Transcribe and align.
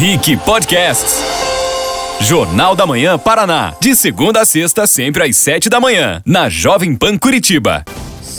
Rick 0.00 0.36
Podcasts. 0.38 1.22
Jornal 2.20 2.74
da 2.74 2.84
Manhã 2.86 3.16
Paraná. 3.16 3.74
De 3.80 3.94
segunda 3.94 4.40
a 4.40 4.44
sexta, 4.44 4.86
sempre 4.86 5.22
às 5.22 5.36
sete 5.36 5.68
da 5.68 5.78
manhã. 5.78 6.20
Na 6.26 6.48
Jovem 6.48 6.96
Pan 6.96 7.16
Curitiba. 7.16 7.84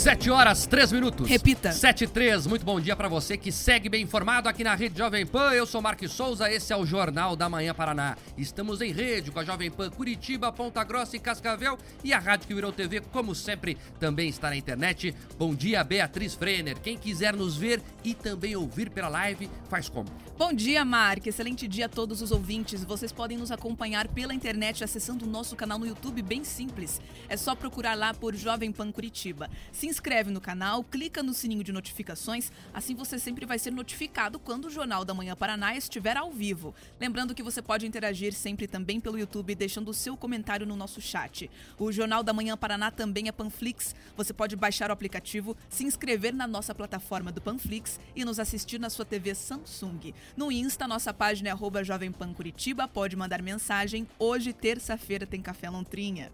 7 0.06 0.30
horas, 0.30 0.66
3 0.66 0.92
minutos. 0.92 1.28
Repita. 1.28 1.72
7 1.72 2.04
e 2.04 2.06
3. 2.06 2.46
Muito 2.46 2.64
bom 2.64 2.80
dia 2.80 2.94
para 2.94 3.08
você 3.08 3.36
que 3.36 3.50
segue 3.50 3.88
bem 3.88 4.04
informado 4.04 4.48
aqui 4.48 4.62
na 4.62 4.72
Rede 4.72 4.96
Jovem 4.96 5.26
Pan. 5.26 5.52
Eu 5.52 5.66
sou 5.66 5.82
Marques 5.82 6.12
Souza, 6.12 6.48
esse 6.48 6.72
é 6.72 6.76
o 6.76 6.86
Jornal 6.86 7.34
da 7.34 7.48
Manhã 7.48 7.74
Paraná. 7.74 8.16
Estamos 8.38 8.80
em 8.80 8.92
rede 8.92 9.32
com 9.32 9.40
a 9.40 9.44
Jovem 9.44 9.68
Pan 9.68 9.90
Curitiba, 9.90 10.52
Ponta 10.52 10.84
Grossa 10.84 11.16
e 11.16 11.18
Cascavel 11.18 11.76
e 12.04 12.12
a 12.12 12.20
rádio 12.20 12.46
que 12.46 12.54
virou 12.54 12.70
TV, 12.70 13.00
como 13.00 13.34
sempre, 13.34 13.76
também 13.98 14.28
está 14.28 14.48
na 14.48 14.54
internet. 14.54 15.12
Bom 15.36 15.52
dia, 15.52 15.82
Beatriz 15.82 16.36
Frener. 16.36 16.78
Quem 16.78 16.96
quiser 16.96 17.34
nos 17.34 17.56
ver 17.56 17.82
e 18.04 18.14
também 18.14 18.54
ouvir 18.54 18.90
pela 18.90 19.08
live, 19.08 19.50
faz 19.68 19.88
como? 19.88 20.06
Bom 20.38 20.52
dia, 20.52 20.84
Mark. 20.84 21.26
Excelente 21.26 21.66
dia 21.66 21.86
a 21.86 21.88
todos 21.88 22.22
os 22.22 22.30
ouvintes. 22.30 22.84
Vocês 22.84 23.10
podem 23.10 23.38
nos 23.38 23.50
acompanhar 23.50 24.06
pela 24.06 24.34
internet 24.34 24.84
acessando 24.84 25.24
o 25.24 25.28
nosso 25.28 25.56
canal 25.56 25.78
no 25.78 25.86
YouTube, 25.86 26.22
bem 26.22 26.44
simples. 26.44 27.00
É 27.28 27.36
só 27.36 27.56
procurar 27.56 27.94
lá 27.94 28.14
por 28.14 28.36
Jovem 28.36 28.70
Pan 28.70 28.92
Curitiba. 28.92 29.50
Se 29.72 29.95
inscreve 29.96 30.30
no 30.30 30.42
canal, 30.42 30.84
clica 30.84 31.22
no 31.22 31.32
sininho 31.32 31.64
de 31.64 31.72
notificações, 31.72 32.52
assim 32.74 32.94
você 32.94 33.18
sempre 33.18 33.46
vai 33.46 33.58
ser 33.58 33.70
notificado 33.70 34.38
quando 34.38 34.66
o 34.66 34.70
Jornal 34.70 35.06
da 35.06 35.14
Manhã 35.14 35.34
Paraná 35.34 35.74
estiver 35.74 36.18
ao 36.18 36.30
vivo. 36.30 36.74
Lembrando 37.00 37.34
que 37.34 37.42
você 37.42 37.62
pode 37.62 37.86
interagir 37.86 38.34
sempre 38.34 38.66
também 38.66 39.00
pelo 39.00 39.18
YouTube, 39.18 39.54
deixando 39.54 39.88
o 39.88 39.94
seu 39.94 40.14
comentário 40.14 40.66
no 40.66 40.76
nosso 40.76 41.00
chat. 41.00 41.50
O 41.78 41.90
Jornal 41.90 42.22
da 42.22 42.34
Manhã 42.34 42.58
Paraná 42.58 42.90
também 42.90 43.28
é 43.28 43.32
Panflix. 43.32 43.94
Você 44.18 44.34
pode 44.34 44.54
baixar 44.54 44.90
o 44.90 44.92
aplicativo, 44.92 45.56
se 45.70 45.84
inscrever 45.84 46.34
na 46.34 46.46
nossa 46.46 46.74
plataforma 46.74 47.32
do 47.32 47.40
Panflix 47.40 47.98
e 48.14 48.22
nos 48.22 48.38
assistir 48.38 48.78
na 48.78 48.90
sua 48.90 49.06
TV 49.06 49.34
Samsung. 49.34 50.12
No 50.36 50.52
Insta, 50.52 50.86
nossa 50.86 51.14
página 51.14 51.48
é 51.48 51.84
Jovem 51.84 52.12
Pan 52.12 52.34
Curitiba, 52.34 52.86
pode 52.86 53.16
mandar 53.16 53.40
mensagem. 53.40 54.06
Hoje, 54.18 54.52
terça-feira, 54.52 55.26
tem 55.26 55.40
Café 55.40 55.70
Lontrinha. 55.70 56.30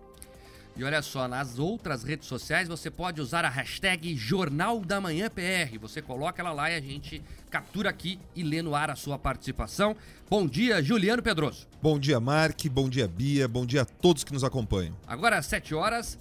E 0.74 0.82
olha 0.82 1.02
só, 1.02 1.28
nas 1.28 1.58
outras 1.58 2.02
redes 2.02 2.26
sociais 2.26 2.66
você 2.66 2.90
pode 2.90 3.20
usar 3.20 3.44
a 3.44 3.48
hashtag 3.48 4.16
Jornal 4.16 4.80
da 4.80 5.00
Manhã 5.00 5.28
PR. 5.28 5.78
Você 5.80 6.00
coloca 6.00 6.40
ela 6.40 6.52
lá 6.52 6.70
e 6.70 6.76
a 6.76 6.80
gente 6.80 7.22
captura 7.50 7.90
aqui 7.90 8.18
e 8.34 8.42
lê 8.42 8.62
no 8.62 8.74
ar 8.74 8.90
a 8.90 8.96
sua 8.96 9.18
participação. 9.18 9.94
Bom 10.30 10.46
dia, 10.46 10.82
Juliano 10.82 11.22
Pedroso. 11.22 11.68
Bom 11.82 11.98
dia, 11.98 12.18
Mark. 12.18 12.58
Bom 12.70 12.88
dia, 12.88 13.06
Bia. 13.06 13.46
Bom 13.46 13.66
dia 13.66 13.82
a 13.82 13.84
todos 13.84 14.24
que 14.24 14.32
nos 14.32 14.42
acompanham. 14.42 14.96
Agora 15.06 15.36
às 15.36 15.44
7 15.44 15.74
horas, 15.74 16.18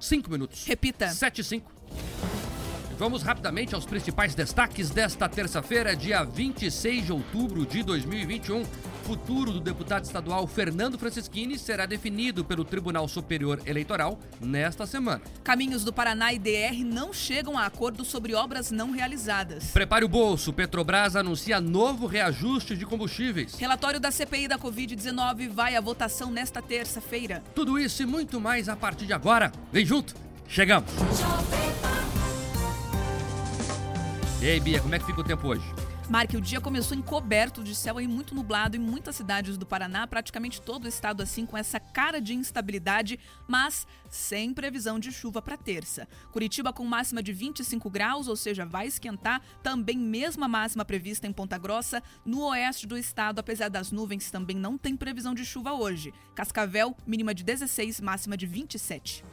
5 0.00 0.28
minutos. 0.28 0.64
Repita. 0.66 1.08
7 1.08 1.40
e 1.40 1.44
5. 1.44 1.72
Vamos 2.98 3.22
rapidamente 3.22 3.74
aos 3.74 3.84
principais 3.84 4.34
destaques 4.34 4.90
desta 4.90 5.28
terça-feira, 5.28 5.96
dia 5.96 6.24
26 6.24 7.06
de 7.06 7.12
outubro 7.12 7.66
de 7.66 7.82
2021. 7.82 8.64
Futuro 9.04 9.52
do 9.52 9.60
deputado 9.60 10.04
estadual 10.04 10.46
Fernando 10.46 10.98
Francischini 10.98 11.58
será 11.58 11.84
definido 11.84 12.42
pelo 12.42 12.64
Tribunal 12.64 13.06
Superior 13.06 13.60
Eleitoral 13.66 14.18
nesta 14.40 14.86
semana. 14.86 15.20
Caminhos 15.42 15.84
do 15.84 15.92
Paraná 15.92 16.32
e 16.32 16.38
DR 16.38 16.82
não 16.82 17.12
chegam 17.12 17.58
a 17.58 17.66
acordo 17.66 18.02
sobre 18.02 18.34
obras 18.34 18.70
não 18.70 18.92
realizadas. 18.92 19.72
Prepare 19.72 20.06
o 20.06 20.08
bolso. 20.08 20.54
Petrobras 20.54 21.16
anuncia 21.16 21.60
novo 21.60 22.06
reajuste 22.06 22.74
de 22.74 22.86
combustíveis. 22.86 23.56
Relatório 23.56 24.00
da 24.00 24.10
CPI 24.10 24.48
da 24.48 24.58
Covid-19 24.58 25.50
vai 25.50 25.76
à 25.76 25.82
votação 25.82 26.30
nesta 26.30 26.62
terça-feira. 26.62 27.42
Tudo 27.54 27.78
isso 27.78 28.02
e 28.02 28.06
muito 28.06 28.40
mais 28.40 28.70
a 28.70 28.76
partir 28.76 29.04
de 29.04 29.12
agora. 29.12 29.52
Vem 29.70 29.84
junto. 29.84 30.14
Chegamos. 30.48 30.90
E 34.40 34.46
aí, 34.46 34.60
Bia, 34.60 34.80
como 34.80 34.94
é 34.94 34.98
que 34.98 35.04
fica 35.04 35.20
o 35.20 35.24
tempo 35.24 35.46
hoje? 35.48 35.64
Marque, 36.08 36.36
o 36.36 36.40
dia 36.40 36.60
começou 36.60 36.96
encoberto 36.96 37.64
de 37.64 37.74
céu 37.74 37.98
e 37.98 38.06
muito 38.06 38.34
nublado 38.34 38.76
em 38.76 38.80
muitas 38.80 39.16
cidades 39.16 39.56
do 39.56 39.64
Paraná, 39.64 40.06
praticamente 40.06 40.60
todo 40.60 40.84
o 40.84 40.88
estado 40.88 41.22
assim 41.22 41.46
com 41.46 41.56
essa 41.56 41.80
cara 41.80 42.20
de 42.20 42.34
instabilidade, 42.34 43.18
mas 43.48 43.86
sem 44.10 44.52
previsão 44.52 44.98
de 44.98 45.10
chuva 45.10 45.40
para 45.40 45.56
terça. 45.56 46.06
Curitiba 46.30 46.74
com 46.74 46.84
máxima 46.84 47.22
de 47.22 47.32
25 47.32 47.88
graus, 47.88 48.28
ou 48.28 48.36
seja, 48.36 48.66
vai 48.66 48.86
esquentar, 48.86 49.40
também 49.62 49.96
mesma 49.96 50.46
máxima 50.46 50.84
prevista 50.84 51.26
em 51.26 51.32
Ponta 51.32 51.56
Grossa, 51.56 52.02
no 52.24 52.48
oeste 52.48 52.86
do 52.86 52.98
estado, 52.98 53.38
apesar 53.38 53.70
das 53.70 53.90
nuvens, 53.90 54.30
também 54.30 54.56
não 54.56 54.76
tem 54.76 54.94
previsão 54.96 55.34
de 55.34 55.44
chuva 55.44 55.72
hoje. 55.72 56.12
Cascavel, 56.34 56.94
mínima 57.06 57.34
de 57.34 57.42
16, 57.42 58.02
máxima 58.02 58.36
de 58.36 58.46
27. 58.46 59.24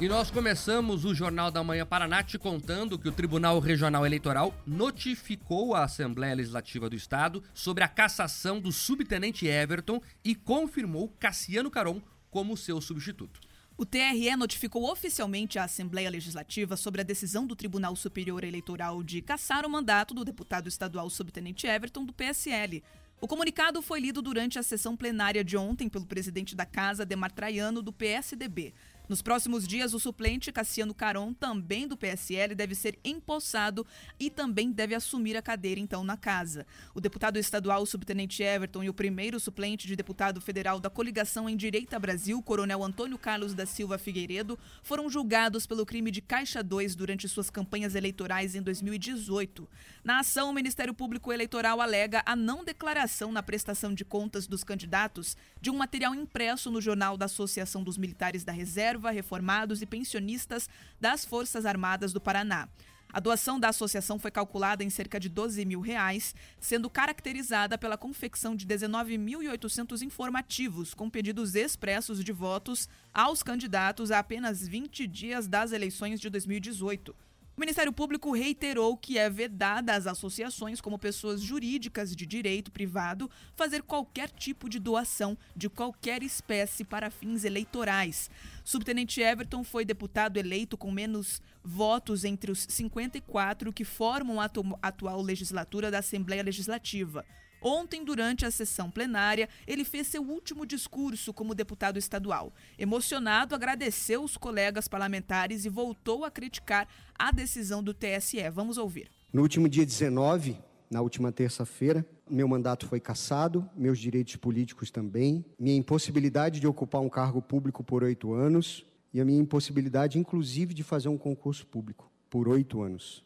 E 0.00 0.08
nós 0.08 0.28
começamos 0.28 1.04
o 1.04 1.14
Jornal 1.14 1.52
da 1.52 1.62
Manhã 1.62 1.86
Paraná 1.86 2.20
te 2.20 2.36
contando 2.36 2.98
que 2.98 3.08
o 3.08 3.12
Tribunal 3.12 3.60
Regional 3.60 4.04
Eleitoral 4.04 4.52
notificou 4.66 5.72
a 5.72 5.84
Assembleia 5.84 6.34
Legislativa 6.34 6.90
do 6.90 6.96
Estado 6.96 7.40
sobre 7.54 7.84
a 7.84 7.88
cassação 7.88 8.60
do 8.60 8.72
subtenente 8.72 9.46
Everton 9.46 10.00
e 10.24 10.34
confirmou 10.34 11.14
Cassiano 11.20 11.70
Caron 11.70 12.02
como 12.28 12.56
seu 12.56 12.80
substituto. 12.80 13.40
O 13.76 13.86
TRE 13.86 14.34
notificou 14.36 14.90
oficialmente 14.90 15.60
a 15.60 15.64
Assembleia 15.64 16.10
Legislativa 16.10 16.76
sobre 16.76 17.00
a 17.00 17.04
decisão 17.04 17.46
do 17.46 17.54
Tribunal 17.54 17.94
Superior 17.94 18.42
Eleitoral 18.42 19.00
de 19.00 19.22
cassar 19.22 19.64
o 19.64 19.70
mandato 19.70 20.12
do 20.12 20.24
deputado 20.24 20.68
estadual 20.68 21.08
subtenente 21.08 21.68
Everton 21.68 22.04
do 22.04 22.12
PSL. 22.12 22.82
O 23.20 23.28
comunicado 23.28 23.80
foi 23.80 24.00
lido 24.00 24.20
durante 24.20 24.58
a 24.58 24.62
sessão 24.62 24.96
plenária 24.96 25.44
de 25.44 25.56
ontem 25.56 25.88
pelo 25.88 26.04
presidente 26.04 26.54
da 26.54 26.66
Casa, 26.66 27.06
Demar 27.06 27.30
Traiano, 27.30 27.80
do 27.80 27.92
PSDB. 27.92 28.74
Nos 29.06 29.20
próximos 29.20 29.68
dias, 29.68 29.92
o 29.92 30.00
suplente 30.00 30.50
Cassiano 30.50 30.94
Caron, 30.94 31.34
também 31.34 31.86
do 31.86 31.94
PSL, 31.94 32.54
deve 32.54 32.74
ser 32.74 32.98
empossado 33.04 33.86
e 34.18 34.30
também 34.30 34.72
deve 34.72 34.94
assumir 34.94 35.36
a 35.36 35.42
cadeira, 35.42 35.78
então, 35.78 36.02
na 36.02 36.16
casa. 36.16 36.66
O 36.94 37.02
deputado 37.02 37.38
estadual 37.38 37.82
o 37.82 37.86
subtenente 37.86 38.42
Everton 38.42 38.82
e 38.82 38.88
o 38.88 38.94
primeiro 38.94 39.38
suplente 39.38 39.86
de 39.86 39.94
deputado 39.94 40.40
federal 40.40 40.80
da 40.80 40.88
coligação 40.88 41.50
em 41.50 41.56
Direita 41.56 41.98
Brasil, 41.98 42.40
coronel 42.42 42.82
Antônio 42.82 43.18
Carlos 43.18 43.52
da 43.52 43.66
Silva 43.66 43.98
Figueiredo, 43.98 44.58
foram 44.82 45.10
julgados 45.10 45.66
pelo 45.66 45.84
crime 45.84 46.10
de 46.10 46.22
Caixa 46.22 46.62
2 46.62 46.94
durante 46.94 47.28
suas 47.28 47.50
campanhas 47.50 47.94
eleitorais 47.94 48.54
em 48.54 48.62
2018. 48.62 49.68
Na 50.02 50.20
ação, 50.20 50.48
o 50.48 50.54
Ministério 50.54 50.94
Público 50.94 51.30
Eleitoral 51.30 51.82
alega 51.82 52.22
a 52.24 52.34
não 52.34 52.64
declaração 52.64 53.30
na 53.30 53.42
prestação 53.42 53.92
de 53.92 54.04
contas 54.04 54.46
dos 54.46 54.64
candidatos 54.64 55.36
de 55.60 55.70
um 55.70 55.76
material 55.76 56.14
impresso 56.14 56.70
no 56.70 56.80
Jornal 56.80 57.18
da 57.18 57.26
Associação 57.26 57.84
dos 57.84 57.98
Militares 57.98 58.44
da 58.44 58.52
Reserva 58.52 58.93
reserva, 58.94 59.10
reformados 59.10 59.82
e 59.82 59.86
pensionistas 59.86 60.68
das 61.00 61.24
Forças 61.24 61.66
Armadas 61.66 62.12
do 62.12 62.20
Paraná. 62.20 62.68
A 63.12 63.20
doação 63.20 63.60
da 63.60 63.68
associação 63.68 64.18
foi 64.18 64.30
calculada 64.30 64.82
em 64.82 64.90
cerca 64.90 65.20
de 65.20 65.28
12 65.28 65.64
mil 65.64 65.80
reais, 65.80 66.34
sendo 66.58 66.90
caracterizada 66.90 67.78
pela 67.78 67.96
confecção 67.96 68.56
de 68.56 68.66
19.800 68.66 70.02
informativos 70.02 70.94
com 70.94 71.08
pedidos 71.08 71.54
expressos 71.54 72.24
de 72.24 72.32
votos 72.32 72.88
aos 73.12 73.42
candidatos 73.42 74.10
a 74.10 74.18
apenas 74.18 74.66
20 74.66 75.06
dias 75.06 75.46
das 75.46 75.70
eleições 75.70 76.20
de 76.20 76.28
2018. 76.28 77.14
O 77.56 77.60
Ministério 77.60 77.92
Público 77.92 78.32
reiterou 78.32 78.96
que 78.96 79.16
é 79.16 79.30
vedada 79.30 79.94
às 79.94 80.08
associações, 80.08 80.80
como 80.80 80.98
pessoas 80.98 81.40
jurídicas 81.40 82.14
de 82.14 82.26
direito 82.26 82.72
privado, 82.72 83.30
fazer 83.54 83.82
qualquer 83.82 84.28
tipo 84.28 84.68
de 84.68 84.80
doação 84.80 85.38
de 85.54 85.68
qualquer 85.68 86.24
espécie 86.24 86.82
para 86.82 87.10
fins 87.10 87.44
eleitorais. 87.44 88.28
Subtenente 88.64 89.20
Everton 89.20 89.62
foi 89.62 89.84
deputado 89.84 90.36
eleito 90.36 90.76
com 90.76 90.90
menos 90.90 91.40
votos 91.62 92.24
entre 92.24 92.50
os 92.50 92.66
54 92.68 93.72
que 93.72 93.84
formam 93.84 94.40
a 94.40 94.46
atu 94.46 94.76
atual 94.82 95.22
legislatura 95.22 95.92
da 95.92 95.98
Assembleia 95.98 96.42
Legislativa. 96.42 97.24
Ontem, 97.66 98.04
durante 98.04 98.44
a 98.44 98.50
sessão 98.50 98.90
plenária, 98.90 99.48
ele 99.66 99.86
fez 99.86 100.08
seu 100.08 100.20
último 100.22 100.66
discurso 100.66 101.32
como 101.32 101.54
deputado 101.54 101.98
estadual. 101.98 102.52
Emocionado, 102.78 103.54
agradeceu 103.54 104.22
os 104.22 104.36
colegas 104.36 104.86
parlamentares 104.86 105.64
e 105.64 105.70
voltou 105.70 106.26
a 106.26 106.30
criticar 106.30 106.86
a 107.18 107.32
decisão 107.32 107.82
do 107.82 107.94
TSE. 107.94 108.50
Vamos 108.52 108.76
ouvir. 108.76 109.10
No 109.32 109.40
último 109.40 109.66
dia 109.66 109.86
19, 109.86 110.58
na 110.90 111.00
última 111.00 111.32
terça-feira, 111.32 112.06
meu 112.28 112.46
mandato 112.46 112.86
foi 112.86 113.00
cassado, 113.00 113.66
meus 113.74 113.98
direitos 113.98 114.36
políticos 114.36 114.90
também, 114.90 115.42
minha 115.58 115.74
impossibilidade 115.74 116.60
de 116.60 116.66
ocupar 116.66 117.00
um 117.00 117.08
cargo 117.08 117.40
público 117.40 117.82
por 117.82 118.04
oito 118.04 118.34
anos 118.34 118.84
e 119.10 119.22
a 119.22 119.24
minha 119.24 119.40
impossibilidade, 119.40 120.18
inclusive, 120.18 120.74
de 120.74 120.82
fazer 120.82 121.08
um 121.08 121.16
concurso 121.16 121.66
público 121.66 122.12
por 122.28 122.46
oito 122.46 122.82
anos. 122.82 123.24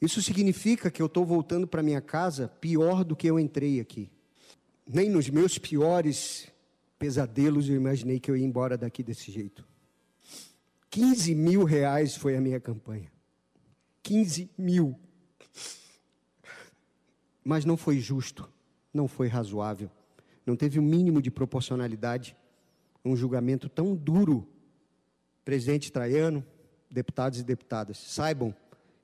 Isso 0.00 0.22
significa 0.22 0.90
que 0.90 1.02
eu 1.02 1.06
estou 1.06 1.26
voltando 1.26 1.66
para 1.66 1.82
minha 1.82 2.00
casa 2.00 2.48
pior 2.60 3.04
do 3.04 3.16
que 3.16 3.26
eu 3.26 3.38
entrei 3.38 3.80
aqui. 3.80 4.10
Nem 4.86 5.10
nos 5.10 5.28
meus 5.28 5.58
piores 5.58 6.48
pesadelos 6.98 7.68
eu 7.68 7.76
imaginei 7.76 8.20
que 8.20 8.30
eu 8.30 8.36
ia 8.36 8.44
embora 8.44 8.78
daqui 8.78 9.02
desse 9.02 9.30
jeito. 9.30 9.66
15 10.90 11.34
mil 11.34 11.64
reais 11.64 12.16
foi 12.16 12.36
a 12.36 12.40
minha 12.40 12.60
campanha. 12.60 13.10
15 14.02 14.50
mil. 14.56 14.98
Mas 17.44 17.64
não 17.64 17.76
foi 17.76 17.98
justo, 17.98 18.48
não 18.92 19.08
foi 19.08 19.26
razoável, 19.26 19.90
não 20.46 20.56
teve 20.56 20.78
o 20.78 20.82
um 20.82 20.84
mínimo 20.84 21.20
de 21.20 21.30
proporcionalidade. 21.30 22.36
Um 23.04 23.16
julgamento 23.16 23.68
tão 23.68 23.94
duro. 23.94 24.46
Presidente 25.44 25.90
Traiano, 25.90 26.44
deputados 26.90 27.38
e 27.40 27.42
deputadas, 27.42 27.98
saibam 27.98 28.54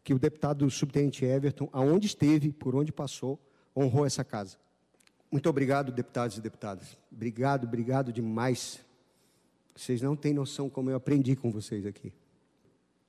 que 0.05 0.13
o 0.13 0.19
deputado 0.19 0.71
subtenente 0.71 1.25
Everton, 1.25 1.67
aonde 1.73 2.07
esteve, 2.07 2.53
por 2.53 2.77
onde 2.77 2.93
passou, 2.93 3.41
honrou 3.75 4.05
essa 4.05 4.23
casa. 4.23 4.59
Muito 5.33 5.49
obrigado, 5.49 5.91
deputados 5.91 6.37
e 6.37 6.43
deputadas. 6.43 6.99
Obrigado, 7.11 7.65
obrigado 7.65 8.13
demais. 8.13 8.85
Vocês 9.75 10.03
não 10.03 10.15
têm 10.15 10.35
noção 10.35 10.69
como 10.69 10.91
eu 10.91 10.97
aprendi 10.97 11.35
com 11.35 11.51
vocês 11.51 11.87
aqui. 11.87 12.13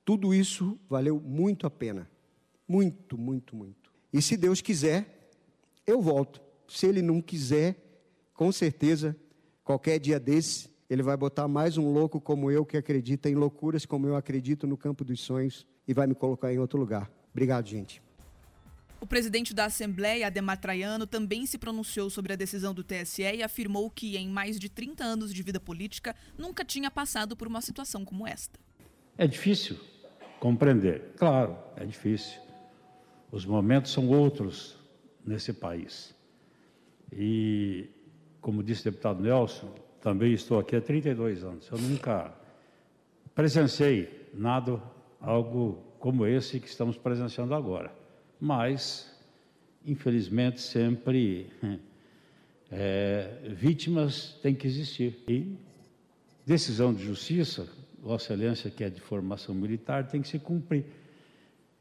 Tudo 0.06 0.32
isso 0.32 0.78
valeu 0.88 1.20
muito 1.20 1.66
a 1.66 1.70
pena. 1.70 2.10
Muito, 2.66 3.18
muito, 3.18 3.54
muito. 3.54 3.92
E 4.10 4.22
se 4.22 4.34
Deus 4.36 4.62
quiser, 4.62 5.30
eu 5.86 6.00
volto. 6.00 6.40
Se 6.66 6.86
Ele 6.86 7.02
não 7.02 7.20
quiser, 7.20 7.76
com 8.32 8.50
certeza, 8.50 9.14
qualquer 9.62 10.00
dia 10.00 10.18
desse, 10.18 10.70
Ele 10.88 11.02
vai 11.02 11.16
botar 11.16 11.46
mais 11.46 11.76
um 11.76 11.92
louco 11.92 12.20
como 12.20 12.50
eu 12.50 12.64
que 12.64 12.76
acredita 12.76 13.28
em 13.28 13.34
loucuras 13.34 13.84
como 13.84 14.06
eu 14.06 14.16
acredito 14.16 14.66
no 14.66 14.78
campo 14.78 15.04
dos 15.04 15.20
sonhos 15.20 15.66
e 15.86 15.94
vai 15.94 16.06
me 16.06 16.14
colocar 16.14 16.52
em 16.52 16.58
outro 16.58 16.78
lugar. 16.78 17.10
Obrigado, 17.32 17.66
gente. 17.66 18.02
O 19.00 19.06
presidente 19.06 19.52
da 19.52 19.66
Assembleia, 19.66 20.26
Ademar 20.26 20.58
Traiano, 20.58 21.06
também 21.06 21.44
se 21.44 21.58
pronunciou 21.58 22.08
sobre 22.08 22.32
a 22.32 22.36
decisão 22.36 22.72
do 22.72 22.82
TSE 22.82 23.22
e 23.22 23.42
afirmou 23.42 23.90
que, 23.90 24.16
em 24.16 24.28
mais 24.28 24.58
de 24.58 24.68
30 24.70 25.04
anos 25.04 25.32
de 25.32 25.42
vida 25.42 25.60
política, 25.60 26.16
nunca 26.36 26.64
tinha 26.64 26.90
passado 26.90 27.36
por 27.36 27.46
uma 27.46 27.60
situação 27.60 28.04
como 28.04 28.26
esta. 28.26 28.58
É 29.18 29.26
difícil 29.26 29.78
compreender, 30.40 31.12
claro, 31.16 31.56
é 31.76 31.84
difícil. 31.84 32.40
Os 33.30 33.44
momentos 33.44 33.92
são 33.92 34.08
outros 34.08 34.78
nesse 35.24 35.52
país. 35.52 36.14
E, 37.12 37.88
como 38.40 38.62
disse 38.62 38.82
o 38.82 38.90
deputado 38.90 39.22
Nelson, 39.22 39.74
também 40.00 40.32
estou 40.32 40.58
aqui 40.58 40.76
há 40.76 40.80
32 40.80 41.44
anos. 41.44 41.68
Eu 41.70 41.78
nunca 41.78 42.32
presenciei 43.34 44.30
nada 44.32 44.80
algo 45.20 45.82
como 45.98 46.26
esse 46.26 46.60
que 46.60 46.68
estamos 46.68 46.96
presenciando 46.96 47.54
agora. 47.54 47.92
Mas, 48.40 49.12
infelizmente, 49.84 50.60
sempre 50.60 51.50
é, 52.70 53.40
vítimas 53.48 54.38
têm 54.42 54.54
que 54.54 54.66
existir. 54.66 55.16
E 55.28 55.56
decisão 56.44 56.94
de 56.94 57.04
justiça, 57.04 57.68
Vossa 58.00 58.34
Excelência, 58.34 58.70
que 58.70 58.84
é 58.84 58.90
de 58.90 59.00
formação 59.00 59.54
militar, 59.54 60.06
tem 60.06 60.22
que 60.22 60.28
se 60.28 60.38
cumprir. 60.38 60.84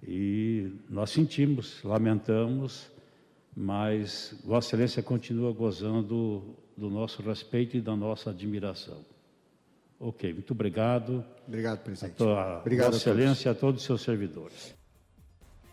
E 0.01 0.71
nós 0.89 1.11
sentimos, 1.11 1.83
lamentamos, 1.83 2.91
mas 3.55 4.35
Vossa 4.43 4.69
Excelência 4.69 5.03
continua 5.03 5.53
gozando 5.53 6.55
do 6.75 6.89
nosso 6.89 7.21
respeito 7.21 7.77
e 7.77 7.81
da 7.81 7.95
nossa 7.95 8.31
admiração. 8.31 9.14
Ok, 9.99 10.33
muito 10.33 10.51
obrigado. 10.51 11.25
Obrigado, 11.47 11.79
presidente. 11.83 12.21
A, 12.23 12.59
obrigado 12.59 12.91
Vossa 12.91 13.09
Excelência 13.09 13.49
e 13.49 13.51
a 13.51 13.55
todos 13.55 13.81
os 13.81 13.85
seus 13.85 14.01
servidores. 14.01 14.75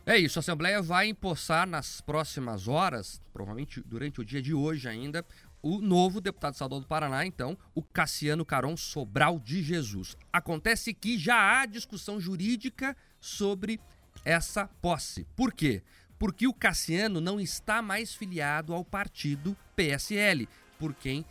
É 0.05 0.17
isso, 0.19 0.39
a 0.39 0.41
Assembleia 0.41 0.83
vai 0.83 1.09
empossar 1.09 1.67
nas 1.67 2.01
próximas 2.01 2.67
horas, 2.67 3.21
provavelmente 3.33 3.81
durante 3.87 4.21
o 4.21 4.25
dia 4.25 4.43
de 4.43 4.53
hoje 4.53 4.89
ainda, 4.89 5.25
o 5.63 5.81
novo 5.81 6.21
deputado 6.21 6.55
estadual 6.55 6.81
do 6.81 6.87
Paraná, 6.89 7.25
então, 7.25 7.57
o 7.73 7.83
Cassiano 7.83 8.45
Caron 8.45 8.77
Sobral 8.77 9.39
de 9.39 9.63
Jesus. 9.63 10.17
Acontece 10.33 10.93
que 10.93 11.17
já 11.17 11.61
há 11.61 11.67
discussão 11.67 12.21
jurídica 12.21 12.97
sobre 13.21 13.79
essa 14.25 14.67
posse. 14.67 15.25
Por 15.37 15.53
quê? 15.53 15.83
Porque 16.19 16.49
o 16.49 16.55
Cassiano 16.55 17.21
não 17.21 17.41
está 17.41 17.81
mais 17.81 18.13
filiado 18.13 18.75
ao 18.75 18.85
partido 18.85 19.57
PSL, 19.77 20.49
por 20.81 20.95
quem 20.95 21.25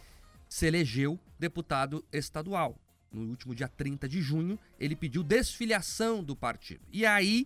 se 0.48 0.66
elegeu 0.66 1.20
deputado 1.42 2.06
estadual. 2.14 2.80
No 3.12 3.30
último 3.30 3.54
dia 3.54 3.68
30 3.68 4.08
de 4.08 4.22
junho, 4.22 4.58
ele 4.80 4.96
pediu 4.96 5.22
desfiliação 5.24 6.24
do 6.24 6.36
partido. 6.36 6.82
E 6.94 7.06
aí 7.06 7.46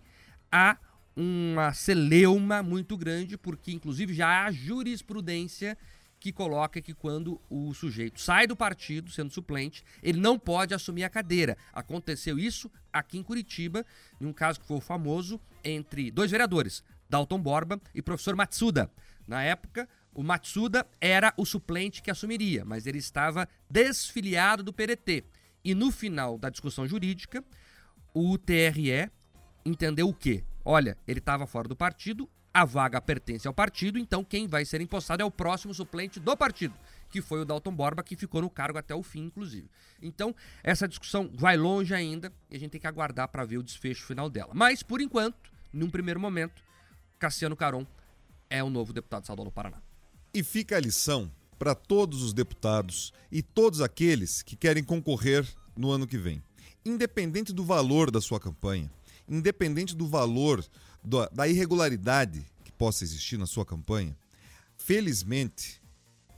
há 0.52 0.76
uma 1.16 1.72
celeuma 1.72 2.62
muito 2.62 2.96
grande, 2.96 3.36
porque 3.36 3.72
inclusive 3.72 4.14
já 4.14 4.44
há 4.44 4.52
jurisprudência 4.52 5.76
que 6.20 6.32
coloca 6.32 6.80
que 6.80 6.94
quando 6.94 7.40
o 7.50 7.74
sujeito 7.74 8.20
sai 8.20 8.46
do 8.46 8.54
partido, 8.54 9.10
sendo 9.10 9.32
suplente, 9.32 9.84
ele 10.02 10.20
não 10.20 10.38
pode 10.38 10.74
assumir 10.74 11.04
a 11.04 11.10
cadeira. 11.10 11.56
Aconteceu 11.72 12.38
isso 12.38 12.70
aqui 12.92 13.18
em 13.18 13.22
Curitiba, 13.22 13.84
em 14.20 14.26
um 14.26 14.32
caso 14.32 14.60
que 14.60 14.66
foi 14.66 14.80
famoso 14.80 15.40
entre 15.64 16.10
dois 16.10 16.30
vereadores, 16.30 16.84
Dalton 17.08 17.40
Borba 17.40 17.80
e 17.94 18.00
professor 18.00 18.36
Matsuda. 18.36 18.90
Na 19.26 19.42
época, 19.42 19.88
o 20.16 20.22
Matsuda 20.22 20.86
era 20.98 21.34
o 21.36 21.44
suplente 21.44 22.02
que 22.02 22.10
assumiria, 22.10 22.64
mas 22.64 22.86
ele 22.86 22.96
estava 22.96 23.46
desfiliado 23.68 24.62
do 24.62 24.72
PDT. 24.72 25.22
E 25.62 25.74
no 25.74 25.90
final 25.90 26.38
da 26.38 26.48
discussão 26.48 26.88
jurídica, 26.88 27.44
o 28.14 28.38
TRE 28.38 29.10
entendeu 29.62 30.08
o 30.08 30.14
quê? 30.14 30.42
Olha, 30.64 30.96
ele 31.06 31.18
estava 31.18 31.46
fora 31.46 31.68
do 31.68 31.76
partido, 31.76 32.26
a 32.52 32.64
vaga 32.64 32.98
pertence 32.98 33.46
ao 33.46 33.52
partido, 33.52 33.98
então 33.98 34.24
quem 34.24 34.48
vai 34.48 34.64
ser 34.64 34.80
empossado 34.80 35.22
é 35.22 35.26
o 35.26 35.30
próximo 35.30 35.74
suplente 35.74 36.18
do 36.18 36.34
partido, 36.34 36.74
que 37.10 37.20
foi 37.20 37.42
o 37.42 37.44
Dalton 37.44 37.72
Borba, 37.72 38.02
que 38.02 38.16
ficou 38.16 38.40
no 38.40 38.48
cargo 38.48 38.78
até 38.78 38.94
o 38.94 39.02
fim, 39.02 39.24
inclusive. 39.24 39.68
Então, 40.00 40.34
essa 40.64 40.88
discussão 40.88 41.30
vai 41.34 41.58
longe 41.58 41.92
ainda 41.92 42.32
e 42.50 42.56
a 42.56 42.58
gente 42.58 42.70
tem 42.70 42.80
que 42.80 42.86
aguardar 42.86 43.28
para 43.28 43.44
ver 43.44 43.58
o 43.58 43.62
desfecho 43.62 44.06
final 44.06 44.30
dela. 44.30 44.52
Mas, 44.54 44.82
por 44.82 45.02
enquanto, 45.02 45.52
num 45.70 45.90
primeiro 45.90 46.18
momento, 46.18 46.62
Cassiano 47.18 47.54
Caron 47.54 47.86
é 48.48 48.64
o 48.64 48.70
novo 48.70 48.94
deputado 48.94 49.24
estadual 49.24 49.44
do 49.44 49.52
Paraná. 49.52 49.85
E 50.36 50.42
fica 50.42 50.76
a 50.76 50.80
lição 50.80 51.32
para 51.58 51.74
todos 51.74 52.22
os 52.22 52.34
deputados 52.34 53.10
e 53.32 53.40
todos 53.40 53.80
aqueles 53.80 54.42
que 54.42 54.54
querem 54.54 54.84
concorrer 54.84 55.48
no 55.74 55.90
ano 55.90 56.06
que 56.06 56.18
vem. 56.18 56.42
Independente 56.84 57.54
do 57.54 57.64
valor 57.64 58.10
da 58.10 58.20
sua 58.20 58.38
campanha, 58.38 58.92
independente 59.26 59.96
do 59.96 60.06
valor 60.06 60.62
da 61.32 61.48
irregularidade 61.48 62.44
que 62.62 62.70
possa 62.70 63.02
existir 63.02 63.38
na 63.38 63.46
sua 63.46 63.64
campanha, 63.64 64.14
felizmente 64.76 65.80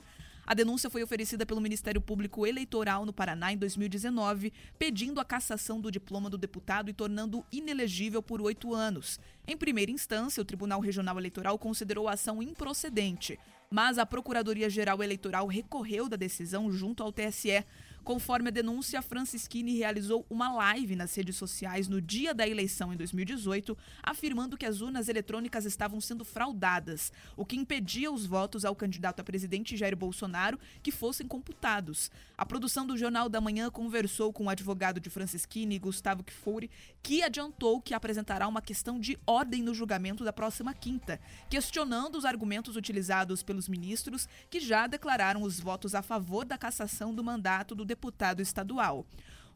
A 0.48 0.54
denúncia 0.54 0.88
foi 0.88 1.02
oferecida 1.02 1.44
pelo 1.44 1.60
Ministério 1.60 2.00
Público 2.00 2.46
Eleitoral 2.46 3.04
no 3.04 3.12
Paraná 3.12 3.52
em 3.52 3.58
2019, 3.58 4.50
pedindo 4.78 5.20
a 5.20 5.24
cassação 5.24 5.78
do 5.78 5.92
diploma 5.92 6.30
do 6.30 6.38
deputado 6.38 6.88
e 6.88 6.94
tornando 6.94 7.44
inelegível 7.52 8.22
por 8.22 8.40
oito 8.40 8.74
anos. 8.74 9.20
Em 9.46 9.58
primeira 9.58 9.90
instância, 9.90 10.40
o 10.40 10.46
Tribunal 10.46 10.80
Regional 10.80 11.18
Eleitoral 11.18 11.58
considerou 11.58 12.08
a 12.08 12.14
ação 12.14 12.42
improcedente, 12.42 13.38
mas 13.70 13.98
a 13.98 14.06
Procuradoria-Geral 14.06 15.02
Eleitoral 15.02 15.46
recorreu 15.46 16.08
da 16.08 16.16
decisão 16.16 16.72
junto 16.72 17.02
ao 17.02 17.12
TSE. 17.12 17.62
Conforme 18.08 18.48
a 18.48 18.50
denúncia, 18.50 19.02
Francisquini 19.02 19.76
realizou 19.76 20.24
uma 20.30 20.50
live 20.50 20.96
nas 20.96 21.14
redes 21.14 21.36
sociais 21.36 21.88
no 21.88 22.00
dia 22.00 22.32
da 22.32 22.48
eleição 22.48 22.90
em 22.90 22.96
2018, 22.96 23.76
afirmando 24.02 24.56
que 24.56 24.64
as 24.64 24.80
urnas 24.80 25.10
eletrônicas 25.10 25.66
estavam 25.66 26.00
sendo 26.00 26.24
fraudadas, 26.24 27.12
o 27.36 27.44
que 27.44 27.54
impedia 27.54 28.10
os 28.10 28.24
votos 28.24 28.64
ao 28.64 28.74
candidato 28.74 29.20
a 29.20 29.24
presidente 29.24 29.76
Jair 29.76 29.94
Bolsonaro 29.94 30.58
que 30.82 30.90
fossem 30.90 31.28
computados. 31.28 32.10
A 32.38 32.46
produção 32.46 32.86
do 32.86 32.96
Jornal 32.96 33.28
da 33.28 33.42
Manhã 33.42 33.70
conversou 33.70 34.32
com 34.32 34.46
o 34.46 34.48
advogado 34.48 35.00
de 35.00 35.10
Francisquini, 35.10 35.78
Gustavo 35.78 36.24
Kfouri, 36.24 36.70
que 37.02 37.22
adiantou 37.22 37.78
que 37.78 37.92
apresentará 37.92 38.48
uma 38.48 38.62
questão 38.62 38.98
de 38.98 39.18
ordem 39.26 39.62
no 39.62 39.74
julgamento 39.74 40.24
da 40.24 40.32
próxima 40.32 40.72
quinta, 40.72 41.20
questionando 41.50 42.16
os 42.16 42.24
argumentos 42.24 42.74
utilizados 42.74 43.42
pelos 43.42 43.68
ministros 43.68 44.26
que 44.48 44.60
já 44.60 44.86
declararam 44.86 45.42
os 45.42 45.60
votos 45.60 45.94
a 45.94 46.00
favor 46.00 46.46
da 46.46 46.56
cassação 46.56 47.14
do 47.14 47.22
mandato 47.22 47.74
do 47.74 47.84
deputado 47.84 47.97
deputado 47.98 48.40
estadual. 48.40 49.04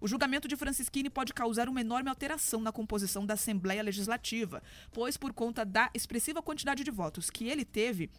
O 0.00 0.08
julgamento 0.08 0.49
de 0.49 0.56
Francisquini 0.56 1.08
pode 1.08 1.32
causar 1.32 1.68
uma 1.68 1.80
enorme 1.80 2.11
alteração 2.11 2.61
na 2.61 2.72
composição 2.72 3.25
da 3.25 3.34
Assembleia 3.34 3.84
Legislativa, 3.84 4.61
pois, 4.90 5.16
por 5.16 5.32
conta 5.32 5.64
da 5.64 5.88
expressiva 5.94 6.42
quantidade 6.42 6.82
de 6.82 6.90
votos 6.90 7.30
que 7.30 7.49
ele 7.49 7.64
teve, 7.64 8.11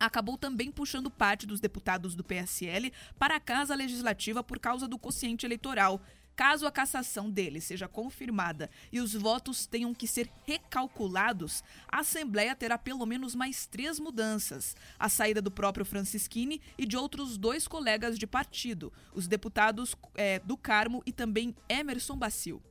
acabou 0.00 0.36
também 0.36 0.72
puxando 0.72 1.08
parte 1.08 1.46
dos 1.46 1.60
deputados 1.60 2.16
do 2.16 2.24
PSL 2.24 2.92
para 3.16 3.36
a 3.36 3.40
Casa 3.40 3.76
Legislativa 3.76 4.42
por 4.42 4.58
causa 4.58 4.88
do 4.88 4.98
quociente 4.98 5.46
eleitoral. 5.46 6.02
Caso 6.34 6.66
a 6.66 6.72
cassação 6.72 7.30
dele 7.30 7.60
seja 7.60 7.86
confirmada 7.86 8.70
e 8.90 9.00
os 9.00 9.14
votos 9.14 9.66
tenham 9.66 9.94
que 9.94 10.06
ser 10.06 10.30
recalculados, 10.46 11.62
a 11.88 12.00
Assembleia 12.00 12.56
terá 12.56 12.78
pelo 12.78 13.04
menos 13.04 13.34
mais 13.34 13.66
três 13.66 14.00
mudanças: 14.00 14.74
a 14.98 15.08
saída 15.08 15.42
do 15.42 15.50
próprio 15.50 15.84
Francisquini 15.84 16.60
e 16.78 16.86
de 16.86 16.96
outros 16.96 17.36
dois 17.36 17.68
colegas 17.68 18.18
de 18.18 18.26
partido, 18.26 18.92
os 19.14 19.28
deputados 19.28 19.94
é, 20.14 20.38
do 20.38 20.56
Carmo 20.56 21.02
e 21.04 21.12
também 21.12 21.54
Emerson 21.68 22.16
Bacil. 22.16 22.62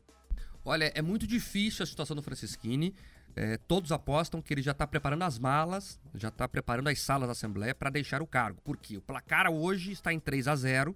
Olha, 0.63 0.91
é 0.93 1.01
muito 1.01 1.25
difícil 1.25 1.83
a 1.83 1.87
situação 1.87 2.15
do 2.15 2.21
Francisquini. 2.21 2.93
É, 3.35 3.57
todos 3.57 3.91
apostam 3.91 4.41
que 4.41 4.53
ele 4.53 4.61
já 4.61 4.71
está 4.71 4.85
preparando 4.85 5.23
as 5.23 5.39
malas, 5.39 5.99
já 6.13 6.27
está 6.27 6.47
preparando 6.47 6.89
as 6.89 6.99
salas 6.99 7.27
da 7.27 7.31
Assembleia 7.31 7.73
para 7.73 7.89
deixar 7.89 8.21
o 8.21 8.27
cargo. 8.27 8.61
Porque 8.63 8.97
o 8.97 9.01
placar 9.01 9.49
hoje 9.49 9.91
está 9.91 10.11
em 10.11 10.19
3 10.19 10.47
a 10.47 10.55
0 10.55 10.95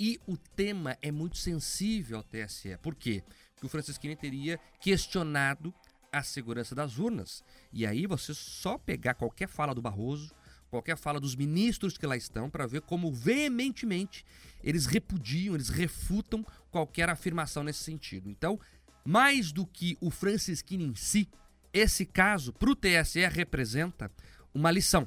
e 0.00 0.18
o 0.26 0.34
tema 0.34 0.96
é 1.02 1.12
muito 1.12 1.36
sensível 1.36 2.16
ao 2.16 2.24
TSE. 2.24 2.78
Por 2.78 2.94
quê? 2.94 3.22
Porque 3.52 3.66
o 3.66 3.68
Francisquini 3.68 4.16
teria 4.16 4.58
questionado 4.80 5.74
a 6.10 6.22
segurança 6.22 6.74
das 6.74 6.98
urnas. 6.98 7.44
E 7.70 7.86
aí 7.86 8.06
você 8.06 8.32
só 8.32 8.78
pegar 8.78 9.12
qualquer 9.12 9.46
fala 9.46 9.74
do 9.74 9.82
Barroso, 9.82 10.34
qualquer 10.70 10.96
fala 10.96 11.20
dos 11.20 11.36
ministros 11.36 11.98
que 11.98 12.06
lá 12.06 12.16
estão, 12.16 12.48
para 12.48 12.66
ver 12.66 12.80
como 12.80 13.12
veementemente 13.12 14.24
eles 14.64 14.86
repudiam, 14.86 15.54
eles 15.54 15.68
refutam 15.68 16.46
qualquer 16.70 17.10
afirmação 17.10 17.62
nesse 17.62 17.84
sentido. 17.84 18.30
Então, 18.30 18.58
mais 19.04 19.52
do 19.52 19.66
que 19.66 19.98
o 20.00 20.10
Francisquini 20.10 20.84
em 20.84 20.94
si, 20.94 21.28
esse 21.74 22.06
caso 22.06 22.54
para 22.54 22.70
o 22.70 22.74
TSE 22.74 23.28
representa 23.28 24.10
uma 24.54 24.70
lição 24.70 25.06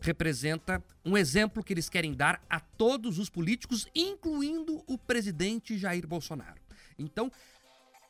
representa 0.00 0.82
um 1.04 1.16
exemplo 1.16 1.62
que 1.62 1.72
eles 1.72 1.88
querem 1.88 2.12
dar 2.12 2.42
a 2.48 2.60
todos 2.60 3.18
os 3.18 3.30
políticos, 3.30 3.86
incluindo 3.94 4.82
o 4.86 4.98
presidente 4.98 5.78
Jair 5.78 6.06
Bolsonaro. 6.06 6.60
Então, 6.98 7.30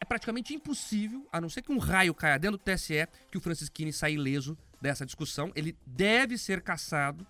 é 0.01 0.05
praticamente 0.05 0.55
impossível, 0.55 1.27
a 1.33 1.41
não 1.41 1.49
ser 1.49 1.63
que 1.63 1.73
um 1.73 1.79
raio 1.79 2.15
caia 2.15 2.39
dentro 2.39 2.59
do 2.59 2.63
TSE, 2.63 3.07
que 3.31 3.39
o 3.39 3.41
Francisquini 3.41 3.93
saia 3.93 4.15
ileso 4.15 4.57
dessa 4.81 5.07
discussão. 5.07 5.51
Ele 5.55 5.77
deve 5.87 6.37
ser 6.37 6.61
caçado 6.61 7.27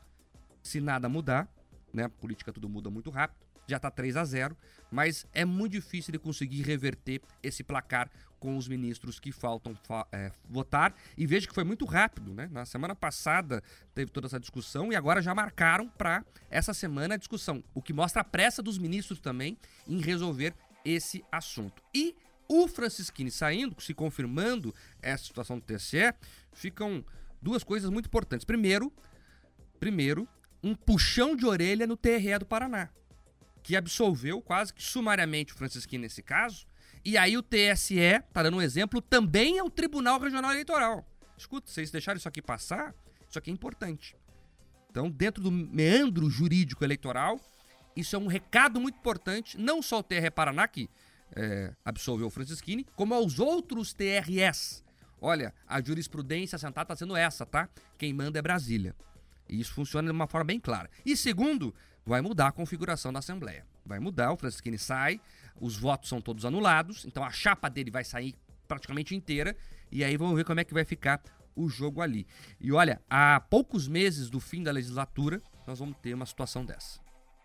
se 0.63 0.81
nada 0.81 1.09
mudar, 1.09 1.49
né? 1.93 2.09
Política 2.09 2.53
tudo 2.53 2.69
muda 2.69 2.91
muito 2.91 3.11
rápido 3.11 3.47
já 3.67 3.77
está 3.77 3.91
3 3.91 4.17
a 4.17 4.25
0 4.25 4.57
mas 4.91 5.27
é 5.33 5.45
muito 5.45 5.73
difícil 5.73 6.13
de 6.13 6.19
conseguir 6.19 6.63
reverter 6.63 7.21
esse 7.43 7.65
placar 7.65 8.09
com 8.47 8.57
os 8.57 8.69
ministros 8.69 9.19
que 9.19 9.33
faltam 9.33 9.75
fa 9.75 10.07
é, 10.13 10.31
votar. 10.49 10.95
E 11.19 11.27
veja 11.27 11.49
que 11.49 11.53
foi 11.53 11.65
muito 11.65 11.85
rápido, 11.85 12.33
né? 12.33 12.49
Na 12.53 12.65
semana 12.65 12.95
passada 12.95 13.61
teve 13.93 14.09
toda 14.13 14.29
essa 14.29 14.39
discussão 14.39 14.93
e 14.93 14.95
agora 14.95 15.21
já 15.21 15.35
marcaram 15.35 15.89
para 15.89 16.25
essa 16.49 16.73
semana 16.73 17.15
a 17.15 17.17
discussão, 17.17 17.61
o 17.75 17.83
que 17.83 17.93
mostra 17.93 18.21
a 18.21 18.25
pressa 18.25 18.63
dos 18.63 18.79
ministros 18.79 19.19
também 19.19 19.59
em 19.89 20.01
resolver 20.01 20.55
esse 20.85 21.25
assunto. 21.33 21.83
E 21.93 22.15
o 22.49 22.69
Francisquini 22.69 23.33
saindo, 23.33 23.75
se 23.83 23.93
confirmando 23.93 24.73
essa 25.03 25.25
situação 25.25 25.59
do 25.59 25.65
TSE, 25.65 26.15
ficam 26.53 27.05
duas 27.43 27.65
coisas 27.65 27.91
muito 27.91 28.07
importantes. 28.07 28.45
Primeiro, 28.45 28.93
primeiro, 29.81 30.29
um 30.63 30.73
puxão 30.73 31.35
de 31.35 31.45
orelha 31.45 31.85
no 31.85 31.97
TRE 31.97 32.39
do 32.39 32.47
Paraná 32.47 32.91
que 33.61 33.75
absolveu 33.75 34.41
quase 34.41 34.73
que 34.73 34.81
sumariamente 34.81 35.53
o 35.53 35.57
Francisquinho 35.57 36.03
nesse 36.03 36.23
caso. 36.23 36.65
E 37.07 37.17
aí 37.17 37.37
o 37.39 37.43
TSE, 37.43 38.21
tá 38.33 38.43
dando 38.43 38.57
um 38.57 38.61
exemplo, 38.61 39.01
também 39.01 39.59
é 39.59 39.63
o 39.63 39.71
Tribunal 39.71 40.19
Regional 40.19 40.51
Eleitoral. 40.51 41.07
Escuta, 41.39 41.71
vocês 41.71 41.89
deixaram 41.89 42.19
isso 42.19 42.27
aqui 42.27 42.43
passar, 42.43 42.93
isso 43.31 43.39
aqui 43.39 43.49
é 43.49 43.53
importante. 43.53 44.17
Então, 44.91 45.09
dentro 45.09 45.41
do 45.41 45.53
meandro 45.53 46.29
jurídico 46.29 46.83
eleitoral, 46.83 47.39
isso 47.95 48.17
é 48.17 48.19
um 48.19 48.27
recado 48.27 48.81
muito 48.81 48.99
importante, 48.99 49.57
não 49.57 49.81
só 49.81 49.99
ao 49.99 50.03
TRE 50.03 50.33
Paraná, 50.33 50.67
que 50.67 50.91
é, 51.37 51.73
absolveu 51.85 52.27
o 52.27 52.31
Francisquini, 52.31 52.85
como 52.97 53.15
aos 53.15 53.39
outros 53.39 53.95
TRS. 53.95 54.83
Olha, 55.21 55.55
a 55.65 55.81
jurisprudência 55.81 56.57
assentada 56.57 56.93
está 56.93 56.97
sendo 56.97 57.15
essa, 57.15 57.47
tá? 57.47 57.69
Quem 57.97 58.13
manda 58.13 58.41
é 58.41 58.43
Brasília. 58.43 58.97
E 59.49 59.61
isso 59.61 59.73
funciona 59.73 60.09
de 60.09 60.13
uma 60.13 60.27
forma 60.27 60.45
bem 60.45 60.61
clara. 60.61 60.91
E 61.05 61.17
segundo, 61.17 61.75
vai 62.05 62.21
mudar 62.21 62.49
a 62.49 62.53
configuração 62.53 63.13
da 63.13 63.19
Assembleia. 63.19 63.67
Vai 63.85 63.99
mudar, 63.99 64.33
o 64.33 64.37
Francisquini 64.37 64.79
sai, 64.79 65.21
os 65.61 65.77
votos 65.77 66.09
são 66.09 66.21
todos 66.21 66.45
anulados, 66.45 67.05
então 67.05 67.25
a 67.25 67.31
chapa 67.31 67.69
dele 67.69 67.91
vai 67.91 68.05
sair 68.05 68.35
praticamente 68.67 69.15
inteira, 69.15 69.57
e 69.91 70.03
aí 70.03 70.17
vamos 70.17 70.37
ver 70.37 70.45
como 70.45 70.59
é 70.59 70.65
que 70.65 70.75
vai 70.75 70.85
ficar 70.85 71.23
o 71.55 71.69
jogo 71.69 72.03
ali. 72.03 72.27
E 72.61 72.73
olha, 72.73 73.01
há 73.09 73.41
poucos 73.41 73.89
meses 73.89 74.29
do 74.29 74.41
fim 74.41 74.63
da 74.63 74.71
legislatura, 74.71 75.41
nós 75.67 75.79
vamos 75.79 75.97
ter 76.03 76.15
uma 76.15 76.27
situação 76.27 76.65
dessa. 76.65 77.01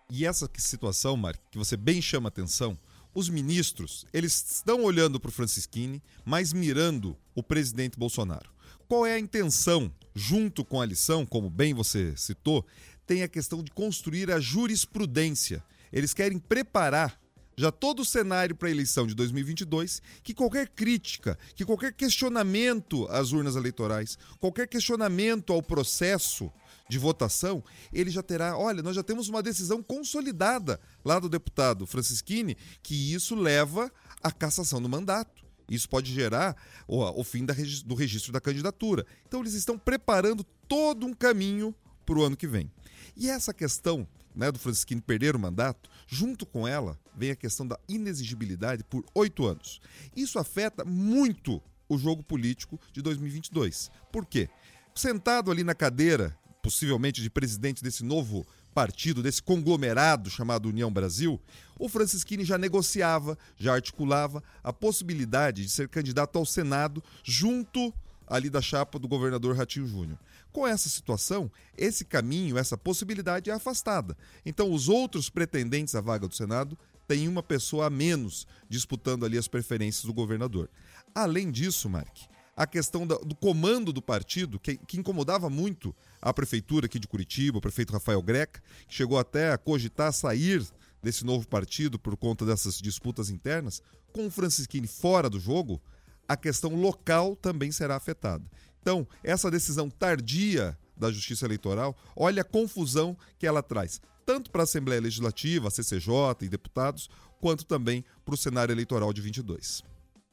E 0.10 0.26
essa 0.26 0.50
situação, 0.58 1.16
Mark, 1.16 1.40
que 1.50 1.58
você 1.58 1.78
bem 1.78 2.02
chama 2.02 2.28
atenção, 2.28 2.78
os 3.14 3.30
ministros, 3.30 4.06
eles 4.12 4.56
estão 4.56 4.84
olhando 4.84 5.20
para 5.20 5.30
o 5.30 5.32
Francisquini, 5.32 6.04
mas 6.26 6.52
mirando 6.52 7.18
o 7.34 7.42
presidente 7.42 7.98
Bolsonaro. 7.98 8.51
Qual 8.92 9.06
é 9.06 9.14
a 9.14 9.20
intenção, 9.20 9.90
junto 10.14 10.66
com 10.66 10.82
a 10.82 10.86
lição, 10.86 11.26
como 11.26 11.50
bem 11.50 11.74
você 11.74 12.14
citou, 12.18 12.68
tem 13.08 13.24
a 13.24 13.28
questão 13.30 13.64
de 13.64 13.72
construir 13.72 14.30
a 14.30 14.38
jurisprudência. 14.38 15.64
Eles 15.94 16.14
querem 16.14 16.38
preparar 16.38 17.18
já 17.56 17.72
todo 17.72 18.02
o 18.02 18.06
cenário 18.06 18.54
para 18.54 18.68
a 18.68 18.72
eleição 18.72 19.08
de 19.08 19.16
2022, 19.16 20.02
que 20.22 20.34
qualquer 20.34 20.68
crítica, 20.68 21.40
que 21.56 21.64
qualquer 21.64 21.94
questionamento 21.94 23.08
às 23.10 23.32
urnas 23.32 23.56
eleitorais, 23.56 24.18
qualquer 24.42 24.68
questionamento 24.68 25.54
ao 25.54 25.64
processo 25.64 26.52
de 26.90 26.98
votação, 26.98 27.64
ele 27.94 28.10
já 28.10 28.22
terá, 28.22 28.58
olha, 28.58 28.84
nós 28.84 28.98
já 28.98 29.04
temos 29.04 29.30
uma 29.30 29.42
decisão 29.42 29.82
consolidada 29.82 30.78
lá 31.06 31.18
do 31.18 31.30
deputado 31.30 31.88
Francisquini, 31.88 32.58
que 32.84 33.14
isso 33.14 33.36
leva 33.36 33.90
à 34.22 34.34
cassação 34.34 34.82
do 34.82 34.90
mandato. 34.90 35.50
Isso 35.74 35.90
pode 35.90 36.14
gerar 36.14 36.56
o, 36.88 37.00
o 37.20 37.24
fim 37.24 37.46
da, 37.46 37.54
do 37.86 37.96
registro 37.96 38.32
da 38.32 38.42
candidatura. 38.42 39.06
Então 39.28 39.40
eles 39.40 39.54
estão 39.54 39.78
preparando 39.78 40.44
todo 40.68 41.06
um 41.06 41.14
caminho 41.14 41.74
para 42.06 42.20
o 42.20 42.24
ano 42.24 42.36
que 42.36 42.48
vem. 42.48 42.70
E 43.16 43.30
essa 43.30 43.54
questão 43.54 44.08
né, 44.36 44.52
do 44.52 44.60
Francisquini 44.60 45.02
perder 45.02 45.36
o 45.36 45.40
mandato, 45.40 45.90
junto 46.08 46.46
com 46.46 46.68
ela 46.68 47.00
vem 47.16 47.32
a 47.32 47.36
questão 47.36 47.68
da 47.68 47.80
inexigibilidade 47.88 48.84
por 48.84 49.04
oito 49.16 49.46
anos. 49.46 49.80
Isso 50.16 50.40
afeta 50.40 50.84
muito 50.84 51.62
o 51.88 51.98
jogo 51.98 52.24
político 52.24 52.80
de 52.92 53.02
2022. 53.02 53.92
Por 54.12 54.26
quê? 54.26 54.50
Sentado 54.96 55.52
ali 55.52 55.64
na 55.64 55.76
cadeira, 55.76 56.38
possivelmente 56.62 57.22
de 57.22 57.30
presidente 57.30 57.84
desse 57.84 58.04
novo 58.04 58.46
partido, 58.74 59.22
desse 59.22 59.42
conglomerado 59.42 60.30
chamado 60.30 60.70
União 60.70 60.92
Brasil, 60.92 61.40
o 61.78 61.90
Francisquini 61.90 62.46
já 62.46 62.58
negociava, 62.58 63.38
já 63.58 63.74
articulava 63.74 64.44
a 64.64 64.72
possibilidade 64.72 65.64
de 65.64 65.70
ser 65.70 65.90
candidato 65.90 66.38
ao 66.38 66.46
Senado 66.46 67.04
junto 67.24 67.94
ali 68.28 68.50
da 68.50 68.62
chapa 68.62 68.98
do 68.98 69.08
governador 69.08 69.56
Ratinho 69.56 69.88
Júnior. 69.88 70.18
Com 70.52 70.66
essa 70.66 70.90
situação, 70.90 71.52
esse 71.78 72.06
caminho, 72.06 72.58
essa 72.58 72.78
possibilidade 72.78 73.50
é 73.50 73.54
afastada. 73.54 74.18
Então, 74.46 74.72
os 74.72 74.90
outros 74.90 75.30
pretendentes 75.30 75.96
à 75.96 76.02
vaga 76.02 76.28
do 76.28 76.36
Senado 76.36 76.78
têm 77.08 77.28
uma 77.28 77.44
pessoa 77.44 77.88
a 77.88 77.90
menos 77.90 78.48
disputando 78.70 79.26
ali 79.26 79.38
as 79.38 79.48
preferências 79.48 80.06
do 80.06 80.14
governador. 80.14 80.70
Além 81.14 81.52
disso, 81.52 81.90
Mark, 81.90 82.18
a 82.56 82.68
questão 82.68 83.08
do 83.08 83.36
comando 83.36 83.94
do 83.94 84.02
partido, 84.02 84.60
que, 84.60 84.80
incomodava 84.94 85.50
muito 85.50 85.96
a 86.22 86.34
prefeitura 86.34 86.86
aqui 86.86 87.00
de 87.00 87.08
Curitiba, 87.08 87.58
o 87.58 87.62
prefeito 87.62 87.94
Rafael 87.94 88.22
Greca, 88.22 88.62
que 88.88 88.94
chegou 88.94 89.18
até 89.18 89.52
a 89.52 89.58
cogitar 89.58 90.12
sair 90.14 90.66
desse 91.02 91.26
novo 91.26 91.48
partido 91.48 91.98
por 91.98 92.16
conta 92.16 92.46
dessas 92.46 92.80
disputas 92.80 93.30
internas, 93.30 93.82
com 94.14 94.28
o 94.28 94.32
Francisquini 94.32 94.88
fora 94.88 95.30
do 95.30 95.40
jogo, 95.40 95.82
a 96.28 96.38
questão 96.38 96.76
local 96.76 97.36
também 97.36 97.72
será 97.72 97.96
afetada. 97.96 98.44
Então, 98.82 99.08
essa 99.24 99.50
decisão 99.50 99.90
tardia 99.90 100.78
da 100.96 101.12
Justiça 101.12 101.46
Eleitoral, 101.46 101.98
olha 102.16 102.42
a 102.42 102.46
confusão 102.46 103.18
que 103.40 103.48
ela 103.48 103.64
traz, 103.64 104.02
tanto 104.26 104.52
para 104.52 104.62
a 104.62 104.64
Assembleia 104.64 105.02
Legislativa, 105.02 105.68
a 105.68 105.72
CCJ 105.72 106.12
e 106.42 106.50
deputados, 106.50 107.10
quanto 107.40 107.66
também 107.66 108.06
para 108.24 108.36
o 108.36 108.38
cenário 108.38 108.72
eleitoral 108.72 109.12
de 109.12 109.22
22. 109.22 109.84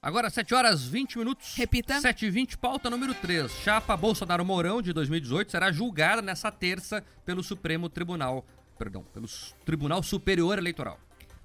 Agora, 0.00 0.31
7 0.31 0.55
horas 0.55 0.85
20 0.85 1.19
minutos. 1.19 1.55
Repita. 1.57 2.00
7 2.00 2.26
e 2.26 2.31
20, 2.31 2.57
pauta 2.59 2.88
número 2.88 3.12
3. 3.14 3.50
Chapa 3.50 3.97
Bolsonaro 3.97 4.45
Mourão, 4.45 4.81
de 4.81 4.93
2018, 4.93 5.50
será 5.50 5.73
julgada 5.73 6.23
nessa 6.23 6.52
terça 6.52 7.05
pelo 7.25 7.43
Supremo 7.43 7.88
Tribunal. 7.88 8.47
Perdão, 8.78 9.02
pelo 9.12 9.26
Tribunal 9.64 10.00
Superior 10.05 10.57
Eleitoral. 10.57 11.00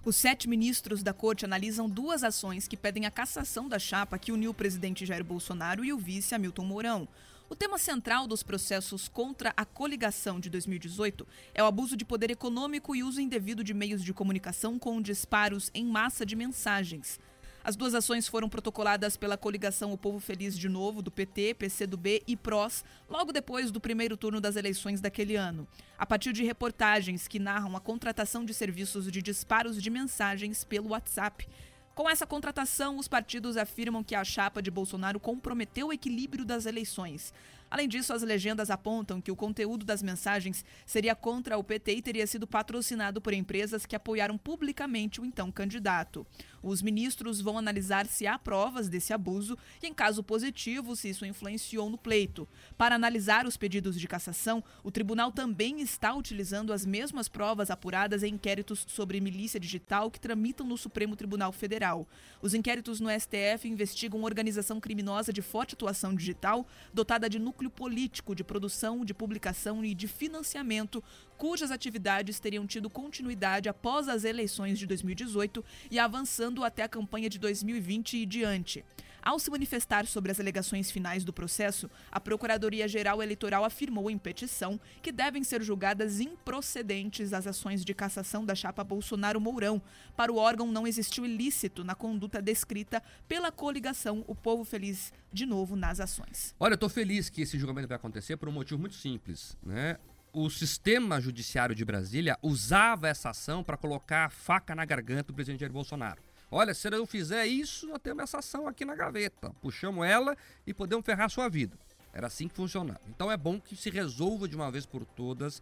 Os 0.05 0.15
sete 0.17 0.47
ministros 0.47 1.01
da 1.01 1.13
corte 1.13 1.45
analisam 1.45 1.89
duas 1.89 2.23
ações 2.23 2.67
que 2.67 2.77
pedem 2.77 3.07
a 3.07 3.11
cassação 3.11 3.67
da 3.67 3.79
chapa 3.79 4.19
que 4.19 4.31
uniu 4.31 4.51
o 4.51 4.53
presidente 4.53 5.03
Jair 5.03 5.23
Bolsonaro 5.23 5.83
e 5.83 5.91
o 5.91 5.97
vice 5.97 6.35
Hamilton 6.35 6.65
Mourão. 6.65 7.07
O 7.49 7.55
tema 7.55 7.79
central 7.79 8.27
dos 8.27 8.43
processos 8.43 9.07
contra 9.07 9.51
a 9.57 9.65
coligação 9.65 10.39
de 10.39 10.51
2018 10.51 11.27
é 11.55 11.63
o 11.63 11.65
abuso 11.65 11.97
de 11.97 12.05
poder 12.05 12.29
econômico 12.29 12.95
e 12.95 13.03
uso 13.03 13.19
indevido 13.19 13.63
de 13.63 13.73
meios 13.73 14.03
de 14.03 14.13
comunicação 14.13 14.77
com 14.77 15.01
disparos 15.01 15.71
em 15.73 15.85
massa 15.85 16.23
de 16.23 16.35
mensagens. 16.35 17.19
As 17.63 17.77
duas 17.77 17.95
ações 17.95 18.27
foram 18.27 18.49
protocoladas 18.49 19.15
pela 19.15 19.37
coligação 19.37 19.93
O 19.93 19.97
Povo 19.97 20.19
Feliz 20.19 20.59
de 20.59 20.67
Novo, 20.67 21.01
do 21.01 21.09
PT, 21.09 21.53
PCdoB 21.53 22.21
e 22.27 22.35
PROS, 22.35 22.83
logo 23.09 23.31
depois 23.31 23.71
do 23.71 23.79
primeiro 23.79 24.17
turno 24.17 24.41
das 24.41 24.57
eleições 24.57 24.99
daquele 24.99 25.37
ano, 25.37 25.65
a 25.97 26.05
partir 26.05 26.33
de 26.33 26.43
reportagens 26.43 27.25
que 27.25 27.39
narram 27.39 27.73
a 27.77 27.79
contratação 27.79 28.43
de 28.43 28.53
serviços 28.53 29.09
de 29.09 29.21
disparos 29.21 29.81
de 29.81 29.89
mensagens 29.89 30.65
pelo 30.65 30.89
WhatsApp. 30.89 31.47
Com 31.95 32.09
essa 32.09 32.27
contratação, 32.27 32.97
os 32.97 33.07
partidos 33.07 33.55
afirmam 33.55 34.03
que 34.03 34.15
a 34.15 34.25
chapa 34.25 34.61
de 34.61 34.71
Bolsonaro 34.71 35.19
comprometeu 35.19 35.87
o 35.87 35.93
equilíbrio 35.93 36.43
das 36.43 36.65
eleições. 36.65 37.31
Além 37.69 37.87
disso, 37.87 38.13
as 38.13 38.23
legendas 38.23 38.69
apontam 38.69 39.21
que 39.21 39.31
o 39.31 39.35
conteúdo 39.35 39.85
das 39.85 40.03
mensagens 40.03 40.65
seria 40.85 41.15
contra 41.15 41.57
o 41.57 41.63
PT 41.63 41.93
e 41.93 42.01
teria 42.01 42.27
sido 42.27 42.45
patrocinado 42.45 43.21
por 43.21 43.31
empresas 43.31 43.85
que 43.85 43.95
apoiaram 43.95 44.37
publicamente 44.37 45.21
o 45.21 45.25
então 45.25 45.51
candidato. 45.51 46.25
Os 46.63 46.81
ministros 46.81 47.41
vão 47.41 47.57
analisar 47.57 48.05
se 48.05 48.25
há 48.25 48.39
provas 48.39 48.87
desse 48.87 49.11
abuso 49.11 49.57
e, 49.81 49.87
em 49.87 49.93
caso 49.93 50.23
positivo, 50.23 50.95
se 50.95 51.09
isso 51.09 51.25
influenciou 51.25 51.89
no 51.89 51.97
pleito. 51.97 52.47
Para 52.77 52.95
analisar 52.95 53.45
os 53.45 53.57
pedidos 53.57 53.99
de 53.99 54.07
cassação, 54.07 54.63
o 54.83 54.89
tribunal 54.89 55.31
também 55.31 55.81
está 55.81 56.13
utilizando 56.15 56.71
as 56.71 56.85
mesmas 56.85 57.27
provas 57.27 57.69
apuradas 57.69 58.23
em 58.23 58.33
inquéritos 58.33 58.85
sobre 58.87 59.21
milícia 59.21 59.59
digital 59.59 60.11
que 60.11 60.19
tramitam 60.19 60.67
no 60.67 60.77
Supremo 60.77 61.15
Tribunal 61.15 61.51
Federal. 61.51 62.07
Os 62.41 62.53
inquéritos 62.53 62.99
no 62.99 63.09
STF 63.09 63.67
investigam 63.67 64.23
organização 64.23 64.81
criminosa 64.81 65.31
de 65.31 65.41
forte 65.41 65.75
atuação 65.75 66.13
digital, 66.13 66.67
dotada 66.93 67.29
de 67.29 67.39
núcleo 67.39 67.69
político 67.69 68.35
de 68.35 68.43
produção, 68.43 69.05
de 69.05 69.13
publicação 69.13 69.83
e 69.85 69.93
de 69.93 70.07
financiamento, 70.07 71.03
cujas 71.43 71.71
atividades 71.71 72.39
teriam 72.39 72.65
tido 72.65 72.89
continuidade 72.89 73.67
após 73.67 74.07
as 74.07 74.23
eleições 74.23 74.79
de 74.79 74.87
2018 74.87 75.61
e 75.91 75.99
avançando 75.99 76.63
até 76.63 76.83
a 76.83 76.87
campanha 76.87 77.29
de 77.29 77.37
2020 77.37 78.15
e 78.15 78.25
diante. 78.25 78.85
Ao 79.21 79.37
se 79.37 79.51
manifestar 79.51 80.05
sobre 80.05 80.31
as 80.31 80.39
alegações 80.39 80.89
finais 80.89 81.25
do 81.25 81.33
processo, 81.33 81.89
a 82.09 82.17
Procuradoria-Geral 82.17 83.21
Eleitoral 83.21 83.65
afirmou 83.65 84.09
em 84.09 84.17
petição 84.17 84.79
que 85.01 85.11
devem 85.11 85.43
ser 85.43 85.61
julgadas 85.61 86.21
improcedentes 86.21 87.33
as 87.33 87.45
ações 87.45 87.83
de 87.83 87.93
cassação 87.93 88.45
da 88.45 88.55
chapa 88.55 88.81
Bolsonaro-Mourão. 88.81 89.81
Para 90.15 90.31
o 90.31 90.37
órgão, 90.37 90.71
não 90.71 90.87
existiu 90.87 91.25
ilícito 91.25 91.83
na 91.83 91.93
conduta 91.93 92.41
descrita 92.41 93.03
pela 93.27 93.51
coligação 93.51 94.23
O 94.27 94.35
Povo 94.35 94.63
Feliz 94.63 95.11
de 95.31 95.45
novo 95.45 95.75
nas 95.75 95.99
ações. 95.99 96.55
Olha, 96.57 96.73
eu 96.73 96.75
estou 96.75 96.89
feliz 96.89 97.29
que 97.29 97.41
esse 97.41 97.59
julgamento 97.59 97.89
vai 97.89 97.97
acontecer 97.97 98.37
por 98.37 98.47
um 98.47 98.53
motivo 98.53 98.79
muito 98.79 98.95
simples, 98.95 99.57
né? 99.61 99.97
O 100.33 100.49
sistema 100.49 101.21
judiciário 101.21 101.75
de 101.75 101.85
Brasília 101.85 102.37
usava 102.41 103.07
essa 103.07 103.29
ação 103.29 103.63
para 103.63 103.77
colocar 103.77 104.25
a 104.25 104.29
faca 104.31 104.73
na 104.73 104.83
garganta 104.83 105.25
do 105.25 105.33
presidente 105.33 105.59
Jair 105.59 105.71
Bolsonaro. 105.71 106.19
Olha, 106.49 106.73
se 106.73 106.87
eu 106.87 107.05
fizer 107.05 107.45
isso, 107.45 107.87
nós 107.87 107.99
temos 108.01 108.23
essa 108.23 108.39
ação 108.39 108.67
aqui 108.67 108.83
na 108.83 108.95
gaveta. 108.95 109.51
Puxamos 109.61 110.05
ela 110.05 110.35
e 110.65 110.73
podemos 110.73 111.05
ferrar 111.05 111.29
sua 111.29 111.47
vida. 111.47 111.77
Era 112.11 112.27
assim 112.27 112.47
que 112.47 112.55
funcionava. 112.55 113.01
Então 113.07 113.31
é 113.31 113.37
bom 113.37 113.59
que 113.59 113.75
se 113.75 113.91
resolva 113.91 114.47
de 114.47 114.55
uma 114.55 114.71
vez 114.71 114.85
por 114.87 115.05
todas 115.05 115.61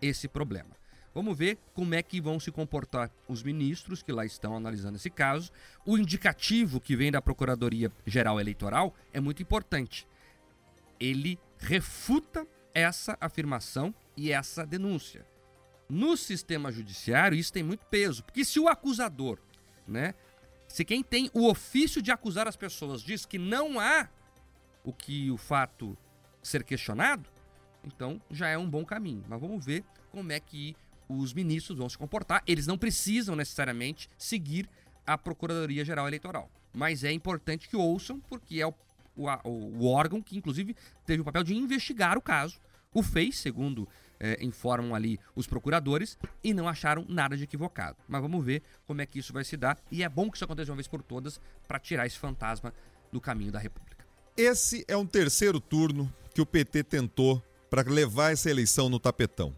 esse 0.00 0.28
problema. 0.28 0.70
Vamos 1.14 1.36
ver 1.36 1.58
como 1.74 1.94
é 1.94 2.02
que 2.02 2.20
vão 2.20 2.38
se 2.38 2.52
comportar 2.52 3.10
os 3.26 3.42
ministros 3.42 4.02
que 4.02 4.12
lá 4.12 4.24
estão 4.24 4.54
analisando 4.54 4.96
esse 4.96 5.10
caso. 5.10 5.50
O 5.84 5.98
indicativo 5.98 6.80
que 6.80 6.94
vem 6.94 7.10
da 7.10 7.22
Procuradoria 7.22 7.90
Geral 8.06 8.38
Eleitoral 8.38 8.94
é 9.12 9.20
muito 9.20 9.42
importante. 9.42 10.06
Ele 10.98 11.38
refuta 11.58 12.46
essa 12.74 13.16
afirmação 13.20 13.94
e 14.16 14.30
essa 14.32 14.64
denúncia. 14.64 15.26
No 15.88 16.16
sistema 16.16 16.70
judiciário, 16.70 17.36
isso 17.36 17.52
tem 17.52 17.62
muito 17.62 17.84
peso, 17.86 18.22
porque 18.22 18.44
se 18.44 18.60
o 18.60 18.68
acusador, 18.68 19.38
né, 19.86 20.14
se 20.68 20.84
quem 20.84 21.02
tem 21.02 21.28
o 21.34 21.48
ofício 21.48 22.00
de 22.00 22.12
acusar 22.12 22.46
as 22.46 22.56
pessoas 22.56 23.02
diz 23.02 23.26
que 23.26 23.38
não 23.38 23.80
há 23.80 24.08
o 24.84 24.92
que 24.92 25.30
o 25.30 25.36
fato 25.36 25.98
ser 26.42 26.62
questionado, 26.62 27.28
então 27.84 28.22
já 28.30 28.48
é 28.48 28.56
um 28.56 28.70
bom 28.70 28.84
caminho. 28.84 29.24
Mas 29.28 29.40
vamos 29.40 29.64
ver 29.64 29.84
como 30.12 30.30
é 30.30 30.38
que 30.38 30.76
os 31.08 31.32
ministros 31.34 31.78
vão 31.78 31.88
se 31.88 31.98
comportar. 31.98 32.42
Eles 32.46 32.66
não 32.66 32.78
precisam 32.78 33.34
necessariamente 33.34 34.08
seguir 34.16 34.68
a 35.06 35.18
Procuradoria 35.18 35.84
Geral 35.84 36.06
Eleitoral. 36.06 36.48
Mas 36.72 37.02
é 37.02 37.10
importante 37.10 37.68
que 37.68 37.76
ouçam, 37.76 38.20
porque 38.20 38.60
é 38.60 38.66
o, 38.66 38.72
o, 39.22 39.48
o 39.48 39.86
órgão 39.86 40.22
que, 40.22 40.36
inclusive, 40.36 40.76
teve 41.04 41.22
o 41.22 41.24
papel 41.24 41.42
de 41.42 41.54
investigar 41.54 42.16
o 42.16 42.22
caso. 42.22 42.58
O 42.92 43.02
fez, 43.02 43.38
segundo 43.38 43.88
é, 44.20 44.44
informam 44.44 44.94
ali 44.94 45.18
os 45.34 45.46
procuradores 45.46 46.18
e 46.44 46.52
não 46.52 46.68
acharam 46.68 47.06
nada 47.08 47.36
de 47.36 47.44
equivocado. 47.44 47.96
Mas 48.06 48.20
vamos 48.20 48.44
ver 48.44 48.62
como 48.86 49.00
é 49.00 49.06
que 49.06 49.18
isso 49.18 49.32
vai 49.32 49.44
se 49.44 49.56
dar 49.56 49.78
e 49.90 50.02
é 50.02 50.08
bom 50.08 50.30
que 50.30 50.36
isso 50.36 50.44
aconteça 50.44 50.70
uma 50.70 50.76
vez 50.76 50.86
por 50.86 51.02
todas 51.02 51.40
para 51.66 51.78
tirar 51.78 52.06
esse 52.06 52.18
fantasma 52.18 52.74
do 53.10 53.20
caminho 53.20 53.50
da 53.50 53.58
República. 53.58 54.04
Esse 54.36 54.84
é 54.86 54.96
um 54.96 55.06
terceiro 55.06 55.58
turno 55.60 56.12
que 56.34 56.40
o 56.40 56.46
PT 56.46 56.84
tentou 56.84 57.42
para 57.70 57.82
levar 57.82 58.32
essa 58.32 58.50
eleição 58.50 58.88
no 58.88 58.98
tapetão. 58.98 59.54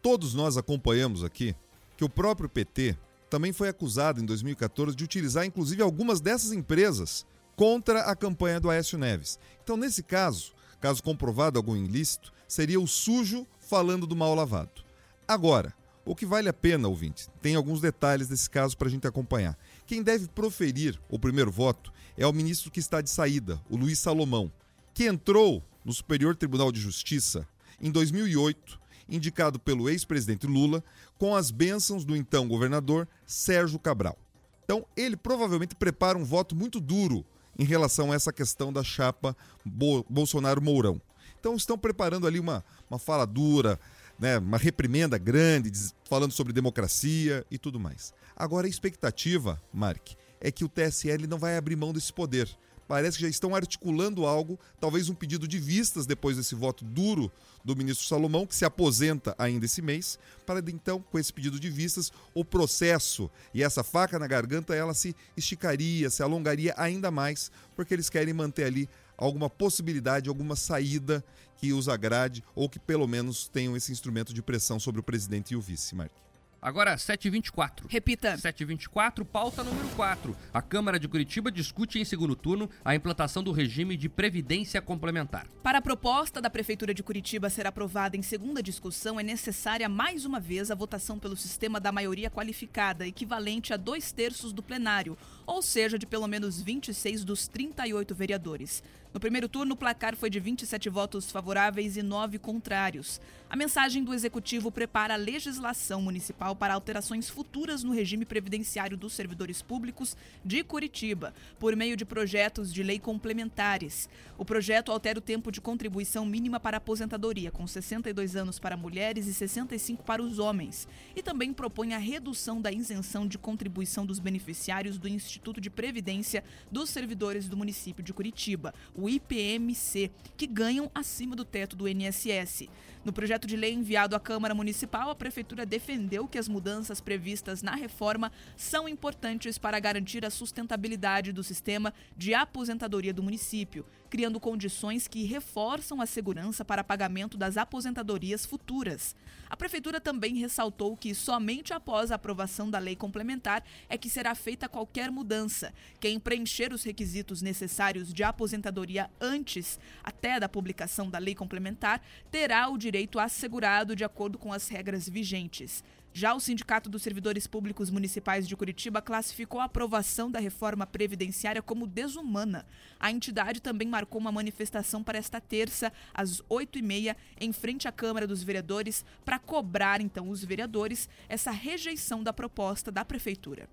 Todos 0.00 0.34
nós 0.34 0.56
acompanhamos 0.56 1.24
aqui 1.24 1.54
que 1.96 2.04
o 2.04 2.08
próprio 2.08 2.48
PT 2.48 2.96
também 3.28 3.52
foi 3.52 3.68
acusado 3.68 4.20
em 4.20 4.24
2014 4.24 4.94
de 4.94 5.02
utilizar 5.02 5.44
inclusive 5.44 5.82
algumas 5.82 6.20
dessas 6.20 6.52
empresas 6.52 7.26
contra 7.56 8.02
a 8.02 8.14
campanha 8.14 8.60
do 8.60 8.70
Aécio 8.70 8.98
Neves. 8.98 9.38
Então, 9.64 9.76
nesse 9.76 10.02
caso, 10.02 10.52
caso 10.78 11.02
comprovado 11.02 11.58
algum 11.58 11.74
ilícito, 11.74 12.32
seria 12.46 12.78
o 12.78 12.86
sujo 12.86 13.46
falando 13.58 14.06
do 14.06 14.14
mal 14.14 14.34
lavado. 14.34 14.84
Agora, 15.26 15.74
o 16.04 16.14
que 16.14 16.24
vale 16.24 16.48
a 16.48 16.52
pena, 16.52 16.86
ouvinte, 16.86 17.28
tem 17.42 17.56
alguns 17.56 17.80
detalhes 17.80 18.28
desse 18.28 18.48
caso 18.48 18.76
para 18.76 18.86
a 18.86 18.90
gente 18.90 19.08
acompanhar. 19.08 19.58
Quem 19.86 20.02
deve 20.02 20.28
proferir 20.28 21.00
o 21.08 21.18
primeiro 21.18 21.50
voto 21.50 21.92
é 22.16 22.24
o 22.26 22.32
ministro 22.32 22.70
que 22.70 22.78
está 22.78 23.00
de 23.00 23.10
saída, 23.10 23.60
o 23.68 23.76
Luiz 23.76 23.98
Salomão, 23.98 24.52
que 24.94 25.04
entrou 25.04 25.64
no 25.84 25.92
Superior 25.92 26.36
Tribunal 26.36 26.70
de 26.70 26.80
Justiça 26.80 27.48
em 27.80 27.90
2008, 27.90 28.78
indicado 29.08 29.58
pelo 29.58 29.88
ex-presidente 29.88 30.46
Lula, 30.46 30.84
com 31.18 31.34
as 31.34 31.50
bênçãos 31.50 32.04
do 32.04 32.14
então 32.14 32.46
governador 32.46 33.08
Sérgio 33.24 33.78
Cabral. 33.78 34.16
Então, 34.64 34.86
ele 34.96 35.16
provavelmente 35.16 35.74
prepara 35.74 36.18
um 36.18 36.24
voto 36.24 36.54
muito 36.54 36.80
duro 36.80 37.24
em 37.58 37.64
relação 37.64 38.12
a 38.12 38.14
essa 38.14 38.32
questão 38.32 38.72
da 38.72 38.82
chapa 38.82 39.36
Bolsonaro-Mourão. 39.64 41.00
Então 41.38 41.54
estão 41.54 41.78
preparando 41.78 42.26
ali 42.26 42.40
uma, 42.40 42.64
uma 42.90 42.98
fala 42.98 43.26
dura, 43.26 43.78
né, 44.18 44.38
uma 44.38 44.58
reprimenda 44.58 45.18
grande, 45.18 45.70
falando 46.08 46.32
sobre 46.32 46.52
democracia 46.52 47.44
e 47.50 47.58
tudo 47.58 47.78
mais. 47.78 48.12
Agora 48.34 48.66
a 48.66 48.70
expectativa, 48.70 49.60
Mark, 49.72 50.12
é 50.40 50.50
que 50.50 50.64
o 50.64 50.68
TSL 50.68 51.26
não 51.26 51.38
vai 51.38 51.56
abrir 51.56 51.76
mão 51.76 51.92
desse 51.92 52.12
poder. 52.12 52.48
Parece 52.88 53.16
que 53.16 53.22
já 53.22 53.28
estão 53.28 53.54
articulando 53.54 54.26
algo, 54.26 54.58
talvez 54.80 55.08
um 55.08 55.14
pedido 55.14 55.48
de 55.48 55.58
vistas 55.58 56.06
depois 56.06 56.36
desse 56.36 56.54
voto 56.54 56.84
duro 56.84 57.32
do 57.64 57.74
ministro 57.74 58.06
Salomão, 58.06 58.46
que 58.46 58.54
se 58.54 58.64
aposenta 58.64 59.34
ainda 59.38 59.64
esse 59.64 59.82
mês, 59.82 60.18
para 60.44 60.60
então, 60.70 61.02
com 61.10 61.18
esse 61.18 61.32
pedido 61.32 61.58
de 61.58 61.68
vistas, 61.68 62.12
o 62.32 62.44
processo 62.44 63.30
e 63.52 63.62
essa 63.62 63.82
faca 63.82 64.18
na 64.18 64.26
garganta, 64.26 64.74
ela 64.74 64.94
se 64.94 65.16
esticaria, 65.36 66.10
se 66.10 66.22
alongaria 66.22 66.74
ainda 66.76 67.10
mais, 67.10 67.50
porque 67.74 67.92
eles 67.92 68.08
querem 68.08 68.32
manter 68.32 68.64
ali 68.64 68.88
alguma 69.16 69.50
possibilidade, 69.50 70.28
alguma 70.28 70.54
saída 70.54 71.24
que 71.56 71.72
os 71.72 71.88
agrade 71.88 72.44
ou 72.54 72.68
que 72.68 72.78
pelo 72.78 73.06
menos 73.06 73.48
tenham 73.48 73.76
esse 73.76 73.90
instrumento 73.90 74.32
de 74.32 74.42
pressão 74.42 74.78
sobre 74.78 75.00
o 75.00 75.04
presidente 75.04 75.54
e 75.54 75.56
o 75.56 75.60
vice, 75.60 75.94
Mark. 75.94 76.25
Agora, 76.66 76.96
7h24. 76.96 77.84
Repita. 77.88 78.34
7h24, 78.34 79.24
pauta 79.24 79.62
número 79.62 79.86
4. 79.90 80.36
A 80.52 80.60
Câmara 80.60 80.98
de 80.98 81.06
Curitiba 81.06 81.48
discute 81.48 82.00
em 82.00 82.04
segundo 82.04 82.34
turno 82.34 82.68
a 82.84 82.92
implantação 82.92 83.40
do 83.40 83.52
regime 83.52 83.96
de 83.96 84.08
previdência 84.08 84.82
complementar. 84.82 85.46
Para 85.62 85.78
a 85.78 85.80
proposta 85.80 86.40
da 86.40 86.50
Prefeitura 86.50 86.92
de 86.92 87.04
Curitiba 87.04 87.48
ser 87.48 87.68
aprovada 87.68 88.16
em 88.16 88.22
segunda 88.22 88.60
discussão, 88.60 89.20
é 89.20 89.22
necessária 89.22 89.88
mais 89.88 90.24
uma 90.24 90.40
vez 90.40 90.68
a 90.68 90.74
votação 90.74 91.20
pelo 91.20 91.36
sistema 91.36 91.78
da 91.78 91.92
maioria 91.92 92.28
qualificada, 92.28 93.06
equivalente 93.06 93.72
a 93.72 93.76
dois 93.76 94.10
terços 94.10 94.52
do 94.52 94.60
plenário, 94.60 95.16
ou 95.46 95.62
seja, 95.62 95.98
de 95.98 96.06
pelo 96.06 96.26
menos 96.26 96.60
26 96.60 97.24
dos 97.24 97.46
38 97.46 98.14
vereadores. 98.14 98.82
No 99.14 99.20
primeiro 99.20 99.48
turno, 99.48 99.72
o 99.72 99.76
placar 99.76 100.14
foi 100.14 100.28
de 100.28 100.38
27 100.38 100.90
votos 100.90 101.30
favoráveis 101.30 101.96
e 101.96 102.02
9 102.02 102.38
contrários. 102.38 103.18
A 103.48 103.56
mensagem 103.56 104.04
do 104.04 104.12
Executivo 104.12 104.70
prepara 104.70 105.14
a 105.14 105.16
legislação 105.16 106.02
municipal 106.02 106.54
para 106.54 106.74
alterações 106.74 107.30
futuras 107.30 107.82
no 107.82 107.94
regime 107.94 108.26
previdenciário 108.26 108.96
dos 108.96 109.14
servidores 109.14 109.62
públicos 109.62 110.16
de 110.44 110.62
Curitiba, 110.62 111.32
por 111.58 111.74
meio 111.74 111.96
de 111.96 112.04
projetos 112.04 112.70
de 112.70 112.82
lei 112.82 112.98
complementares. 112.98 114.06
O 114.36 114.44
projeto 114.44 114.92
altera 114.92 115.18
o 115.18 115.22
tempo 115.22 115.50
de 115.50 115.62
contribuição 115.62 116.26
mínima 116.26 116.60
para 116.60 116.76
aposentadoria, 116.76 117.50
com 117.50 117.66
62 117.66 118.36
anos 118.36 118.58
para 118.58 118.76
mulheres 118.76 119.26
e 119.26 119.32
65 119.32 120.04
para 120.04 120.22
os 120.22 120.38
homens, 120.38 120.86
e 121.14 121.22
também 121.22 121.54
propõe 121.54 121.94
a 121.94 121.98
redução 121.98 122.60
da 122.60 122.70
isenção 122.70 123.26
de 123.26 123.38
contribuição 123.38 124.04
dos 124.04 124.18
beneficiários 124.18 124.98
do 124.98 125.08
Instituto 125.08 125.35
de 125.60 125.70
Previdência 125.70 126.42
dos 126.70 126.90
servidores 126.90 127.48
do 127.48 127.56
município 127.56 128.02
de 128.02 128.12
Curitiba, 128.12 128.74
o 128.94 129.08
IPMC, 129.08 130.10
que 130.36 130.46
ganham 130.46 130.90
acima 130.94 131.36
do 131.36 131.44
teto 131.44 131.76
do 131.76 131.88
INSS. 131.88 132.68
No 133.04 133.12
projeto 133.12 133.46
de 133.46 133.56
lei 133.56 133.72
enviado 133.72 134.16
à 134.16 134.20
Câmara 134.20 134.54
Municipal, 134.54 135.10
a 135.10 135.14
Prefeitura 135.14 135.64
defendeu 135.64 136.26
que 136.26 136.38
as 136.38 136.48
mudanças 136.48 137.00
previstas 137.00 137.62
na 137.62 137.76
reforma 137.76 138.32
são 138.56 138.88
importantes 138.88 139.58
para 139.58 139.78
garantir 139.78 140.24
a 140.24 140.30
sustentabilidade 140.30 141.32
do 141.32 141.44
sistema 141.44 141.94
de 142.16 142.34
aposentadoria 142.34 143.14
do 143.14 143.22
município, 143.22 143.86
criando 144.06 144.40
condições 144.40 145.06
que 145.06 145.24
reforçam 145.24 146.00
a 146.00 146.06
segurança 146.06 146.64
para 146.64 146.84
pagamento 146.84 147.36
das 147.36 147.56
aposentadorias 147.56 148.46
futuras. 148.46 149.14
A 149.48 149.56
Prefeitura 149.56 150.00
também 150.00 150.36
ressaltou 150.36 150.96
que 150.96 151.14
somente 151.14 151.72
após 151.72 152.10
a 152.10 152.16
aprovação 152.16 152.68
da 152.68 152.78
lei 152.78 152.96
complementar 152.96 153.62
é 153.88 153.96
que 153.96 154.10
será 154.10 154.34
feita 154.34 154.68
qualquer 154.68 155.10
mudança. 155.10 155.72
Quem 156.00 156.18
preencher 156.18 156.72
os 156.72 156.82
requisitos 156.82 157.42
necessários 157.42 158.12
de 158.12 158.24
aposentadoria 158.24 159.10
antes, 159.20 159.78
até 160.02 160.40
da 160.40 160.48
publicação 160.48 161.08
da 161.08 161.18
lei 161.18 161.34
complementar, 161.34 162.02
terá 162.30 162.68
o 162.68 162.78
direito 162.78 163.18
assegurado 163.18 163.94
de 163.94 164.04
acordo 164.04 164.38
com 164.38 164.52
as 164.52 164.68
regras 164.68 165.08
vigentes. 165.08 165.84
Já 166.16 166.32
o 166.32 166.40
Sindicato 166.40 166.88
dos 166.88 167.02
Servidores 167.02 167.46
Públicos 167.46 167.90
Municipais 167.90 168.48
de 168.48 168.56
Curitiba 168.56 169.02
classificou 169.02 169.60
a 169.60 169.64
aprovação 169.64 170.30
da 170.30 170.40
reforma 170.40 170.86
previdenciária 170.86 171.60
como 171.60 171.86
desumana. 171.86 172.64
A 172.98 173.10
entidade 173.10 173.60
também 173.60 173.86
marcou 173.86 174.18
uma 174.18 174.32
manifestação 174.32 175.04
para 175.04 175.18
esta 175.18 175.42
terça, 175.42 175.92
às 176.14 176.40
8h30, 176.48 177.14
em 177.38 177.52
frente 177.52 177.86
à 177.86 177.92
Câmara 177.92 178.26
dos 178.26 178.42
Vereadores, 178.42 179.04
para 179.26 179.38
cobrar, 179.38 180.00
então, 180.00 180.30
os 180.30 180.42
vereadores 180.42 181.06
essa 181.28 181.50
rejeição 181.50 182.22
da 182.22 182.32
proposta 182.32 182.90
da 182.90 183.04
Prefeitura. 183.04 183.68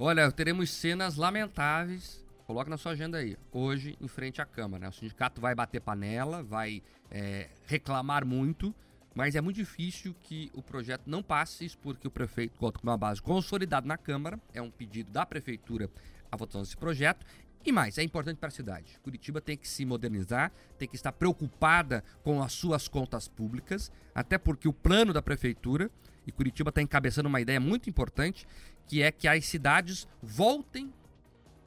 Olha, 0.00 0.32
teremos 0.32 0.70
cenas 0.70 1.14
lamentáveis. 1.14 2.26
Coloca 2.44 2.68
na 2.68 2.76
sua 2.76 2.90
agenda 2.90 3.18
aí. 3.18 3.36
Hoje, 3.52 3.96
em 4.00 4.08
frente 4.08 4.42
à 4.42 4.44
Câmara. 4.44 4.82
Né? 4.82 4.88
O 4.88 4.92
sindicato 4.92 5.40
vai 5.40 5.54
bater 5.54 5.80
panela, 5.80 6.42
vai 6.42 6.82
é, 7.08 7.50
reclamar 7.66 8.26
muito 8.26 8.74
mas 9.18 9.34
é 9.34 9.40
muito 9.40 9.56
difícil 9.56 10.14
que 10.22 10.48
o 10.54 10.62
projeto 10.62 11.02
não 11.08 11.24
passe, 11.24 11.64
isso 11.64 11.76
porque 11.78 12.06
o 12.06 12.10
prefeito 12.10 12.56
conta 12.56 12.78
com 12.78 12.86
uma 12.86 12.96
base 12.96 13.20
consolidada 13.20 13.84
na 13.84 13.98
Câmara, 13.98 14.38
é 14.54 14.62
um 14.62 14.70
pedido 14.70 15.10
da 15.10 15.26
Prefeitura 15.26 15.90
a 16.30 16.36
votação 16.36 16.62
desse 16.62 16.76
projeto. 16.76 17.26
E 17.66 17.72
mais, 17.72 17.98
é 17.98 18.04
importante 18.04 18.36
para 18.36 18.46
a 18.46 18.52
cidade. 18.52 18.96
Curitiba 19.02 19.40
tem 19.40 19.56
que 19.56 19.66
se 19.66 19.84
modernizar, 19.84 20.52
tem 20.78 20.86
que 20.86 20.94
estar 20.94 21.10
preocupada 21.10 22.04
com 22.22 22.40
as 22.40 22.52
suas 22.52 22.86
contas 22.86 23.26
públicas, 23.26 23.90
até 24.14 24.38
porque 24.38 24.68
o 24.68 24.72
plano 24.72 25.12
da 25.12 25.20
Prefeitura, 25.20 25.90
e 26.24 26.30
Curitiba 26.30 26.68
está 26.68 26.80
encabeçando 26.80 27.28
uma 27.28 27.40
ideia 27.40 27.58
muito 27.58 27.90
importante, 27.90 28.46
que 28.86 29.02
é 29.02 29.10
que 29.10 29.26
as 29.26 29.44
cidades 29.46 30.06
voltem 30.22 30.94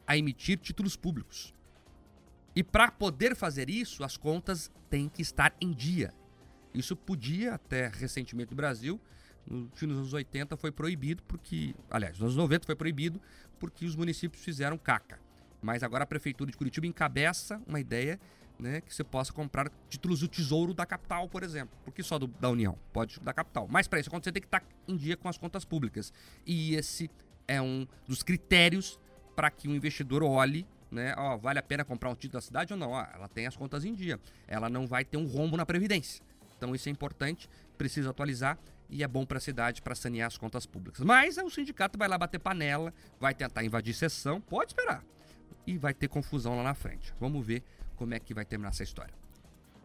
a 0.07 0.15
emitir 0.15 0.57
títulos 0.57 0.95
públicos. 0.95 1.53
E 2.55 2.63
para 2.63 2.89
poder 2.89 3.35
fazer 3.35 3.69
isso, 3.69 4.05
as 4.05 4.15
contas 4.15 4.71
têm 4.89 5.09
que 5.09 5.21
estar 5.21 5.53
em 5.59 5.73
dia. 5.73 6.13
Isso 6.73 6.95
podia 6.95 7.55
até 7.55 7.87
recentemente 7.87 8.51
no 8.51 8.57
Brasil, 8.57 8.99
no 9.45 9.69
fim 9.73 9.87
dos 9.87 9.97
anos 9.97 10.13
80 10.13 10.55
foi 10.55 10.71
proibido 10.71 11.23
porque, 11.23 11.75
aliás, 11.89 12.13
nos 12.13 12.21
anos 12.21 12.35
90 12.35 12.65
foi 12.65 12.75
proibido 12.75 13.19
porque 13.59 13.85
os 13.85 13.95
municípios 13.95 14.43
fizeram 14.43 14.77
caca. 14.77 15.19
Mas 15.61 15.83
agora 15.83 16.03
a 16.03 16.07
prefeitura 16.07 16.49
de 16.49 16.57
Curitiba 16.57 16.87
encabeça 16.87 17.61
uma 17.67 17.79
ideia 17.79 18.19
né, 18.57 18.81
que 18.81 18.93
você 18.93 19.03
possa 19.03 19.33
comprar 19.33 19.71
títulos 19.89 20.19
do 20.19 20.27
Tesouro 20.27 20.73
da 20.73 20.85
capital, 20.85 21.27
por 21.27 21.43
exemplo. 21.43 21.77
Porque 21.83 22.03
só 22.03 22.17
do, 22.17 22.27
da 22.27 22.49
União, 22.49 22.77
pode 22.93 23.19
da 23.19 23.33
capital. 23.33 23.67
Mas 23.69 23.87
para 23.87 23.99
isso 23.99 24.09
acontecer 24.09 24.31
tem 24.31 24.41
que 24.41 24.47
estar 24.47 24.63
em 24.87 24.95
dia 24.95 25.17
com 25.17 25.27
as 25.27 25.37
contas 25.37 25.65
públicas. 25.65 26.13
E 26.45 26.75
esse 26.75 27.09
é 27.47 27.61
um 27.61 27.87
dos 28.07 28.23
critérios 28.23 28.99
para 29.35 29.49
que 29.49 29.67
o 29.67 29.75
investidor 29.75 30.23
olhe 30.23 30.65
né, 30.91 31.15
vale 31.41 31.57
a 31.57 31.63
pena 31.63 31.85
comprar 31.85 32.09
um 32.09 32.15
título 32.15 32.33
da 32.33 32.41
cidade 32.41 32.73
ou 32.73 32.77
não? 32.77 32.91
Ó, 32.91 33.05
ela 33.13 33.27
tem 33.29 33.47
as 33.47 33.55
contas 33.55 33.85
em 33.85 33.93
dia. 33.93 34.19
Ela 34.47 34.69
não 34.69 34.85
vai 34.85 35.05
ter 35.05 35.17
um 35.17 35.25
rombo 35.25 35.55
na 35.55 35.65
previdência. 35.65 36.21
Então 36.61 36.75
isso 36.75 36.87
é 36.87 36.91
importante, 36.91 37.49
precisa 37.75 38.11
atualizar 38.11 38.55
e 38.87 39.03
é 39.03 39.07
bom 39.07 39.25
para 39.25 39.39
a 39.39 39.41
cidade 39.41 39.81
para 39.81 39.95
sanear 39.95 40.27
as 40.27 40.37
contas 40.37 40.67
públicas. 40.67 41.03
Mas 41.03 41.35
o 41.39 41.49
sindicato 41.49 41.97
vai 41.97 42.07
lá 42.07 42.19
bater 42.19 42.39
panela, 42.39 42.93
vai 43.19 43.33
tentar 43.33 43.63
invadir 43.63 43.95
sessão, 43.95 44.39
pode 44.39 44.73
esperar. 44.73 45.03
E 45.65 45.75
vai 45.75 45.91
ter 45.91 46.07
confusão 46.07 46.55
lá 46.55 46.61
na 46.61 46.75
frente. 46.75 47.15
Vamos 47.19 47.43
ver 47.43 47.63
como 47.95 48.13
é 48.13 48.19
que 48.19 48.31
vai 48.31 48.45
terminar 48.45 48.69
essa 48.69 48.83
história. 48.83 49.11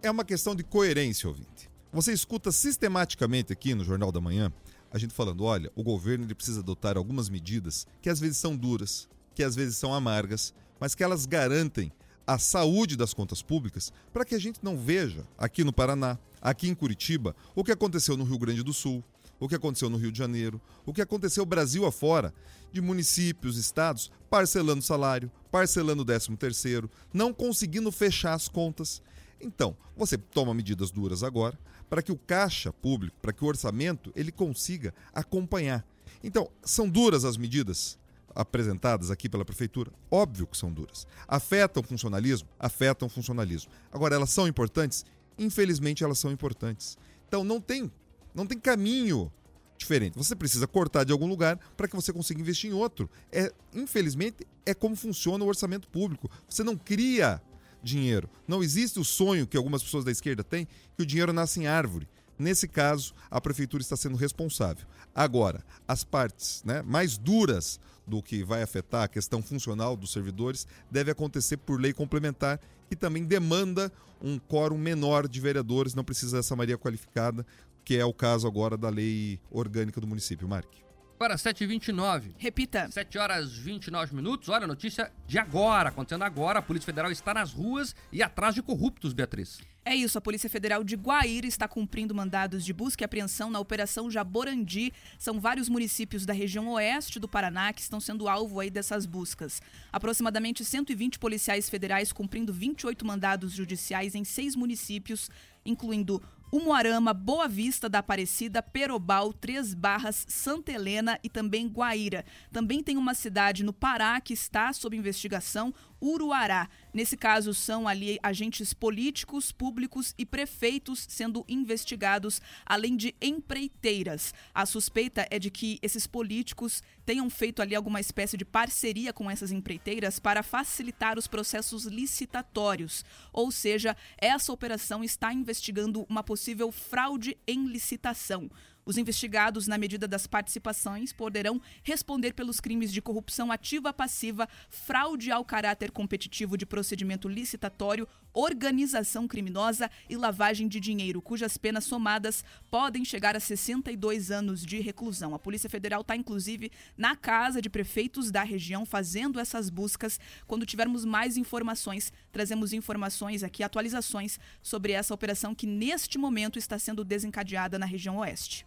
É 0.02 0.10
uma 0.10 0.22
questão 0.22 0.54
de 0.54 0.62
coerência, 0.62 1.26
ouvinte. 1.26 1.70
Você 1.90 2.12
escuta 2.12 2.52
sistematicamente 2.52 3.54
aqui 3.54 3.74
no 3.74 3.82
Jornal 3.82 4.12
da 4.12 4.20
Manhã 4.20 4.52
a 4.92 4.98
gente 4.98 5.14
falando: 5.14 5.44
olha, 5.44 5.72
o 5.74 5.82
governo 5.82 6.26
ele 6.26 6.34
precisa 6.34 6.60
adotar 6.60 6.98
algumas 6.98 7.30
medidas 7.30 7.86
que 8.02 8.10
às 8.10 8.20
vezes 8.20 8.36
são 8.36 8.54
duras, 8.54 9.08
que 9.34 9.42
às 9.42 9.56
vezes 9.56 9.78
são 9.78 9.94
amargas, 9.94 10.52
mas 10.78 10.94
que 10.94 11.02
elas 11.02 11.24
garantem 11.24 11.90
a 12.26 12.38
saúde 12.38 12.96
das 12.96 13.14
contas 13.14 13.40
públicas 13.40 13.92
para 14.12 14.24
que 14.24 14.34
a 14.34 14.38
gente 14.38 14.58
não 14.62 14.76
veja 14.76 15.24
aqui 15.38 15.62
no 15.62 15.72
Paraná, 15.72 16.18
aqui 16.46 16.68
em 16.68 16.76
Curitiba, 16.76 17.34
o 17.56 17.64
que 17.64 17.72
aconteceu 17.72 18.16
no 18.16 18.22
Rio 18.22 18.38
Grande 18.38 18.62
do 18.62 18.72
Sul, 18.72 19.02
o 19.40 19.48
que 19.48 19.56
aconteceu 19.56 19.90
no 19.90 19.96
Rio 19.96 20.12
de 20.12 20.18
Janeiro, 20.18 20.60
o 20.86 20.92
que 20.92 21.02
aconteceu 21.02 21.44
Brasil 21.44 21.84
afora, 21.84 22.32
de 22.72 22.80
municípios, 22.80 23.58
estados, 23.58 24.12
parcelando 24.30 24.80
salário, 24.80 25.28
parcelando 25.50 26.02
o 26.02 26.06
13 26.06 26.36
terceiro, 26.36 26.88
não 27.12 27.34
conseguindo 27.34 27.90
fechar 27.90 28.32
as 28.32 28.48
contas. 28.48 29.02
Então, 29.40 29.76
você 29.96 30.16
toma 30.16 30.54
medidas 30.54 30.92
duras 30.92 31.24
agora 31.24 31.58
para 31.90 32.00
que 32.00 32.12
o 32.12 32.16
caixa 32.16 32.72
público, 32.72 33.16
para 33.20 33.32
que 33.32 33.44
o 33.44 33.48
orçamento, 33.48 34.12
ele 34.14 34.30
consiga 34.30 34.94
acompanhar. 35.12 35.84
Então, 36.22 36.48
são 36.62 36.88
duras 36.88 37.24
as 37.24 37.36
medidas? 37.36 37.98
apresentadas 38.36 39.10
aqui 39.10 39.28
pela 39.28 39.44
prefeitura? 39.44 39.90
Óbvio 40.10 40.46
que 40.46 40.56
são 40.56 40.70
duras. 40.70 41.06
Afetam 41.26 41.82
o 41.82 41.86
funcionalismo? 41.86 42.46
Afetam 42.58 43.08
o 43.08 43.10
funcionalismo. 43.10 43.72
Agora, 43.90 44.14
elas 44.14 44.30
são 44.30 44.46
importantes? 44.46 45.04
Infelizmente, 45.38 46.04
elas 46.04 46.18
são 46.18 46.30
importantes. 46.30 46.96
Então, 47.28 47.44
não 47.44 47.60
tem, 47.60 47.90
não 48.34 48.46
tem 48.46 48.58
caminho 48.58 49.30
diferente. 49.76 50.16
Você 50.16 50.34
precisa 50.34 50.66
cortar 50.66 51.04
de 51.04 51.12
algum 51.12 51.26
lugar 51.26 51.58
para 51.76 51.86
que 51.86 51.94
você 51.94 52.12
consiga 52.12 52.40
investir 52.40 52.70
em 52.70 52.74
outro. 52.74 53.10
É, 53.30 53.52
infelizmente, 53.74 54.46
é 54.64 54.74
como 54.74 54.96
funciona 54.96 55.44
o 55.44 55.48
orçamento 55.48 55.88
público. 55.88 56.30
Você 56.48 56.62
não 56.62 56.76
cria 56.76 57.40
dinheiro. 57.82 58.28
Não 58.46 58.62
existe 58.62 58.98
o 58.98 59.04
sonho 59.04 59.46
que 59.46 59.56
algumas 59.56 59.82
pessoas 59.82 60.04
da 60.04 60.10
esquerda 60.10 60.42
têm 60.42 60.66
que 60.96 61.02
o 61.02 61.06
dinheiro 61.06 61.32
nasce 61.32 61.60
em 61.60 61.66
árvore. 61.66 62.08
Nesse 62.38 62.68
caso, 62.68 63.14
a 63.30 63.40
prefeitura 63.40 63.82
está 63.82 63.96
sendo 63.96 64.16
responsável. 64.16 64.86
Agora, 65.14 65.64
as 65.88 66.04
partes 66.04 66.62
né, 66.64 66.82
mais 66.82 67.16
duras 67.16 67.80
do 68.06 68.22
que 68.22 68.44
vai 68.44 68.62
afetar 68.62 69.04
a 69.04 69.08
questão 69.08 69.42
funcional 69.42 69.96
dos 69.96 70.12
servidores 70.12 70.66
deve 70.90 71.10
acontecer 71.10 71.56
por 71.56 71.80
lei 71.80 71.92
complementar, 71.92 72.60
que 72.88 72.94
também 72.94 73.24
demanda 73.24 73.92
um 74.22 74.38
quórum 74.38 74.78
menor 74.78 75.26
de 75.28 75.40
vereadores, 75.40 75.94
não 75.94 76.04
precisa 76.04 76.36
dessa 76.36 76.54
maioria 76.54 76.78
qualificada, 76.78 77.44
que 77.84 77.96
é 77.96 78.04
o 78.04 78.12
caso 78.12 78.46
agora 78.46 78.76
da 78.76 78.88
lei 78.88 79.40
orgânica 79.50 80.00
do 80.00 80.06
município. 80.06 80.48
Marque. 80.48 80.85
Agora, 81.18 81.36
7h29. 81.36 82.34
Repita. 82.36 82.90
7 82.90 83.16
horas 83.16 83.56
29 83.56 84.14
minutos. 84.14 84.50
Olha, 84.50 84.66
notícia 84.66 85.10
de 85.26 85.38
agora, 85.38 85.88
acontecendo 85.88 86.24
agora. 86.24 86.58
A 86.58 86.62
Polícia 86.62 86.84
Federal 86.84 87.10
está 87.10 87.32
nas 87.32 87.54
ruas 87.54 87.96
e 88.12 88.22
atrás 88.22 88.54
de 88.54 88.62
corruptos, 88.62 89.14
Beatriz. 89.14 89.60
É 89.82 89.94
isso, 89.94 90.18
a 90.18 90.20
Polícia 90.20 90.50
Federal 90.50 90.84
de 90.84 90.94
Guaíra 90.94 91.46
está 91.46 91.66
cumprindo 91.66 92.14
mandados 92.14 92.64
de 92.64 92.72
busca 92.74 93.02
e 93.02 93.06
apreensão 93.06 93.48
na 93.48 93.58
Operação 93.58 94.10
Jaborandi. 94.10 94.92
São 95.18 95.40
vários 95.40 95.70
municípios 95.70 96.26
da 96.26 96.34
região 96.34 96.68
oeste 96.72 97.18
do 97.18 97.28
Paraná 97.28 97.72
que 97.72 97.80
estão 97.80 97.98
sendo 97.98 98.28
alvo 98.28 98.60
aí 98.60 98.68
dessas 98.68 99.06
buscas. 99.06 99.62
Aproximadamente 99.90 100.64
120 100.66 101.18
policiais 101.18 101.70
federais 101.70 102.12
cumprindo 102.12 102.52
28 102.52 103.06
mandados 103.06 103.52
judiciais 103.52 104.14
em 104.14 104.24
seis 104.24 104.54
municípios, 104.54 105.30
incluindo 105.64 106.20
Umuarama, 106.50 107.12
Boa 107.12 107.48
Vista 107.48 107.88
da 107.88 107.98
Aparecida, 107.98 108.62
Perobal, 108.62 109.32
Três 109.32 109.74
Barras, 109.74 110.24
Santa 110.28 110.72
Helena 110.72 111.18
e 111.22 111.28
também 111.28 111.68
Guaíra. 111.68 112.24
Também 112.52 112.82
tem 112.82 112.96
uma 112.96 113.14
cidade 113.14 113.64
no 113.64 113.72
Pará 113.72 114.20
que 114.20 114.32
está 114.32 114.72
sob 114.72 114.96
investigação, 114.96 115.74
Uruará. 116.00 116.68
Nesse 116.92 117.16
caso, 117.16 117.52
são 117.54 117.86
ali 117.86 118.18
agentes 118.22 118.72
políticos, 118.72 119.52
públicos 119.52 120.14
e 120.18 120.24
prefeitos 120.24 121.06
sendo 121.08 121.44
investigados, 121.48 122.40
além 122.64 122.96
de 122.96 123.14
empreiteiras. 123.20 124.32
A 124.54 124.66
suspeita 124.66 125.26
é 125.30 125.38
de 125.38 125.50
que 125.50 125.78
esses 125.82 126.06
políticos 126.06 126.82
tenham 127.04 127.28
feito 127.30 127.62
ali 127.62 127.74
alguma 127.74 128.00
espécie 128.00 128.36
de 128.36 128.44
parceria 128.44 129.12
com 129.12 129.30
essas 129.30 129.52
empreiteiras 129.52 130.18
para 130.18 130.42
facilitar 130.42 131.18
os 131.18 131.26
processos 131.26 131.84
licitatórios. 131.84 133.04
Ou 133.32 133.50
seja, 133.50 133.96
essa 134.18 134.52
operação 134.52 135.04
está 135.04 135.32
investigando 135.32 136.04
uma 136.08 136.22
possível 136.22 136.70
fraude 136.72 137.36
em 137.46 137.66
licitação. 137.66 138.50
Os 138.88 138.96
investigados, 138.96 139.66
na 139.66 139.76
medida 139.76 140.06
das 140.06 140.28
participações, 140.28 141.12
poderão 141.12 141.60
responder 141.82 142.34
pelos 142.34 142.60
crimes 142.60 142.92
de 142.92 143.02
corrupção 143.02 143.50
ativa 143.50 143.92
passiva, 143.92 144.48
fraude 144.70 145.32
ao 145.32 145.44
caráter 145.44 145.90
competitivo 145.90 146.56
de 146.56 146.64
procedimento 146.64 147.28
licitatório, 147.28 148.06
organização 148.32 149.26
criminosa 149.26 149.90
e 150.08 150.16
lavagem 150.16 150.68
de 150.68 150.78
dinheiro, 150.78 151.20
cujas 151.20 151.56
penas 151.56 151.82
somadas 151.82 152.44
podem 152.70 153.04
chegar 153.04 153.34
a 153.34 153.40
62 153.40 154.30
anos 154.30 154.64
de 154.64 154.78
reclusão. 154.78 155.34
A 155.34 155.38
Polícia 155.38 155.68
Federal 155.68 156.02
está, 156.02 156.14
inclusive, 156.14 156.70
na 156.96 157.16
casa 157.16 157.60
de 157.60 157.68
prefeitos 157.68 158.30
da 158.30 158.44
região 158.44 158.86
fazendo 158.86 159.40
essas 159.40 159.68
buscas. 159.68 160.20
Quando 160.46 160.64
tivermos 160.64 161.04
mais 161.04 161.36
informações, 161.36 162.12
trazemos 162.30 162.72
informações 162.72 163.42
aqui, 163.42 163.64
atualizações 163.64 164.38
sobre 164.62 164.92
essa 164.92 165.12
operação 165.12 165.56
que 165.56 165.66
neste 165.66 166.18
momento 166.18 166.56
está 166.56 166.78
sendo 166.78 167.02
desencadeada 167.02 167.80
na 167.80 167.86
região 167.86 168.18
oeste. 168.18 168.64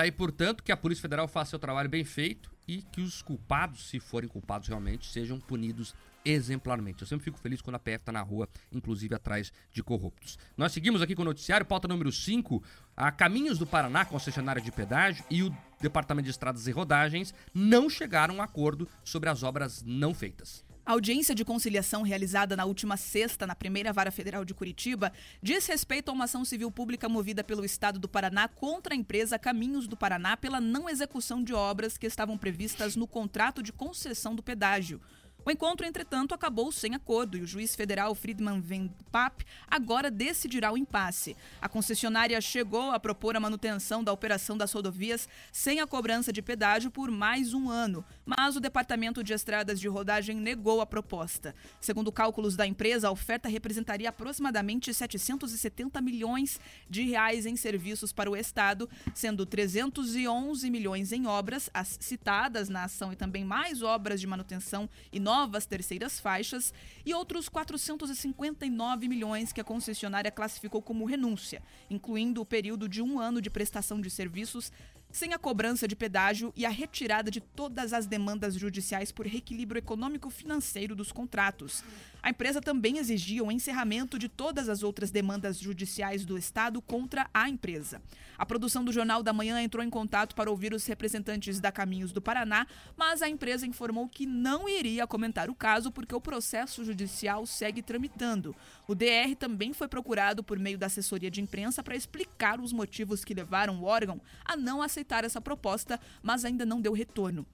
Tá 0.00 0.04
aí, 0.04 0.10
portanto, 0.10 0.62
que 0.62 0.72
a 0.72 0.76
Polícia 0.78 1.02
Federal 1.02 1.28
faça 1.28 1.50
seu 1.50 1.58
trabalho 1.58 1.86
bem 1.86 2.04
feito 2.04 2.50
e 2.66 2.80
que 2.80 3.02
os 3.02 3.20
culpados, 3.20 3.90
se 3.90 4.00
forem 4.00 4.30
culpados 4.30 4.66
realmente, 4.66 5.06
sejam 5.06 5.38
punidos 5.38 5.94
exemplarmente. 6.24 7.02
Eu 7.02 7.06
sempre 7.06 7.26
fico 7.26 7.38
feliz 7.38 7.60
quando 7.60 7.76
a 7.76 7.78
PF 7.78 7.96
está 7.96 8.10
na 8.10 8.22
rua, 8.22 8.48
inclusive 8.72 9.14
atrás 9.14 9.52
de 9.70 9.82
corruptos. 9.82 10.38
Nós 10.56 10.72
seguimos 10.72 11.02
aqui 11.02 11.14
com 11.14 11.20
o 11.20 11.26
noticiário, 11.26 11.66
pauta 11.66 11.86
número 11.86 12.10
5. 12.10 12.64
A 12.96 13.12
Caminhos 13.12 13.58
do 13.58 13.66
Paraná, 13.66 14.06
concessionária 14.06 14.62
de 14.62 14.72
pedágio, 14.72 15.22
e 15.28 15.42
o 15.42 15.54
Departamento 15.82 16.24
de 16.24 16.30
Estradas 16.30 16.66
e 16.66 16.70
Rodagens 16.70 17.34
não 17.52 17.90
chegaram 17.90 18.36
a 18.36 18.38
um 18.38 18.42
acordo 18.42 18.88
sobre 19.04 19.28
as 19.28 19.42
obras 19.42 19.82
não 19.82 20.14
feitas. 20.14 20.64
A 20.84 20.92
audiência 20.92 21.34
de 21.34 21.44
conciliação 21.44 22.02
realizada 22.02 22.56
na 22.56 22.64
última 22.64 22.96
sexta 22.96 23.46
na 23.46 23.54
Primeira 23.54 23.92
Vara 23.92 24.10
Federal 24.10 24.44
de 24.44 24.54
Curitiba 24.54 25.12
diz 25.42 25.66
respeito 25.66 26.08
a 26.08 26.12
uma 26.12 26.24
ação 26.24 26.42
civil 26.44 26.70
pública 26.70 27.08
movida 27.08 27.44
pelo 27.44 27.64
Estado 27.64 27.98
do 27.98 28.08
Paraná 28.08 28.48
contra 28.48 28.94
a 28.94 28.96
empresa 28.96 29.38
Caminhos 29.38 29.86
do 29.86 29.96
Paraná 29.96 30.38
pela 30.38 30.60
não 30.60 30.88
execução 30.88 31.44
de 31.44 31.52
obras 31.52 31.98
que 31.98 32.06
estavam 32.06 32.36
previstas 32.38 32.96
no 32.96 33.06
contrato 33.06 33.62
de 33.62 33.72
concessão 33.72 34.34
do 34.34 34.42
pedágio. 34.42 35.00
O 35.42 35.50
encontro, 35.50 35.86
entretanto, 35.86 36.34
acabou 36.34 36.70
sem 36.70 36.94
acordo 36.94 37.38
e 37.38 37.40
o 37.40 37.46
juiz 37.46 37.74
federal 37.74 38.14
Friedman 38.14 38.60
Vendpap 38.60 39.42
agora 39.66 40.10
decidirá 40.10 40.70
o 40.70 40.76
impasse. 40.76 41.34
A 41.62 41.68
concessionária 41.68 42.38
chegou 42.42 42.90
a 42.90 43.00
propor 43.00 43.36
a 43.36 43.40
manutenção 43.40 44.04
da 44.04 44.12
operação 44.12 44.56
das 44.56 44.70
rodovias 44.72 45.28
sem 45.50 45.80
a 45.80 45.86
cobrança 45.86 46.30
de 46.30 46.42
pedágio 46.42 46.90
por 46.90 47.10
mais 47.10 47.54
um 47.54 47.70
ano, 47.70 48.04
mas 48.26 48.54
o 48.54 48.60
Departamento 48.60 49.24
de 49.24 49.32
Estradas 49.32 49.80
de 49.80 49.88
Rodagem 49.88 50.36
negou 50.36 50.82
a 50.82 50.86
proposta. 50.86 51.54
Segundo 51.80 52.12
cálculos 52.12 52.54
da 52.54 52.66
empresa, 52.66 53.08
a 53.08 53.12
oferta 53.12 53.48
representaria 53.48 54.10
aproximadamente 54.10 54.92
770 54.92 56.02
milhões 56.02 56.60
de 56.88 57.02
reais 57.04 57.46
em 57.46 57.56
serviços 57.56 58.12
para 58.12 58.30
o 58.30 58.36
Estado, 58.36 58.88
sendo 59.14 59.46
311 59.46 60.70
milhões 60.70 61.12
em 61.12 61.26
obras, 61.26 61.70
as 61.72 61.96
citadas 61.98 62.68
na 62.68 62.84
ação 62.84 63.10
e 63.10 63.16
também 63.16 63.44
mais 63.44 63.82
obras 63.82 64.20
de 64.20 64.26
manutenção 64.26 64.88
e 65.10 65.18
novas 65.30 65.64
terceiras 65.64 66.18
faixas 66.18 66.74
e 67.06 67.14
outros 67.14 67.48
459 67.48 69.06
milhões 69.06 69.52
que 69.52 69.60
a 69.60 69.64
concessionária 69.64 70.28
classificou 70.28 70.82
como 70.82 71.04
renúncia, 71.04 71.62
incluindo 71.88 72.40
o 72.40 72.44
período 72.44 72.88
de 72.88 73.00
um 73.00 73.20
ano 73.20 73.40
de 73.40 73.48
prestação 73.48 74.00
de 74.00 74.10
serviços 74.10 74.72
sem 75.12 75.32
a 75.32 75.38
cobrança 75.38 75.88
de 75.88 75.96
pedágio 75.96 76.52
e 76.56 76.64
a 76.64 76.70
retirada 76.70 77.30
de 77.30 77.40
todas 77.40 77.92
as 77.92 78.06
demandas 78.06 78.54
judiciais 78.54 79.10
por 79.10 79.26
reequilíbrio 79.26 79.78
econômico-financeiro 79.78 80.94
dos 80.94 81.10
contratos. 81.10 81.82
A 82.22 82.30
empresa 82.30 82.60
também 82.60 82.98
exigia 82.98 83.42
o 83.42 83.50
encerramento 83.50 84.18
de 84.18 84.28
todas 84.28 84.68
as 84.68 84.82
outras 84.82 85.10
demandas 85.10 85.58
judiciais 85.58 86.24
do 86.24 86.36
Estado 86.36 86.80
contra 86.82 87.28
a 87.32 87.48
empresa. 87.48 88.02
A 88.36 88.44
produção 88.44 88.84
do 88.84 88.92
Jornal 88.92 89.22
da 89.22 89.32
Manhã 89.32 89.60
entrou 89.60 89.82
em 89.82 89.90
contato 89.90 90.34
para 90.34 90.50
ouvir 90.50 90.74
os 90.74 90.86
representantes 90.86 91.60
da 91.60 91.72
Caminhos 91.72 92.12
do 92.12 92.20
Paraná, 92.20 92.66
mas 92.96 93.22
a 93.22 93.28
empresa 93.28 93.66
informou 93.66 94.08
que 94.08 94.26
não 94.26 94.68
iria 94.68 95.06
comentar 95.06 95.48
o 95.48 95.54
caso 95.54 95.90
porque 95.90 96.14
o 96.14 96.20
processo 96.20 96.84
judicial 96.84 97.46
segue 97.46 97.82
tramitando. 97.82 98.54
O 98.86 98.94
DR 98.94 99.34
também 99.38 99.72
foi 99.72 99.88
procurado 99.88 100.44
por 100.44 100.58
meio 100.58 100.76
da 100.76 100.86
assessoria 100.86 101.30
de 101.30 101.40
imprensa 101.40 101.82
para 101.82 101.96
explicar 101.96 102.60
os 102.60 102.72
motivos 102.72 103.24
que 103.24 103.34
levaram 103.34 103.80
o 103.80 103.84
órgão 103.84 104.20
a 104.44 104.56
não 104.56 104.82
aceitar 104.82 104.99
essa 105.24 105.40
proposta, 105.40 106.00
mas 106.22 106.44
ainda 106.44 106.64
não 106.64 106.80
deu 106.80 106.92
retorno. 106.92 107.46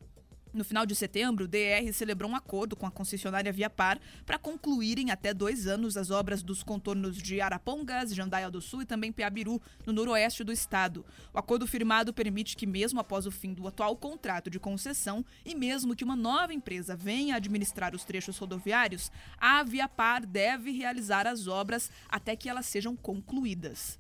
No 0.57 0.65
final 0.65 0.87
de 0.87 0.95
setembro, 0.95 1.45
o 1.45 1.49
DR 1.49 1.93
celebrou 1.93 2.31
um 2.31 2.35
acordo 2.35 2.75
com 2.75 2.87
a 2.87 2.91
concessionária 2.91 3.53
Viapar 3.53 4.01
para 4.25 4.39
concluir 4.39 4.99
em 4.99 5.11
até 5.11 5.35
dois 5.35 5.67
anos 5.67 5.99
as 5.99 6.11
obras 6.11 6.43
dos 6.43 6.63
contornos 6.63 7.19
de 7.19 7.43
Arapongas, 7.43 8.15
Jandaia 8.15 8.51
do 8.51 8.63
Sul 8.63 8.81
e 8.81 8.87
também 8.87 9.13
Piabiru, 9.13 9.61
no 9.85 9.93
noroeste 9.93 10.43
do 10.43 10.51
estado. 10.51 11.05
O 11.35 11.39
acordo 11.39 11.67
firmado 11.67 12.11
permite 12.11 12.57
que, 12.57 12.67
mesmo 12.67 12.99
após 12.99 13.27
o 13.27 13.31
fim 13.31 13.53
do 13.53 13.69
atual 13.69 13.95
contrato 13.97 14.49
de 14.49 14.59
concessão 14.59 15.23
e 15.45 15.55
mesmo 15.55 15.95
que 15.95 16.05
uma 16.05 16.17
nova 16.17 16.55
empresa 16.55 16.97
venha 16.97 17.37
administrar 17.37 17.95
os 17.95 18.05
trechos 18.05 18.39
rodoviários, 18.39 19.13
a 19.37 19.63
Viapar 19.63 20.25
deve 20.25 20.71
realizar 20.71 21.27
as 21.27 21.47
obras 21.47 21.91
até 22.09 22.35
que 22.35 22.49
elas 22.49 22.65
sejam 22.65 22.97
concluídas. 22.97 23.99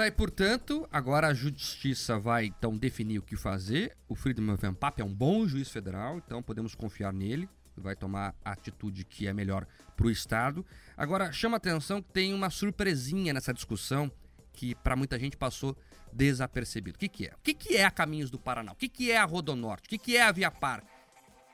Tá, 0.00 0.06
e 0.06 0.10
portanto, 0.10 0.88
agora 0.90 1.28
a 1.28 1.34
justiça 1.34 2.18
vai 2.18 2.46
então 2.46 2.74
definir 2.74 3.18
o 3.18 3.22
que 3.22 3.36
fazer. 3.36 3.94
O 4.08 4.14
Friedman 4.14 4.56
Van 4.56 4.72
Papp 4.72 5.02
é 5.02 5.04
um 5.04 5.12
bom 5.12 5.46
juiz 5.46 5.68
federal, 5.68 6.16
então 6.16 6.42
podemos 6.42 6.74
confiar 6.74 7.12
nele. 7.12 7.46
Vai 7.76 7.94
tomar 7.94 8.34
a 8.42 8.52
atitude 8.52 9.04
que 9.04 9.26
é 9.26 9.34
melhor 9.34 9.66
para 9.94 10.06
o 10.06 10.10
Estado. 10.10 10.64
Agora, 10.96 11.30
chama 11.32 11.58
atenção 11.58 12.00
que 12.00 12.10
tem 12.14 12.32
uma 12.32 12.48
surpresinha 12.48 13.34
nessa 13.34 13.52
discussão 13.52 14.10
que 14.54 14.74
para 14.74 14.96
muita 14.96 15.18
gente 15.18 15.36
passou 15.36 15.76
desapercebido. 16.10 16.96
O 16.96 16.98
que, 16.98 17.06
que 17.06 17.26
é? 17.26 17.34
O 17.34 17.42
que, 17.42 17.52
que 17.52 17.76
é 17.76 17.84
a 17.84 17.90
Caminhos 17.90 18.30
do 18.30 18.38
Paraná? 18.38 18.72
O 18.72 18.76
que, 18.76 18.88
que 18.88 19.10
é 19.10 19.18
a 19.18 19.26
Rodonorte? 19.26 19.86
O 19.86 19.90
que, 19.90 19.98
que 19.98 20.16
é 20.16 20.22
a 20.22 20.32
Viapar? 20.32 20.82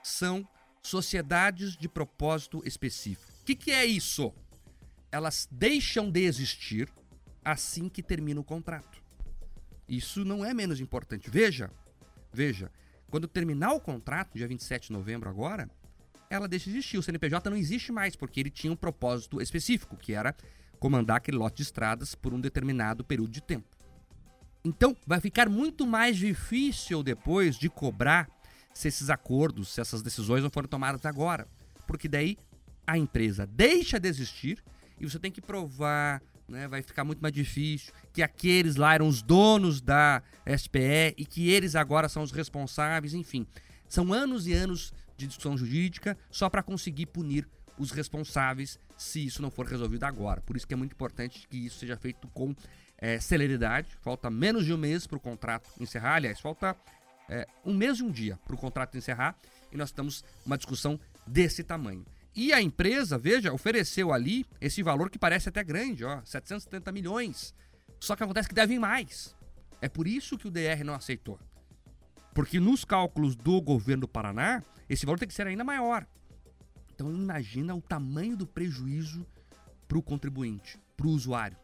São 0.04 0.48
sociedades 0.80 1.76
de 1.76 1.88
propósito 1.88 2.62
específico. 2.64 3.32
O 3.42 3.44
que, 3.44 3.56
que 3.56 3.72
é 3.72 3.84
isso? 3.84 4.32
Elas 5.10 5.48
deixam 5.50 6.08
de 6.08 6.20
existir 6.20 6.88
assim 7.46 7.88
que 7.88 8.02
termina 8.02 8.40
o 8.40 8.44
contrato. 8.44 9.00
Isso 9.88 10.24
não 10.24 10.44
é 10.44 10.52
menos 10.52 10.80
importante. 10.80 11.30
Veja, 11.30 11.70
veja, 12.32 12.72
quando 13.08 13.28
terminar 13.28 13.72
o 13.72 13.80
contrato, 13.80 14.36
dia 14.36 14.48
27 14.48 14.88
de 14.88 14.92
novembro 14.92 15.30
agora, 15.30 15.70
ela 16.28 16.48
deixa 16.48 16.64
de 16.64 16.76
existir. 16.76 16.98
O 16.98 17.02
CNPJ 17.04 17.48
não 17.48 17.56
existe 17.56 17.92
mais, 17.92 18.16
porque 18.16 18.40
ele 18.40 18.50
tinha 18.50 18.72
um 18.72 18.76
propósito 18.76 19.40
específico, 19.40 19.96
que 19.96 20.12
era 20.12 20.34
comandar 20.80 21.18
aquele 21.18 21.36
lote 21.36 21.58
de 21.58 21.62
estradas 21.62 22.16
por 22.16 22.34
um 22.34 22.40
determinado 22.40 23.04
período 23.04 23.30
de 23.30 23.40
tempo. 23.40 23.68
Então, 24.64 24.96
vai 25.06 25.20
ficar 25.20 25.48
muito 25.48 25.86
mais 25.86 26.16
difícil 26.16 27.04
depois 27.04 27.56
de 27.56 27.70
cobrar 27.70 28.28
se 28.74 28.88
esses 28.88 29.08
acordos, 29.08 29.68
se 29.68 29.80
essas 29.80 30.02
decisões 30.02 30.42
não 30.42 30.50
foram 30.50 30.68
tomadas 30.68 31.06
agora. 31.06 31.46
Porque 31.86 32.08
daí 32.08 32.36
a 32.84 32.98
empresa 32.98 33.46
deixa 33.46 34.00
de 34.00 34.08
existir 34.08 34.64
e 34.98 35.08
você 35.08 35.20
tem 35.20 35.30
que 35.30 35.40
provar 35.40 36.20
né, 36.48 36.68
vai 36.68 36.82
ficar 36.82 37.04
muito 37.04 37.20
mais 37.20 37.34
difícil, 37.34 37.92
que 38.12 38.22
aqueles 38.22 38.76
lá 38.76 38.94
eram 38.94 39.08
os 39.08 39.22
donos 39.22 39.80
da 39.80 40.22
SPE 40.56 41.14
e 41.16 41.24
que 41.24 41.50
eles 41.50 41.74
agora 41.74 42.08
são 42.08 42.22
os 42.22 42.30
responsáveis, 42.30 43.14
enfim. 43.14 43.46
São 43.88 44.12
anos 44.12 44.46
e 44.46 44.52
anos 44.52 44.92
de 45.16 45.26
discussão 45.26 45.56
jurídica 45.56 46.16
só 46.30 46.48
para 46.48 46.62
conseguir 46.62 47.06
punir 47.06 47.48
os 47.78 47.90
responsáveis 47.90 48.78
se 48.96 49.24
isso 49.24 49.42
não 49.42 49.50
for 49.50 49.66
resolvido 49.66 50.04
agora. 50.04 50.40
Por 50.40 50.56
isso 50.56 50.66
que 50.66 50.74
é 50.74 50.76
muito 50.76 50.92
importante 50.92 51.46
que 51.48 51.66
isso 51.66 51.78
seja 51.78 51.96
feito 51.96 52.26
com 52.28 52.54
é, 52.98 53.20
celeridade. 53.20 53.88
Falta 54.00 54.30
menos 54.30 54.64
de 54.64 54.72
um 54.72 54.78
mês 54.78 55.06
para 55.06 55.18
o 55.18 55.20
contrato 55.20 55.68
encerrar. 55.78 56.14
Aliás, 56.14 56.40
falta 56.40 56.76
é, 57.28 57.46
um 57.64 57.74
mês 57.74 57.98
e 57.98 58.02
um 58.02 58.10
dia 58.10 58.38
para 58.44 58.54
o 58.54 58.58
contrato 58.58 58.96
encerrar 58.96 59.36
e 59.70 59.76
nós 59.76 59.90
estamos 59.90 60.24
uma 60.44 60.56
discussão 60.56 60.98
desse 61.26 61.62
tamanho. 61.62 62.04
E 62.36 62.52
a 62.52 62.60
empresa, 62.60 63.16
veja, 63.16 63.50
ofereceu 63.50 64.12
ali 64.12 64.44
esse 64.60 64.82
valor 64.82 65.08
que 65.08 65.18
parece 65.18 65.48
até 65.48 65.64
grande, 65.64 66.04
ó, 66.04 66.22
770 66.22 66.92
milhões. 66.92 67.54
Só 67.98 68.14
que 68.14 68.22
acontece 68.22 68.46
que 68.46 68.54
devem 68.54 68.78
mais. 68.78 69.34
É 69.80 69.88
por 69.88 70.06
isso 70.06 70.36
que 70.36 70.46
o 70.46 70.50
DR 70.50 70.84
não 70.84 70.92
aceitou. 70.92 71.40
Porque 72.34 72.60
nos 72.60 72.84
cálculos 72.84 73.34
do 73.34 73.58
governo 73.62 74.02
do 74.02 74.08
Paraná, 74.08 74.62
esse 74.86 75.06
valor 75.06 75.18
tem 75.18 75.26
que 75.26 75.32
ser 75.32 75.46
ainda 75.46 75.64
maior. 75.64 76.06
Então 76.94 77.10
imagina 77.10 77.74
o 77.74 77.80
tamanho 77.80 78.36
do 78.36 78.46
prejuízo 78.46 79.26
para 79.88 79.96
o 79.96 80.02
contribuinte, 80.02 80.78
para 80.94 81.06
o 81.06 81.10
usuário, 81.10 81.56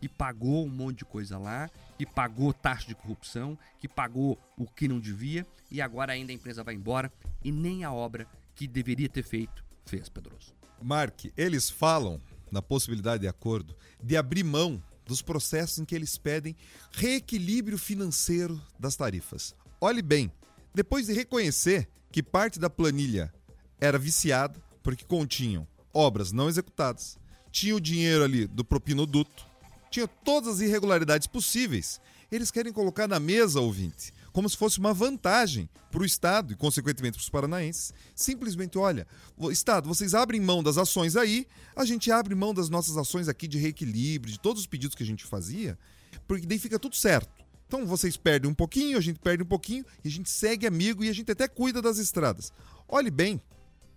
que 0.00 0.08
pagou 0.08 0.64
um 0.64 0.70
monte 0.70 0.98
de 0.98 1.04
coisa 1.06 1.38
lá, 1.38 1.68
que 1.98 2.06
pagou 2.06 2.52
taxa 2.52 2.86
de 2.86 2.94
corrupção, 2.94 3.58
que 3.80 3.88
pagou 3.88 4.38
o 4.56 4.64
que 4.64 4.86
não 4.86 5.00
devia 5.00 5.44
e 5.72 5.82
agora 5.82 6.12
ainda 6.12 6.30
a 6.30 6.34
empresa 6.34 6.62
vai 6.62 6.74
embora 6.74 7.12
e 7.42 7.50
nem 7.50 7.82
a 7.82 7.92
obra 7.92 8.28
que 8.54 8.68
deveria 8.68 9.08
ter 9.08 9.24
feito 9.24 9.68
fez, 9.90 10.08
Pedroso. 10.08 10.54
Mark, 10.80 11.24
eles 11.36 11.68
falam 11.68 12.20
na 12.50 12.62
possibilidade 12.62 13.22
de 13.22 13.28
acordo 13.28 13.76
de 14.00 14.16
abrir 14.16 14.44
mão 14.44 14.80
dos 15.04 15.20
processos 15.20 15.80
em 15.80 15.84
que 15.84 15.94
eles 15.94 16.16
pedem 16.16 16.54
reequilíbrio 16.92 17.76
financeiro 17.76 18.60
das 18.78 18.94
tarifas. 18.94 19.54
Olhe 19.80 20.00
bem, 20.00 20.30
depois 20.72 21.06
de 21.06 21.12
reconhecer 21.12 21.88
que 22.12 22.22
parte 22.22 22.60
da 22.60 22.70
planilha 22.70 23.34
era 23.80 23.98
viciada 23.98 24.62
porque 24.80 25.04
continham 25.04 25.66
obras 25.92 26.30
não 26.30 26.48
executadas, 26.48 27.18
tinha 27.50 27.74
o 27.74 27.80
dinheiro 27.80 28.22
ali 28.22 28.46
do 28.46 28.64
propinoduto, 28.64 29.44
tinha 29.90 30.06
todas 30.06 30.54
as 30.54 30.60
irregularidades 30.60 31.26
possíveis, 31.26 32.00
eles 32.30 32.52
querem 32.52 32.72
colocar 32.72 33.08
na 33.08 33.18
mesa, 33.18 33.60
ouvinte, 33.60 34.14
como 34.32 34.48
se 34.48 34.56
fosse 34.56 34.78
uma 34.78 34.92
vantagem 34.92 35.68
para 35.90 36.02
o 36.02 36.04
Estado 36.04 36.52
e, 36.52 36.56
consequentemente, 36.56 37.16
para 37.16 37.22
os 37.22 37.28
paranaenses. 37.28 37.92
Simplesmente, 38.14 38.78
olha, 38.78 39.06
Estado, 39.50 39.88
vocês 39.88 40.14
abrem 40.14 40.40
mão 40.40 40.62
das 40.62 40.78
ações 40.78 41.16
aí, 41.16 41.46
a 41.74 41.84
gente 41.84 42.10
abre 42.10 42.34
mão 42.34 42.54
das 42.54 42.68
nossas 42.68 42.96
ações 42.96 43.28
aqui 43.28 43.48
de 43.48 43.58
reequilíbrio, 43.58 44.32
de 44.32 44.40
todos 44.40 44.62
os 44.62 44.66
pedidos 44.66 44.94
que 44.94 45.02
a 45.02 45.06
gente 45.06 45.24
fazia, 45.24 45.78
porque 46.26 46.46
daí 46.46 46.58
fica 46.58 46.78
tudo 46.78 46.96
certo. 46.96 47.30
Então 47.66 47.86
vocês 47.86 48.16
perdem 48.16 48.50
um 48.50 48.54
pouquinho, 48.54 48.98
a 48.98 49.00
gente 49.00 49.20
perde 49.20 49.42
um 49.42 49.46
pouquinho, 49.46 49.84
e 50.04 50.08
a 50.08 50.10
gente 50.10 50.28
segue 50.28 50.66
amigo 50.66 51.04
e 51.04 51.08
a 51.08 51.12
gente 51.12 51.30
até 51.30 51.46
cuida 51.46 51.80
das 51.80 51.98
estradas. 51.98 52.52
Olhe 52.88 53.10
bem, 53.10 53.40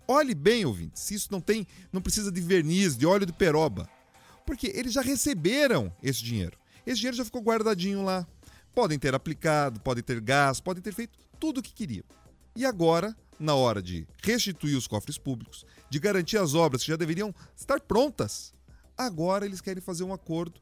olhe 0.06 0.34
bem, 0.34 0.64
ouvinte, 0.64 1.00
se 1.00 1.14
isso 1.14 1.28
não 1.30 1.40
tem, 1.40 1.66
não 1.92 2.00
precisa 2.00 2.30
de 2.30 2.40
verniz, 2.40 2.96
de 2.96 3.04
óleo 3.04 3.26
de 3.26 3.32
peroba. 3.32 3.88
Porque 4.46 4.70
eles 4.74 4.92
já 4.92 5.00
receberam 5.00 5.92
esse 6.02 6.22
dinheiro. 6.22 6.56
Esse 6.86 6.98
dinheiro 6.98 7.16
já 7.16 7.24
ficou 7.24 7.42
guardadinho 7.42 8.04
lá. 8.04 8.26
Podem 8.74 8.98
ter 8.98 9.14
aplicado, 9.14 9.80
podem 9.80 10.02
ter 10.02 10.20
gasto, 10.20 10.62
podem 10.62 10.82
ter 10.82 10.92
feito 10.92 11.16
tudo 11.38 11.58
o 11.58 11.62
que 11.62 11.72
queriam. 11.72 12.04
E 12.56 12.64
agora, 12.64 13.16
na 13.38 13.54
hora 13.54 13.82
de 13.82 14.06
restituir 14.22 14.76
os 14.76 14.86
cofres 14.86 15.18
públicos, 15.18 15.64
de 15.88 15.98
garantir 15.98 16.38
as 16.38 16.54
obras 16.54 16.82
que 16.82 16.88
já 16.88 16.96
deveriam 16.96 17.34
estar 17.56 17.80
prontas, 17.80 18.52
agora 18.96 19.44
eles 19.44 19.60
querem 19.60 19.80
fazer 19.80 20.04
um 20.04 20.12
acordo 20.12 20.60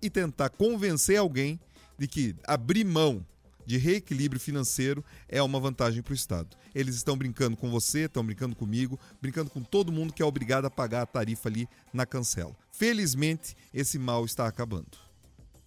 e 0.00 0.08
tentar 0.08 0.50
convencer 0.50 1.16
alguém 1.16 1.60
de 1.98 2.06
que 2.06 2.36
abrir 2.44 2.84
mão 2.84 3.24
de 3.66 3.76
reequilíbrio 3.76 4.40
financeiro 4.40 5.04
é 5.28 5.42
uma 5.42 5.60
vantagem 5.60 6.02
para 6.02 6.12
o 6.12 6.14
Estado. 6.14 6.56
Eles 6.74 6.94
estão 6.94 7.18
brincando 7.18 7.56
com 7.56 7.70
você, 7.70 8.06
estão 8.06 8.24
brincando 8.24 8.56
comigo, 8.56 8.98
brincando 9.20 9.50
com 9.50 9.62
todo 9.62 9.92
mundo 9.92 10.12
que 10.12 10.22
é 10.22 10.24
obrigado 10.24 10.64
a 10.64 10.70
pagar 10.70 11.02
a 11.02 11.06
tarifa 11.06 11.48
ali 11.48 11.68
na 11.92 12.06
cancela. 12.06 12.56
Felizmente, 12.72 13.54
esse 13.74 13.98
mal 13.98 14.24
está 14.24 14.46
acabando. 14.46 15.07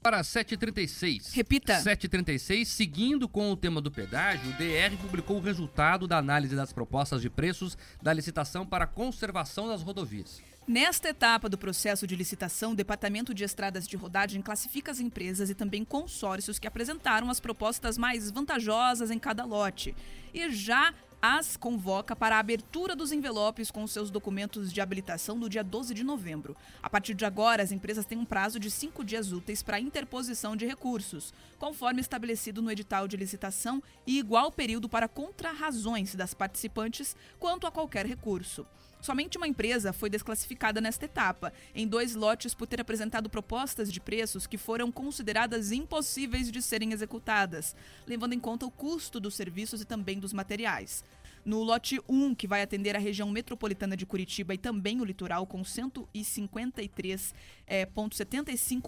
Para 0.01 0.21
7h36. 0.21 1.31
Repita. 1.31 1.79
7h36, 1.79 2.65
seguindo 2.65 3.29
com 3.29 3.51
o 3.51 3.55
tema 3.55 3.79
do 3.79 3.91
pedágio, 3.91 4.49
o 4.49 4.53
DR 4.53 4.97
publicou 4.99 5.37
o 5.37 5.41
resultado 5.41 6.07
da 6.07 6.17
análise 6.17 6.55
das 6.55 6.73
propostas 6.73 7.21
de 7.21 7.29
preços 7.29 7.77
da 8.01 8.11
licitação 8.11 8.65
para 8.65 8.85
a 8.85 8.87
conservação 8.87 9.67
das 9.67 9.83
rodovias. 9.83 10.41
Nesta 10.67 11.09
etapa 11.09 11.47
do 11.47 11.57
processo 11.57 12.07
de 12.07 12.15
licitação, 12.15 12.71
o 12.71 12.75
Departamento 12.75 13.31
de 13.31 13.43
Estradas 13.43 13.87
de 13.87 13.95
Rodagem 13.95 14.41
classifica 14.41 14.91
as 14.91 14.99
empresas 14.99 15.51
e 15.51 15.55
também 15.55 15.85
consórcios 15.85 16.57
que 16.57 16.67
apresentaram 16.67 17.29
as 17.29 17.39
propostas 17.39 17.95
mais 17.95 18.31
vantajosas 18.31 19.11
em 19.11 19.19
cada 19.19 19.45
lote. 19.45 19.95
E 20.33 20.49
já 20.51 20.95
as 21.21 21.55
convoca 21.55 22.15
para 22.15 22.35
a 22.35 22.39
abertura 22.39 22.95
dos 22.95 23.11
envelopes 23.11 23.69
com 23.69 23.85
seus 23.85 24.09
documentos 24.09 24.73
de 24.73 24.81
habilitação 24.81 25.37
no 25.37 25.47
dia 25.47 25.63
12 25.63 25.93
de 25.93 26.03
novembro. 26.03 26.57
A 26.81 26.89
partir 26.89 27.13
de 27.13 27.23
agora, 27.23 27.61
as 27.61 27.71
empresas 27.71 28.05
têm 28.05 28.17
um 28.17 28.25
prazo 28.25 28.59
de 28.59 28.71
cinco 28.71 29.03
dias 29.03 29.31
úteis 29.31 29.61
para 29.61 29.79
interposição 29.79 30.55
de 30.55 30.65
recursos, 30.65 31.31
conforme 31.59 32.01
estabelecido 32.01 32.59
no 32.59 32.71
edital 32.71 33.07
de 33.07 33.17
licitação, 33.17 33.83
e 34.07 34.17
igual 34.17 34.51
período 34.51 34.89
para 34.89 35.07
contrarrazões 35.07 36.15
das 36.15 36.33
participantes 36.33 37.15
quanto 37.39 37.67
a 37.67 37.71
qualquer 37.71 38.07
recurso. 38.07 38.65
Somente 39.01 39.35
uma 39.37 39.47
empresa 39.47 39.91
foi 39.91 40.11
desclassificada 40.11 40.79
nesta 40.79 41.05
etapa, 41.05 41.51
em 41.73 41.87
dois 41.87 42.13
lotes 42.13 42.53
por 42.53 42.67
ter 42.67 42.79
apresentado 42.79 43.31
propostas 43.31 43.91
de 43.91 43.99
preços 43.99 44.45
que 44.45 44.59
foram 44.59 44.91
consideradas 44.91 45.71
impossíveis 45.71 46.51
de 46.51 46.61
serem 46.61 46.93
executadas, 46.93 47.75
levando 48.05 48.33
em 48.33 48.39
conta 48.39 48.67
o 48.67 48.71
custo 48.71 49.19
dos 49.19 49.33
serviços 49.33 49.81
e 49.81 49.85
também 49.85 50.19
dos 50.19 50.33
materiais. 50.33 51.03
No 51.43 51.63
lote 51.63 51.99
1, 52.07 52.35
que 52.35 52.45
vai 52.45 52.61
atender 52.61 52.95
a 52.95 52.99
região 52.99 53.27
metropolitana 53.31 53.97
de 53.97 54.05
Curitiba 54.05 54.53
e 54.53 54.59
também 54.59 55.01
o 55.01 55.03
litoral, 55.03 55.47
com 55.47 55.63
153,75 55.63 57.31
é, 57.67 57.87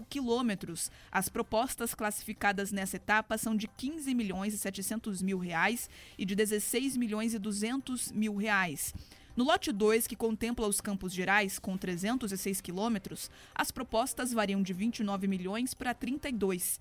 quilômetros, 0.08 0.91
as 1.12 1.28
propostas 1.30 1.95
classificadas 1.95 2.71
nessa 2.71 2.97
etapa 2.97 3.36
são 3.39 3.56
de 3.56 3.67
15 3.67 4.13
milhões 4.13 4.54
e 4.54 4.60
700 4.60 5.23
mil 5.23 5.39
reais 5.39 5.89
e 6.15 6.23
de 6.23 6.36
16 6.36 6.95
milhões 6.95 7.34
e 7.34 7.39
200 7.39 8.12
mil 8.12 8.36
reais. 8.36 8.93
No 9.36 9.43
lote 9.43 9.72
2, 9.72 10.06
que 10.06 10.15
contempla 10.15 10.67
os 10.67 10.80
Campos 10.80 11.12
Gerais, 11.12 11.58
com 11.58 11.76
306 11.76 12.62
quilômetros, 12.62 13.32
as 13.56 13.72
propostas 13.72 14.32
variam 14.32 14.62
de 14.62 14.74
29 14.74 15.28
milhões 15.28 15.74
para 15.74 15.91
32. 15.91 16.80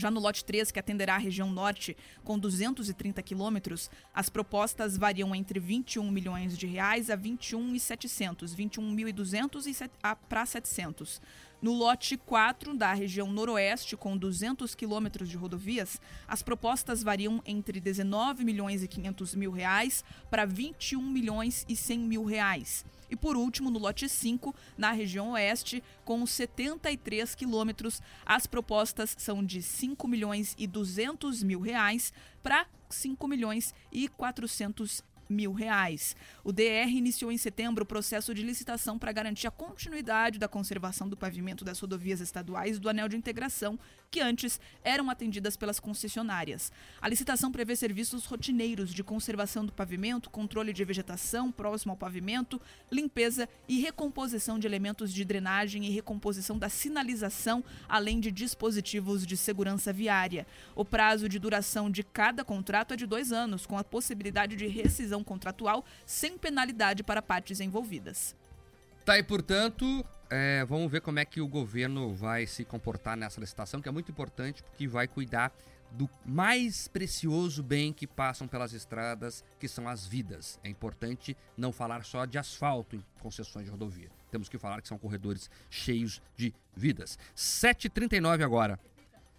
Já 0.00 0.10
no 0.10 0.18
lote 0.18 0.46
3, 0.46 0.70
que 0.70 0.78
atenderá 0.78 1.16
a 1.16 1.18
região 1.18 1.50
norte, 1.50 1.94
com 2.24 2.38
230 2.38 3.22
quilômetros, 3.22 3.90
as 4.14 4.30
propostas 4.30 4.96
variam 4.96 5.34
entre 5.34 5.60
21 5.60 6.10
milhões 6.10 6.56
de 6.56 6.66
reais 6.66 7.10
a 7.10 7.18
21.700, 7.18 8.56
21.200 8.56 9.90
para 10.26 10.46
700. 10.46 11.20
No 11.60 11.74
lote 11.74 12.16
4 12.16 12.74
da 12.74 12.94
região 12.94 13.30
noroeste, 13.30 13.94
com 13.94 14.16
200 14.16 14.74
quilômetros 14.74 15.28
de 15.28 15.36
rodovias, 15.36 16.00
as 16.26 16.40
propostas 16.42 17.02
variam 17.02 17.42
entre 17.44 17.78
19 17.78 18.42
milhões 18.42 18.82
e 18.82 18.88
500 18.88 19.34
mil 19.34 19.50
reais 19.50 20.02
para 20.30 20.46
21 20.46 21.02
milhões 21.02 21.66
e 21.68 21.76
100 21.76 21.98
mil 21.98 22.24
reais. 22.24 22.86
E 23.10 23.16
por 23.16 23.36
último, 23.36 23.70
no 23.70 23.78
lote 23.78 24.08
5, 24.08 24.54
na 24.78 24.92
região 24.92 25.32
oeste, 25.32 25.82
com 26.04 26.24
73 26.24 27.34
quilômetros, 27.34 28.00
as 28.24 28.46
propostas 28.46 29.16
são 29.18 29.44
de 29.44 29.60
5 29.62 30.06
milhões 30.06 30.54
e 30.56 30.66
200 30.66 31.42
mil 31.42 31.60
reais 31.60 32.12
para 32.42 32.66
5 32.88 33.26
milhões 33.26 33.74
e 33.90 34.08
400 34.08 35.02
mil 35.30 35.52
reais. 35.52 36.16
O 36.44 36.52
DR 36.52 36.90
iniciou 36.90 37.30
em 37.30 37.38
setembro 37.38 37.84
o 37.84 37.86
processo 37.86 38.34
de 38.34 38.42
licitação 38.42 38.98
para 38.98 39.12
garantir 39.12 39.46
a 39.46 39.50
continuidade 39.50 40.38
da 40.38 40.48
conservação 40.48 41.08
do 41.08 41.16
pavimento 41.16 41.64
das 41.64 41.78
rodovias 41.78 42.20
estaduais 42.20 42.78
do 42.78 42.88
anel 42.88 43.08
de 43.08 43.16
integração, 43.16 43.78
que 44.10 44.20
antes 44.20 44.60
eram 44.82 45.08
atendidas 45.08 45.56
pelas 45.56 45.78
concessionárias. 45.78 46.72
A 47.00 47.08
licitação 47.08 47.52
prevê 47.52 47.76
serviços 47.76 48.24
rotineiros 48.26 48.92
de 48.92 49.04
conservação 49.04 49.64
do 49.64 49.72
pavimento, 49.72 50.28
controle 50.28 50.72
de 50.72 50.84
vegetação 50.84 51.52
próximo 51.52 51.92
ao 51.92 51.96
pavimento, 51.96 52.60
limpeza 52.90 53.48
e 53.68 53.80
recomposição 53.80 54.58
de 54.58 54.66
elementos 54.66 55.12
de 55.12 55.24
drenagem 55.24 55.84
e 55.84 55.90
recomposição 55.90 56.58
da 56.58 56.68
sinalização, 56.68 57.62
além 57.88 58.18
de 58.18 58.32
dispositivos 58.32 59.24
de 59.24 59.36
segurança 59.36 59.92
viária. 59.92 60.46
O 60.74 60.84
prazo 60.84 61.28
de 61.28 61.38
duração 61.38 61.90
de 61.90 62.02
cada 62.02 62.44
contrato 62.44 62.94
é 62.94 62.96
de 62.96 63.06
dois 63.06 63.30
anos, 63.32 63.66
com 63.66 63.78
a 63.78 63.84
possibilidade 63.84 64.56
de 64.56 64.66
rescisão 64.66 65.19
contratual 65.24 65.84
sem 66.06 66.36
penalidade 66.36 67.02
para 67.02 67.22
partes 67.22 67.60
envolvidas. 67.60 68.34
Tá 69.04 69.14
aí, 69.14 69.22
portanto, 69.22 70.04
é, 70.30 70.64
vamos 70.64 70.90
ver 70.90 71.00
como 71.00 71.18
é 71.18 71.24
que 71.24 71.40
o 71.40 71.48
governo 71.48 72.14
vai 72.14 72.46
se 72.46 72.64
comportar 72.64 73.16
nessa 73.16 73.40
licitação, 73.40 73.80
que 73.80 73.88
é 73.88 73.92
muito 73.92 74.10
importante, 74.10 74.62
porque 74.62 74.86
vai 74.86 75.08
cuidar 75.08 75.52
do 75.92 76.08
mais 76.24 76.86
precioso 76.86 77.62
bem 77.62 77.92
que 77.92 78.06
passam 78.06 78.46
pelas 78.46 78.72
estradas, 78.72 79.44
que 79.58 79.66
são 79.66 79.88
as 79.88 80.06
vidas. 80.06 80.60
É 80.62 80.68
importante 80.68 81.36
não 81.56 81.72
falar 81.72 82.04
só 82.04 82.24
de 82.24 82.38
asfalto 82.38 82.96
em 82.96 83.04
concessões 83.20 83.64
de 83.64 83.70
rodovia. 83.70 84.08
Temos 84.30 84.48
que 84.48 84.58
falar 84.58 84.80
que 84.80 84.88
são 84.88 84.98
corredores 84.98 85.50
cheios 85.68 86.22
de 86.36 86.54
vidas. 86.76 87.18
7h39 87.36 88.44
agora. 88.44 88.78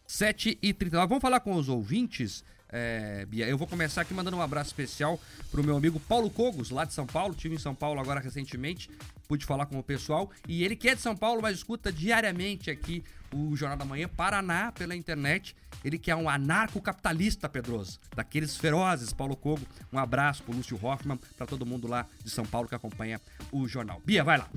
7h39. 0.07 1.07
Vamos 1.07 1.21
falar 1.21 1.39
com 1.39 1.55
os 1.55 1.69
ouvintes 1.69 2.43
é, 2.71 3.25
Bia. 3.25 3.47
Eu 3.47 3.57
vou 3.57 3.67
começar 3.67 4.01
aqui 4.01 4.13
mandando 4.13 4.37
um 4.37 4.41
abraço 4.41 4.69
especial 4.69 5.19
pro 5.51 5.63
meu 5.63 5.75
amigo 5.75 5.99
Paulo 5.99 6.29
Cogos, 6.29 6.69
lá 6.69 6.85
de 6.85 6.93
São 6.93 7.05
Paulo. 7.05 7.35
Tive 7.35 7.55
em 7.55 7.59
São 7.59 7.75
Paulo 7.75 7.99
agora 7.99 8.19
recentemente, 8.19 8.89
pude 9.27 9.45
falar 9.45 9.65
com 9.65 9.77
o 9.77 9.83
pessoal. 9.83 10.31
E 10.47 10.63
ele 10.63 10.75
que 10.75 10.89
é 10.89 10.95
de 10.95 11.01
São 11.01 11.15
Paulo, 11.15 11.41
mas 11.41 11.57
escuta 11.57 11.91
diariamente 11.91 12.71
aqui 12.71 13.03
o 13.33 13.55
Jornal 13.55 13.77
da 13.77 13.85
Manhã, 13.85 14.07
Paraná, 14.07 14.71
pela 14.71 14.95
internet. 14.95 15.55
Ele 15.83 15.97
que 15.97 16.11
é 16.11 16.15
um 16.15 16.29
anarcocapitalista, 16.29 17.49
Pedroso, 17.49 17.99
daqueles 18.15 18.55
ferozes, 18.55 19.13
Paulo 19.13 19.35
Cogo. 19.35 19.65
Um 19.91 19.97
abraço 19.97 20.43
pro 20.43 20.55
Lúcio 20.55 20.79
Hoffman, 20.81 21.19
para 21.37 21.47
todo 21.47 21.65
mundo 21.65 21.87
lá 21.87 22.05
de 22.23 22.29
São 22.29 22.45
Paulo 22.45 22.67
que 22.67 22.75
acompanha 22.75 23.19
o 23.51 23.67
jornal. 23.67 24.01
Bia, 24.05 24.23
vai 24.23 24.37
lá. 24.37 24.49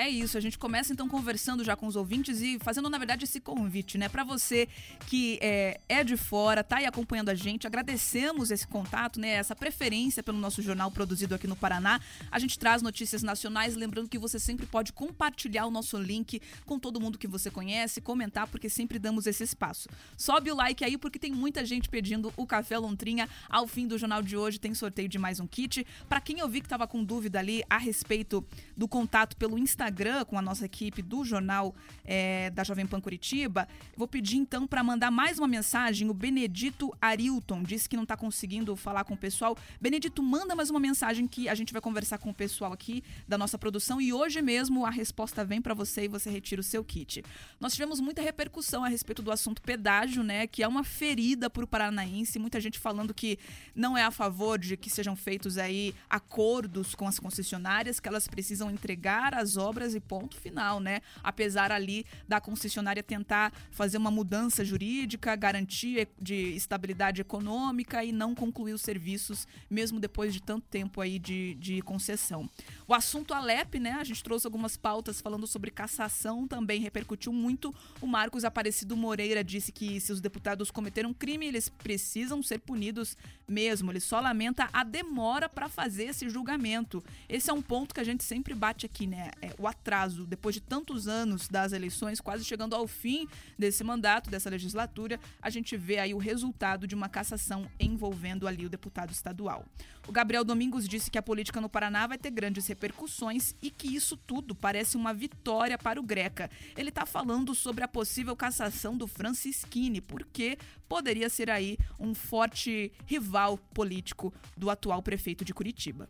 É 0.00 0.08
isso, 0.08 0.38
a 0.38 0.40
gente 0.40 0.56
começa 0.56 0.94
então 0.94 1.06
conversando 1.06 1.62
já 1.62 1.76
com 1.76 1.86
os 1.86 1.94
ouvintes 1.94 2.40
e 2.40 2.58
fazendo, 2.58 2.88
na 2.88 2.96
verdade, 2.96 3.24
esse 3.24 3.38
convite, 3.38 3.98
né? 3.98 4.08
Para 4.08 4.24
você 4.24 4.66
que 5.06 5.38
é, 5.42 5.78
é, 5.90 6.02
de 6.02 6.16
fora, 6.16 6.64
tá 6.64 6.78
aí 6.78 6.86
acompanhando 6.86 7.28
a 7.28 7.34
gente, 7.34 7.66
agradecemos 7.66 8.50
esse 8.50 8.66
contato, 8.66 9.20
né? 9.20 9.28
Essa 9.32 9.54
preferência 9.54 10.22
pelo 10.22 10.38
nosso 10.38 10.62
jornal 10.62 10.90
produzido 10.90 11.34
aqui 11.34 11.46
no 11.46 11.54
Paraná. 11.54 12.00
A 12.30 12.38
gente 12.38 12.58
traz 12.58 12.80
notícias 12.80 13.22
nacionais, 13.22 13.76
lembrando 13.76 14.08
que 14.08 14.18
você 14.18 14.38
sempre 14.38 14.64
pode 14.64 14.90
compartilhar 14.90 15.66
o 15.66 15.70
nosso 15.70 15.98
link 15.98 16.40
com 16.64 16.78
todo 16.78 16.98
mundo 16.98 17.18
que 17.18 17.28
você 17.28 17.50
conhece, 17.50 18.00
comentar, 18.00 18.46
porque 18.46 18.70
sempre 18.70 18.98
damos 18.98 19.26
esse 19.26 19.44
espaço. 19.44 19.86
Sobe 20.16 20.50
o 20.50 20.54
like 20.54 20.82
aí, 20.82 20.96
porque 20.96 21.18
tem 21.18 21.30
muita 21.30 21.62
gente 21.62 21.90
pedindo 21.90 22.32
o 22.38 22.46
Café 22.46 22.78
Lontrinha. 22.78 23.28
Ao 23.50 23.66
fim 23.66 23.86
do 23.86 23.98
jornal 23.98 24.22
de 24.22 24.34
hoje 24.34 24.58
tem 24.58 24.72
sorteio 24.72 25.10
de 25.10 25.18
mais 25.18 25.40
um 25.40 25.46
kit. 25.46 25.86
Para 26.08 26.22
quem 26.22 26.38
eu 26.38 26.48
vi 26.48 26.62
que 26.62 26.68
tava 26.70 26.86
com 26.86 27.04
dúvida 27.04 27.38
ali 27.38 27.62
a 27.68 27.76
respeito 27.76 28.42
do 28.74 28.88
contato 28.88 29.36
pelo 29.36 29.58
Instagram, 29.58 29.89
Instagram 29.90 30.24
com 30.24 30.38
a 30.38 30.42
nossa 30.42 30.64
equipe 30.64 31.02
do 31.02 31.24
jornal 31.24 31.74
é, 32.04 32.50
da 32.50 32.62
Jovem 32.62 32.86
Pan 32.86 33.00
Curitiba. 33.00 33.66
Vou 33.96 34.06
pedir 34.06 34.36
então 34.36 34.66
para 34.66 34.82
mandar 34.84 35.10
mais 35.10 35.38
uma 35.38 35.48
mensagem. 35.48 36.08
O 36.08 36.14
Benedito 36.14 36.96
Arilton 37.00 37.62
disse 37.64 37.88
que 37.88 37.96
não 37.96 38.04
está 38.04 38.16
conseguindo 38.16 38.76
falar 38.76 39.02
com 39.02 39.14
o 39.14 39.16
pessoal. 39.16 39.56
Benedito, 39.80 40.22
manda 40.22 40.54
mais 40.54 40.70
uma 40.70 40.78
mensagem 40.78 41.26
que 41.26 41.48
a 41.48 41.54
gente 41.54 41.72
vai 41.72 41.82
conversar 41.82 42.18
com 42.18 42.30
o 42.30 42.34
pessoal 42.34 42.72
aqui 42.72 43.02
da 43.26 43.36
nossa 43.36 43.58
produção 43.58 44.00
e 44.00 44.12
hoje 44.12 44.40
mesmo 44.40 44.86
a 44.86 44.90
resposta 44.90 45.44
vem 45.44 45.60
para 45.60 45.74
você 45.74 46.04
e 46.04 46.08
você 46.08 46.30
retira 46.30 46.60
o 46.60 46.64
seu 46.64 46.84
kit. 46.84 47.24
Nós 47.58 47.72
tivemos 47.72 48.00
muita 48.00 48.22
repercussão 48.22 48.84
a 48.84 48.88
respeito 48.88 49.22
do 49.22 49.32
assunto 49.32 49.60
pedágio, 49.60 50.22
né, 50.22 50.46
que 50.46 50.62
é 50.62 50.68
uma 50.68 50.84
ferida 50.84 51.50
para 51.50 51.64
o 51.64 51.66
paranaense. 51.66 52.38
Muita 52.38 52.60
gente 52.60 52.78
falando 52.78 53.12
que 53.12 53.38
não 53.74 53.98
é 53.98 54.04
a 54.04 54.10
favor 54.12 54.56
de 54.56 54.76
que 54.76 54.88
sejam 54.88 55.16
feitos 55.16 55.58
aí 55.58 55.92
acordos 56.08 56.94
com 56.94 57.08
as 57.08 57.18
concessionárias, 57.18 57.98
que 57.98 58.08
elas 58.08 58.28
precisam 58.28 58.70
entregar 58.70 59.34
as 59.34 59.56
obras 59.56 59.79
e 59.94 60.00
ponto 60.00 60.36
final, 60.36 60.80
né? 60.80 61.00
Apesar 61.22 61.72
ali 61.72 62.04
da 62.28 62.40
concessionária 62.40 63.02
tentar 63.02 63.52
fazer 63.70 63.98
uma 63.98 64.10
mudança 64.10 64.64
jurídica, 64.64 65.34
garantia 65.36 66.08
de 66.20 66.54
estabilidade 66.54 67.20
econômica 67.20 68.04
e 68.04 68.12
não 68.12 68.34
concluir 68.34 68.72
os 68.72 68.82
serviços, 68.82 69.46
mesmo 69.68 69.98
depois 69.98 70.32
de 70.32 70.42
tanto 70.42 70.66
tempo 70.68 71.00
aí 71.00 71.18
de, 71.18 71.54
de 71.54 71.82
concessão. 71.82 72.48
O 72.86 72.94
assunto 72.94 73.34
Alep, 73.34 73.78
né? 73.78 73.92
A 73.92 74.04
gente 74.04 74.22
trouxe 74.22 74.46
algumas 74.46 74.76
pautas 74.76 75.20
falando 75.20 75.46
sobre 75.46 75.70
cassação, 75.70 76.46
também 76.46 76.80
repercutiu 76.80 77.32
muito. 77.32 77.74
O 78.00 78.06
Marcos 78.06 78.44
Aparecido 78.44 78.96
Moreira 78.96 79.42
disse 79.42 79.72
que 79.72 80.00
se 80.00 80.12
os 80.12 80.20
deputados 80.20 80.70
cometeram 80.70 81.14
crime, 81.14 81.46
eles 81.46 81.68
precisam 81.68 82.42
ser 82.42 82.58
punidos 82.58 83.16
mesmo. 83.48 83.90
Ele 83.90 84.00
só 84.00 84.20
lamenta 84.20 84.68
a 84.72 84.84
demora 84.84 85.48
para 85.48 85.68
fazer 85.68 86.04
esse 86.04 86.28
julgamento. 86.28 87.02
Esse 87.28 87.50
é 87.50 87.52
um 87.52 87.62
ponto 87.62 87.94
que 87.94 88.00
a 88.00 88.04
gente 88.04 88.24
sempre 88.24 88.54
bate 88.54 88.86
aqui, 88.86 89.06
né? 89.06 89.30
É, 89.42 89.54
o 89.60 89.66
atraso, 89.66 90.26
depois 90.26 90.54
de 90.54 90.60
tantos 90.60 91.06
anos 91.06 91.46
das 91.46 91.72
eleições, 91.72 92.20
quase 92.20 92.44
chegando 92.44 92.74
ao 92.74 92.86
fim 92.86 93.28
desse 93.58 93.84
mandato, 93.84 94.30
dessa 94.30 94.48
legislatura, 94.48 95.20
a 95.42 95.50
gente 95.50 95.76
vê 95.76 95.98
aí 95.98 96.14
o 96.14 96.18
resultado 96.18 96.86
de 96.86 96.94
uma 96.94 97.08
cassação 97.08 97.70
envolvendo 97.78 98.48
ali 98.48 98.64
o 98.64 98.70
deputado 98.70 99.12
estadual. 99.12 99.66
O 100.08 100.12
Gabriel 100.12 100.44
Domingos 100.44 100.88
disse 100.88 101.10
que 101.10 101.18
a 101.18 101.22
política 101.22 101.60
no 101.60 101.68
Paraná 101.68 102.06
vai 102.06 102.16
ter 102.16 102.30
grandes 102.30 102.66
repercussões 102.66 103.54
e 103.60 103.70
que 103.70 103.94
isso 103.94 104.16
tudo 104.16 104.54
parece 104.54 104.96
uma 104.96 105.12
vitória 105.12 105.76
para 105.76 106.00
o 106.00 106.02
Greca. 106.02 106.50
Ele 106.76 106.88
está 106.88 107.04
falando 107.04 107.54
sobre 107.54 107.84
a 107.84 107.88
possível 107.88 108.34
cassação 108.34 108.96
do 108.96 109.06
Francisquini, 109.06 110.00
porque 110.00 110.56
poderia 110.88 111.28
ser 111.28 111.50
aí 111.50 111.76
um 111.98 112.14
forte 112.14 112.90
rival 113.06 113.58
político 113.74 114.32
do 114.56 114.70
atual 114.70 115.02
prefeito 115.02 115.44
de 115.44 115.52
Curitiba. 115.52 116.08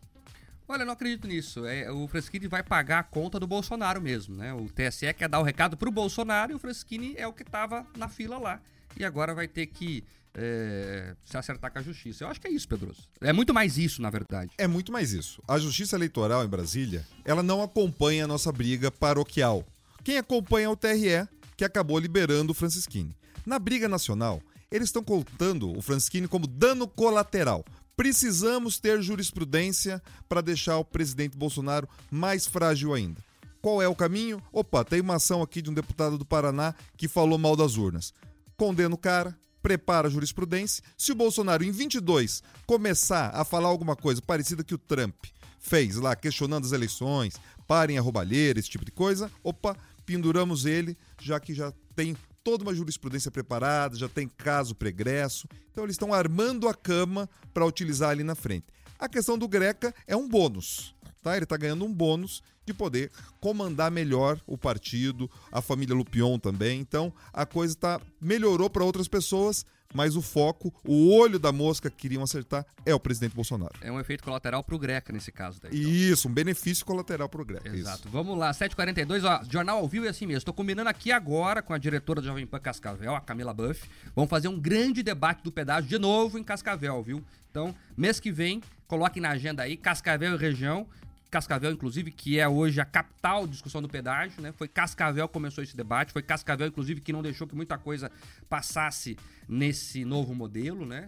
Olha, 0.71 0.85
não 0.85 0.93
acredito 0.93 1.27
nisso. 1.27 1.65
É, 1.65 1.91
o 1.91 2.07
Freschini 2.07 2.47
vai 2.47 2.63
pagar 2.63 2.99
a 2.99 3.03
conta 3.03 3.37
do 3.37 3.45
Bolsonaro 3.45 4.01
mesmo, 4.01 4.37
né? 4.37 4.53
O 4.53 4.69
TSE 4.69 5.13
quer 5.13 5.27
dar 5.27 5.41
o 5.41 5.43
recado 5.43 5.75
pro 5.75 5.91
Bolsonaro 5.91 6.53
e 6.53 6.55
o 6.55 6.59
Freschini 6.59 7.13
é 7.17 7.27
o 7.27 7.33
que 7.33 7.43
tava 7.43 7.85
na 7.97 8.07
fila 8.07 8.37
lá. 8.37 8.61
E 8.97 9.03
agora 9.03 9.35
vai 9.35 9.49
ter 9.49 9.65
que 9.65 10.01
é, 10.33 11.13
se 11.25 11.35
acertar 11.35 11.73
com 11.73 11.79
a 11.79 11.81
justiça. 11.81 12.23
Eu 12.23 12.29
acho 12.29 12.39
que 12.39 12.47
é 12.47 12.51
isso, 12.51 12.69
Pedroso. 12.69 13.01
É 13.19 13.33
muito 13.33 13.53
mais 13.53 13.77
isso, 13.77 14.01
na 14.01 14.09
verdade. 14.09 14.53
É 14.57 14.65
muito 14.65 14.93
mais 14.93 15.11
isso. 15.11 15.43
A 15.45 15.59
justiça 15.59 15.97
eleitoral 15.97 16.41
em 16.45 16.47
Brasília, 16.47 17.05
ela 17.25 17.43
não 17.43 17.61
acompanha 17.61 18.23
a 18.23 18.27
nossa 18.27 18.49
briga 18.49 18.89
paroquial. 18.89 19.67
Quem 20.05 20.19
acompanha 20.19 20.67
é 20.67 20.69
o 20.69 20.77
TRE, 20.77 21.27
que 21.57 21.65
acabou 21.65 21.99
liberando 21.99 22.53
o 22.53 22.55
Francisquini. 22.55 23.13
Na 23.45 23.59
briga 23.59 23.89
nacional, 23.89 24.41
eles 24.71 24.87
estão 24.87 25.03
contando 25.03 25.77
o 25.77 25.81
Francisquini 25.81 26.29
como 26.29 26.47
dano 26.47 26.87
colateral. 26.87 27.65
Precisamos 28.01 28.79
ter 28.79 28.99
jurisprudência 28.99 30.01
para 30.27 30.41
deixar 30.41 30.79
o 30.79 30.83
presidente 30.83 31.37
Bolsonaro 31.37 31.87
mais 32.09 32.47
frágil 32.47 32.95
ainda. 32.95 33.23
Qual 33.61 33.79
é 33.79 33.87
o 33.87 33.93
caminho? 33.93 34.41
Opa, 34.51 34.83
tem 34.83 35.01
uma 35.01 35.17
ação 35.17 35.43
aqui 35.43 35.61
de 35.61 35.69
um 35.69 35.73
deputado 35.75 36.17
do 36.17 36.25
Paraná 36.25 36.73
que 36.97 37.07
falou 37.07 37.37
mal 37.37 37.55
das 37.55 37.77
urnas. 37.77 38.11
Condena 38.57 38.95
o 38.95 38.97
cara, 38.97 39.37
prepara 39.61 40.07
a 40.07 40.09
jurisprudência. 40.09 40.83
Se 40.97 41.11
o 41.11 41.15
Bolsonaro 41.15 41.63
em 41.63 41.69
22 41.69 42.41
começar 42.65 43.29
a 43.35 43.45
falar 43.45 43.67
alguma 43.67 43.95
coisa 43.95 44.19
parecida 44.19 44.63
que 44.63 44.73
o 44.73 44.79
Trump 44.79 45.25
fez 45.59 45.97
lá, 45.97 46.15
questionando 46.15 46.65
as 46.65 46.71
eleições, 46.71 47.35
parem 47.67 47.99
a 47.99 48.01
roubalheira, 48.01 48.59
esse 48.59 48.71
tipo 48.71 48.83
de 48.83 48.91
coisa, 48.91 49.31
opa, 49.43 49.77
penduramos 50.07 50.65
ele, 50.65 50.97
já 51.21 51.39
que 51.39 51.53
já 51.53 51.71
tem 51.95 52.17
toda 52.43 52.63
uma 52.63 52.73
jurisprudência 52.73 53.31
preparada, 53.31 53.95
já 53.95 54.09
tem 54.09 54.27
caso 54.27 54.75
pregresso. 54.75 55.47
Então 55.71 55.83
eles 55.83 55.95
estão 55.95 56.13
armando 56.13 56.67
a 56.67 56.73
cama 56.73 57.29
para 57.53 57.65
utilizar 57.65 58.09
ali 58.09 58.23
na 58.23 58.35
frente. 58.35 58.67
A 58.97 59.09
questão 59.09 59.37
do 59.37 59.47
Greca 59.47 59.93
é 60.05 60.15
um 60.15 60.27
bônus, 60.27 60.93
tá? 61.23 61.35
Ele 61.35 61.43
está 61.43 61.57
ganhando 61.57 61.85
um 61.85 61.93
bônus 61.93 62.43
de 62.65 62.73
poder 62.73 63.11
comandar 63.39 63.89
melhor 63.89 64.39
o 64.45 64.57
partido, 64.57 65.29
a 65.51 65.61
família 65.61 65.95
Lupion 65.95 66.37
também. 66.37 66.79
Então 66.79 67.13
a 67.33 67.45
coisa 67.45 67.75
tá 67.75 68.01
melhorou 68.19 68.69
para 68.69 68.83
outras 68.83 69.07
pessoas, 69.07 69.65
mas 69.93 70.15
o 70.15 70.21
foco, 70.21 70.73
o 70.85 71.15
olho 71.15 71.39
da 71.39 71.51
mosca 71.51 71.89
que 71.89 71.97
queriam 71.97 72.23
acertar 72.23 72.65
é 72.85 72.93
o 72.93 72.99
presidente 72.99 73.35
Bolsonaro. 73.35 73.73
É 73.81 73.91
um 73.91 73.99
efeito 73.99 74.23
colateral 74.23 74.63
pro 74.63 74.77
Greca 74.77 75.11
nesse 75.13 75.31
caso 75.31 75.59
daí. 75.61 75.71
Então. 75.73 75.91
Isso, 75.91 76.27
um 76.27 76.33
benefício 76.33 76.85
colateral 76.85 77.29
pro 77.29 77.45
Greca. 77.45 77.69
Exato. 77.69 77.99
Isso. 77.99 78.09
Vamos 78.09 78.37
lá, 78.37 78.51
7h42, 78.51 79.23
ó, 79.23 79.43
jornal 79.49 79.77
ao 79.77 79.87
vivo 79.87 80.05
é 80.05 80.09
assim 80.09 80.25
mesmo. 80.25 80.39
Estou 80.39 80.53
combinando 80.53 80.89
aqui 80.89 81.11
agora 81.11 81.61
com 81.61 81.73
a 81.73 81.77
diretora 81.77 82.21
do 82.21 82.27
Jovem 82.27 82.45
Pan 82.45 82.59
Cascavel, 82.59 83.15
a 83.15 83.21
Camila 83.21 83.53
Buff. 83.53 83.89
Vamos 84.15 84.29
fazer 84.29 84.47
um 84.47 84.59
grande 84.59 85.03
debate 85.03 85.43
do 85.43 85.51
pedágio 85.51 85.89
de 85.89 85.99
novo 85.99 86.37
em 86.37 86.43
Cascavel, 86.43 87.01
viu? 87.03 87.23
Então, 87.49 87.75
mês 87.97 88.19
que 88.19 88.31
vem, 88.31 88.61
coloquem 88.87 89.21
na 89.21 89.29
agenda 89.29 89.63
aí, 89.63 89.75
Cascavel 89.75 90.35
e 90.35 90.37
região. 90.37 90.87
Cascavel, 91.31 91.71
inclusive, 91.71 92.11
que 92.11 92.37
é 92.37 92.47
hoje 92.47 92.81
a 92.81 92.85
capital 92.85 93.45
de 93.45 93.53
discussão 93.53 93.81
do 93.81 93.87
pedágio, 93.87 94.41
né? 94.41 94.51
Foi 94.51 94.67
Cascavel 94.67 95.27
que 95.29 95.33
começou 95.33 95.63
esse 95.63 95.75
debate, 95.77 96.11
foi 96.11 96.21
Cascavel, 96.21 96.67
inclusive, 96.67 96.99
que 96.99 97.13
não 97.13 97.23
deixou 97.23 97.47
que 97.47 97.55
muita 97.55 97.77
coisa 97.77 98.11
passasse 98.49 99.17
nesse 99.47 100.03
novo 100.03 100.35
modelo, 100.35 100.85
né? 100.85 101.07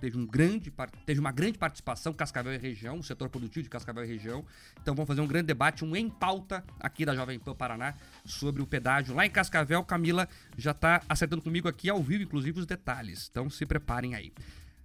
Teve, 0.00 0.16
um 0.16 0.26
grande, 0.26 0.72
teve 1.06 1.20
uma 1.20 1.30
grande 1.30 1.56
participação, 1.56 2.12
Cascavel 2.12 2.52
e 2.52 2.58
região, 2.58 2.98
o 2.98 3.02
setor 3.02 3.28
produtivo 3.28 3.62
de 3.62 3.70
Cascavel 3.70 4.02
e 4.02 4.08
região. 4.08 4.44
Então 4.80 4.94
vamos 4.94 5.06
fazer 5.06 5.20
um 5.20 5.26
grande 5.26 5.46
debate, 5.46 5.84
um 5.84 5.94
em 5.94 6.10
pauta 6.10 6.64
aqui 6.80 7.04
da 7.04 7.14
Jovem 7.14 7.38
Pan 7.38 7.54
Paraná 7.54 7.94
sobre 8.24 8.62
o 8.62 8.66
pedágio. 8.66 9.14
Lá 9.14 9.24
em 9.24 9.30
Cascavel, 9.30 9.84
Camila 9.84 10.26
já 10.56 10.72
está 10.72 11.02
acertando 11.08 11.42
comigo 11.42 11.68
aqui 11.68 11.88
ao 11.88 12.02
vivo, 12.02 12.24
inclusive, 12.24 12.58
os 12.58 12.66
detalhes. 12.66 13.28
Então 13.30 13.48
se 13.48 13.64
preparem 13.64 14.14
aí. 14.14 14.32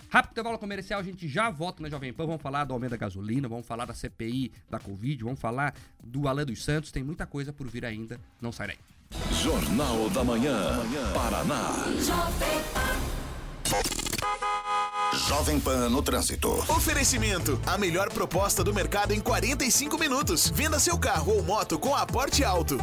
Rápido 0.09 0.31
intervalo 0.31 0.57
comercial, 0.57 0.99
a 0.99 1.03
gente 1.03 1.27
já 1.27 1.49
volta 1.49 1.81
na 1.81 1.89
Jovem 1.89 2.13
Pan. 2.13 2.25
Vamos 2.25 2.41
falar 2.41 2.63
do 2.63 2.73
aumento 2.73 2.91
da 2.91 2.97
gasolina, 2.97 3.47
vamos 3.47 3.65
falar 3.65 3.85
da 3.85 3.93
CPI 3.93 4.51
da 4.69 4.79
Covid, 4.79 5.23
vamos 5.23 5.39
falar 5.39 5.73
do 6.03 6.27
Alain 6.27 6.45
dos 6.45 6.63
Santos. 6.63 6.91
Tem 6.91 7.03
muita 7.03 7.25
coisa 7.25 7.51
por 7.51 7.67
vir 7.67 7.85
ainda. 7.85 8.19
Não 8.41 8.51
sai 8.51 8.67
daí. 8.67 8.77
Jornal 9.41 10.09
da 10.09 10.23
Manhã, 10.23 10.79
Paraná. 11.13 11.71
Jovem 15.27 15.59
Pan 15.59 15.89
no 15.89 16.01
trânsito. 16.01 16.49
Oferecimento: 16.71 17.59
a 17.65 17.77
melhor 17.77 18.11
proposta 18.11 18.63
do 18.63 18.73
mercado 18.73 19.13
em 19.13 19.19
45 19.19 19.97
minutos. 19.97 20.49
Venda 20.49 20.79
seu 20.79 20.97
carro 20.97 21.33
ou 21.33 21.43
moto 21.43 21.79
com 21.79 21.95
aporte 21.95 22.43
alto. 22.43 22.77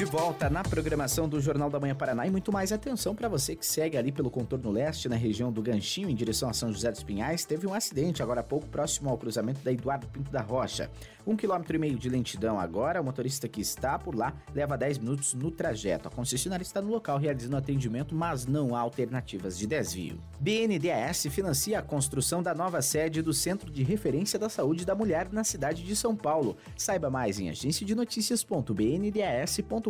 De 0.00 0.06
volta 0.06 0.48
na 0.48 0.62
programação 0.62 1.28
do 1.28 1.38
Jornal 1.42 1.68
da 1.68 1.78
Manhã 1.78 1.94
Paraná 1.94 2.26
e 2.26 2.30
muito 2.30 2.50
mais 2.50 2.72
atenção 2.72 3.14
para 3.14 3.28
você 3.28 3.54
que 3.54 3.66
segue 3.66 3.98
ali 3.98 4.10
pelo 4.10 4.30
contorno 4.30 4.70
leste, 4.70 5.10
na 5.10 5.14
região 5.14 5.52
do 5.52 5.60
Ganchinho, 5.60 6.08
em 6.08 6.14
direção 6.14 6.48
a 6.48 6.54
São 6.54 6.72
José 6.72 6.90
dos 6.90 7.02
Pinhais. 7.02 7.44
Teve 7.44 7.66
um 7.66 7.74
acidente 7.74 8.22
agora 8.22 8.40
há 8.40 8.42
pouco 8.42 8.66
próximo 8.66 9.10
ao 9.10 9.18
cruzamento 9.18 9.60
da 9.60 9.70
Eduardo 9.70 10.08
Pinto 10.08 10.32
da 10.32 10.40
Rocha. 10.40 10.90
Um 11.26 11.36
quilômetro 11.36 11.76
e 11.76 11.78
meio 11.78 11.98
de 11.98 12.08
lentidão 12.08 12.58
agora. 12.58 12.98
O 12.98 13.04
motorista 13.04 13.46
que 13.46 13.60
está 13.60 13.98
por 13.98 14.14
lá 14.14 14.32
leva 14.54 14.78
10 14.78 14.98
minutos 14.98 15.34
no 15.34 15.50
trajeto. 15.50 16.08
A 16.08 16.10
concessionária 16.10 16.62
está 16.62 16.80
no 16.80 16.90
local 16.90 17.18
realizando 17.18 17.58
atendimento, 17.58 18.14
mas 18.14 18.46
não 18.46 18.74
há 18.74 18.80
alternativas 18.80 19.58
de 19.58 19.66
desvio. 19.66 20.18
BNDES 20.40 21.26
financia 21.30 21.78
a 21.78 21.82
construção 21.82 22.42
da 22.42 22.54
nova 22.54 22.80
sede 22.80 23.20
do 23.20 23.34
Centro 23.34 23.70
de 23.70 23.82
Referência 23.82 24.38
da 24.38 24.48
Saúde 24.48 24.86
da 24.86 24.94
Mulher 24.94 25.28
na 25.30 25.44
cidade 25.44 25.84
de 25.84 25.94
São 25.94 26.16
Paulo. 26.16 26.56
Saiba 26.74 27.10
mais 27.10 27.38
em 27.38 27.50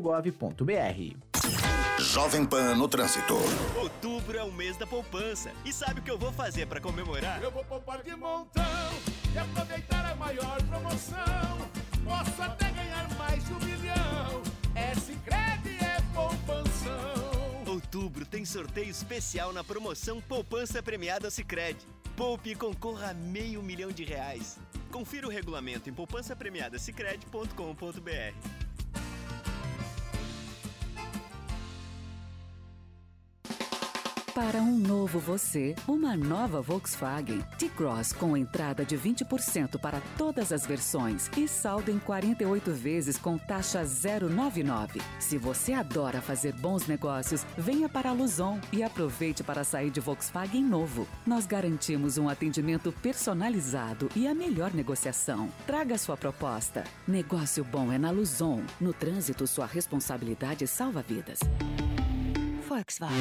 agenciadenoticias.bnds.gov.br. 0.00 2.00
Jovem 2.00 2.44
Pan 2.46 2.74
no 2.76 2.88
Trânsito. 2.88 3.34
Outubro 3.78 4.38
é 4.38 4.42
o 4.42 4.50
mês 4.50 4.74
da 4.76 4.86
poupança. 4.86 5.52
E 5.64 5.72
sabe 5.72 6.00
o 6.00 6.02
que 6.02 6.10
eu 6.10 6.18
vou 6.18 6.32
fazer 6.32 6.66
para 6.66 6.80
comemorar? 6.80 7.40
Eu 7.42 7.50
vou 7.50 7.64
poupar 7.64 8.02
de 8.02 8.16
montão 8.16 8.64
e 9.32 9.38
aproveitar 9.38 10.10
a 10.10 10.14
maior 10.14 10.62
promoção. 10.62 11.68
Posso 12.02 12.42
até 12.42 12.70
ganhar 12.70 13.06
mais 13.16 13.44
de 13.44 13.52
um 13.52 13.58
milhão. 13.58 14.42
É 14.74 14.94
Sicredi 14.94 15.76
é 15.84 16.00
poupanção. 16.14 17.62
Outubro 17.66 18.24
tem 18.24 18.46
sorteio 18.46 18.88
especial 18.88 19.52
na 19.52 19.62
promoção 19.62 20.22
Poupança 20.22 20.82
Premiada 20.82 21.30
Sicredi. 21.30 21.86
Poupe 22.16 22.50
e 22.50 22.54
concorra 22.54 23.10
a 23.10 23.14
meio 23.14 23.62
milhão 23.62 23.92
de 23.92 24.04
reais. 24.04 24.58
Confira 24.90 25.26
o 25.26 25.30
regulamento 25.30 25.88
em 25.88 25.92
poupançapremiadasicredi.com.br. 25.92 28.59
Para 34.40 34.62
um 34.62 34.74
novo 34.74 35.18
você, 35.18 35.74
uma 35.86 36.16
nova 36.16 36.62
Volkswagen 36.62 37.42
T-Cross 37.58 38.14
com 38.14 38.34
entrada 38.34 38.86
de 38.86 38.96
20% 38.96 39.78
para 39.78 40.00
todas 40.16 40.50
as 40.50 40.64
versões 40.64 41.30
e 41.36 41.46
saldo 41.46 41.90
em 41.90 41.98
48 41.98 42.72
vezes 42.72 43.18
com 43.18 43.36
taxa 43.36 43.82
099. 43.84 44.98
Se 45.18 45.36
você 45.36 45.74
adora 45.74 46.22
fazer 46.22 46.54
bons 46.54 46.86
negócios, 46.86 47.44
venha 47.58 47.86
para 47.86 48.08
a 48.08 48.12
Luzon 48.14 48.58
e 48.72 48.82
aproveite 48.82 49.44
para 49.44 49.62
sair 49.62 49.90
de 49.90 50.00
Volkswagen 50.00 50.64
novo. 50.64 51.06
Nós 51.26 51.44
garantimos 51.44 52.16
um 52.16 52.26
atendimento 52.26 52.90
personalizado 52.92 54.08
e 54.16 54.26
a 54.26 54.34
melhor 54.34 54.72
negociação. 54.72 55.50
Traga 55.66 55.98
sua 55.98 56.16
proposta. 56.16 56.84
Negócio 57.06 57.62
bom 57.62 57.92
é 57.92 57.98
na 57.98 58.10
Luzon. 58.10 58.62
No 58.80 58.94
trânsito, 58.94 59.46
sua 59.46 59.66
responsabilidade 59.66 60.66
salva 60.66 61.02
vidas. 61.02 61.40
Volkswagen. 62.70 63.18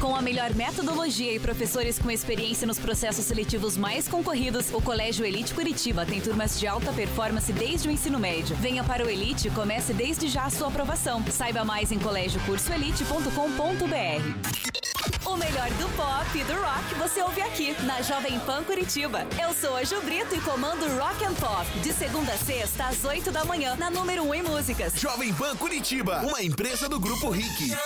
Com 0.00 0.16
a 0.16 0.22
melhor 0.22 0.54
metodologia 0.54 1.34
e 1.34 1.38
professores 1.38 1.98
com 1.98 2.10
experiência 2.10 2.66
nos 2.66 2.78
processos 2.78 3.26
seletivos 3.26 3.76
mais 3.76 4.08
concorridos, 4.08 4.72
o 4.72 4.80
Colégio 4.80 5.26
Elite 5.26 5.52
Curitiba 5.52 6.06
tem 6.06 6.22
turmas 6.22 6.58
de 6.58 6.66
alta 6.66 6.90
performance 6.90 7.52
desde 7.52 7.88
o 7.88 7.90
ensino 7.90 8.18
médio. 8.18 8.56
Venha 8.56 8.82
para 8.82 9.04
o 9.04 9.10
Elite 9.10 9.48
e 9.48 9.50
comece 9.50 9.92
desde 9.92 10.26
já 10.26 10.44
a 10.44 10.50
sua 10.50 10.68
aprovação. 10.68 11.22
Saiba 11.30 11.66
mais 11.66 11.92
em 11.92 11.98
colégioCursoelite.com.br. 11.98 14.95
O 15.26 15.36
melhor 15.36 15.68
do 15.70 15.88
pop 15.96 16.38
e 16.38 16.44
do 16.44 16.54
rock 16.54 16.94
você 16.94 17.20
ouve 17.20 17.42
aqui, 17.42 17.74
na 17.82 18.00
Jovem 18.00 18.38
Pan 18.40 18.62
Curitiba. 18.62 19.26
Eu 19.42 19.52
sou 19.52 19.76
a 19.76 19.82
Ju 19.82 20.00
Brito 20.02 20.34
e 20.36 20.40
comando 20.40 20.86
Rock 20.96 21.24
and 21.24 21.34
Pop, 21.34 21.66
de 21.80 21.92
segunda 21.92 22.32
a 22.32 22.38
sexta, 22.38 22.86
às 22.86 23.04
8 23.04 23.32
da 23.32 23.44
manhã, 23.44 23.74
na 23.74 23.90
número 23.90 24.22
1 24.22 24.34
em 24.36 24.42
músicas. 24.42 24.94
Jovem 24.94 25.34
Pan 25.34 25.56
Curitiba, 25.56 26.22
uma 26.22 26.40
empresa 26.42 26.88
do 26.88 27.00
Grupo 27.00 27.30
RIC. 27.30 27.76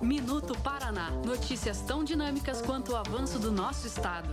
Minuto 0.00 0.56
Paraná. 0.60 1.10
Notícias 1.24 1.80
tão 1.80 2.04
dinâmicas 2.04 2.62
quanto 2.62 2.92
o 2.92 2.96
avanço 2.96 3.38
do 3.38 3.50
nosso 3.50 3.86
estado. 3.86 4.28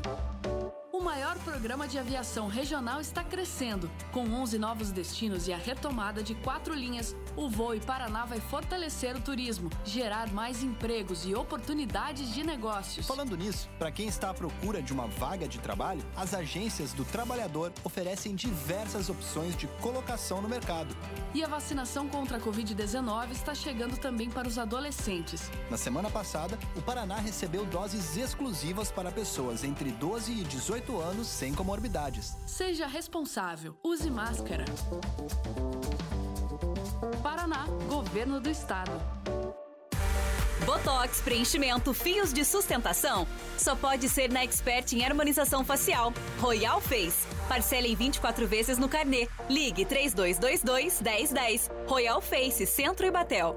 O 0.95 1.01
maior 1.01 1.37
programa 1.39 1.89
de 1.89 1.99
aviação 1.99 2.47
regional 2.47 3.01
está 3.01 3.21
crescendo. 3.21 3.91
Com 4.13 4.31
11 4.31 4.57
novos 4.57 4.91
destinos 4.93 5.45
e 5.45 5.51
a 5.51 5.57
retomada 5.57 6.23
de 6.23 6.33
quatro 6.35 6.73
linhas, 6.73 7.13
o 7.35 7.49
Voe 7.49 7.81
Paraná 7.81 8.23
vai 8.23 8.39
fortalecer 8.39 9.13
o 9.13 9.19
turismo, 9.19 9.69
gerar 9.83 10.31
mais 10.31 10.63
empregos 10.63 11.25
e 11.25 11.35
oportunidades 11.35 12.33
de 12.33 12.45
negócios. 12.45 13.05
Falando 13.05 13.35
nisso, 13.35 13.67
para 13.77 13.91
quem 13.91 14.07
está 14.07 14.29
à 14.29 14.33
procura 14.33 14.81
de 14.81 14.93
uma 14.93 15.05
vaga 15.05 15.49
de 15.49 15.59
trabalho, 15.59 16.01
as 16.15 16.33
agências 16.33 16.93
do 16.93 17.03
trabalhador 17.03 17.73
oferecem 17.83 18.33
diversas 18.33 19.09
opções 19.09 19.53
de 19.57 19.67
colocação 19.81 20.41
no 20.41 20.47
mercado. 20.47 20.95
E 21.33 21.43
a 21.43 21.47
vacinação 21.47 22.07
contra 22.07 22.37
a 22.37 22.39
Covid-19 22.39 23.31
está 23.31 23.53
chegando 23.53 23.97
também 23.97 24.29
para 24.29 24.47
os 24.47 24.57
adolescentes. 24.57 25.51
Na 25.69 25.75
semana 25.75 26.09
passada, 26.09 26.57
o 26.73 26.81
Paraná 26.81 27.17
recebeu 27.17 27.65
doses 27.65 28.15
exclusivas 28.15 28.89
para 28.89 29.11
pessoas 29.11 29.65
entre 29.65 29.91
12 29.91 30.31
e 30.31 30.43
18 30.45 30.84
anos 30.93 31.27
sem 31.27 31.53
comorbidades. 31.53 32.35
Seja 32.45 32.87
responsável. 32.87 33.77
Use 33.83 34.09
máscara. 34.09 34.65
Paraná, 37.21 37.65
Governo 37.87 38.39
do 38.39 38.49
Estado. 38.49 38.91
Botox, 40.65 41.21
preenchimento, 41.21 41.93
fios 41.93 42.33
de 42.33 42.43
sustentação. 42.43 43.27
Só 43.57 43.75
pode 43.75 44.09
ser 44.09 44.31
na 44.31 44.43
Expert 44.43 44.93
em 44.93 45.05
harmonização 45.05 45.63
facial. 45.63 46.11
Royal 46.39 46.81
Face. 46.81 47.27
Parcela 47.47 47.87
em 47.87 47.95
24 47.95 48.47
vezes 48.47 48.77
no 48.77 48.89
carnê. 48.89 49.27
Ligue 49.47 49.85
3222 49.85 51.01
1010. 51.01 51.69
Royal 51.87 52.19
Face, 52.19 52.65
Centro 52.65 53.05
e 53.05 53.11
Batel. 53.11 53.55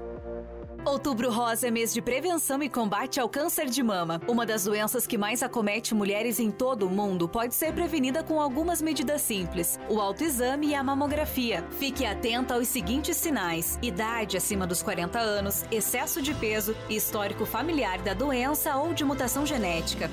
Outubro 0.89 1.29
Rosa 1.29 1.67
é 1.67 1.71
mês 1.71 1.93
de 1.93 2.01
prevenção 2.01 2.63
e 2.63 2.67
combate 2.67 3.19
ao 3.19 3.29
câncer 3.29 3.67
de 3.67 3.83
mama. 3.83 4.19
Uma 4.27 4.43
das 4.43 4.63
doenças 4.63 5.05
que 5.05 5.19
mais 5.19 5.43
acomete 5.43 5.93
mulheres 5.93 6.39
em 6.39 6.49
todo 6.49 6.87
o 6.87 6.89
mundo 6.89 7.29
pode 7.29 7.53
ser 7.53 7.73
prevenida 7.73 8.23
com 8.23 8.41
algumas 8.41 8.81
medidas 8.81 9.21
simples: 9.21 9.79
o 9.87 10.01
autoexame 10.01 10.69
e 10.69 10.75
a 10.75 10.83
mamografia. 10.83 11.63
Fique 11.77 12.07
atenta 12.07 12.55
aos 12.55 12.67
seguintes 12.67 13.17
sinais: 13.17 13.77
idade 13.83 14.35
acima 14.35 14.65
dos 14.65 14.81
40 14.81 15.19
anos, 15.19 15.63
excesso 15.71 16.23
de 16.23 16.33
peso 16.33 16.75
histórico 16.89 17.45
familiar 17.45 17.99
da 17.99 18.15
doença 18.15 18.75
ou 18.75 18.91
de 18.91 19.05
mutação 19.05 19.45
genética. 19.45 20.09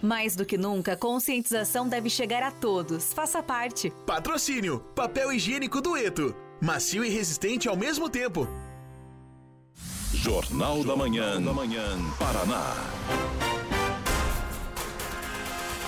Mais 0.00 0.36
do 0.36 0.46
que 0.46 0.56
nunca, 0.56 0.96
conscientização 0.96 1.88
deve 1.88 2.08
chegar 2.08 2.42
a 2.44 2.52
todos. 2.52 3.12
Faça 3.12 3.42
parte. 3.42 3.92
Patrocínio: 4.06 4.78
Papel 4.94 5.32
higiênico 5.32 5.80
Dueto. 5.80 6.32
Macio 6.60 7.04
e 7.04 7.08
resistente 7.08 7.68
ao 7.68 7.76
mesmo 7.76 8.08
tempo. 8.08 8.48
Jornal 10.14 10.84
da 10.84 10.94
Manhã, 10.94 11.42
da 11.42 11.52
Manhã, 11.52 11.82
Paraná. 12.18 12.74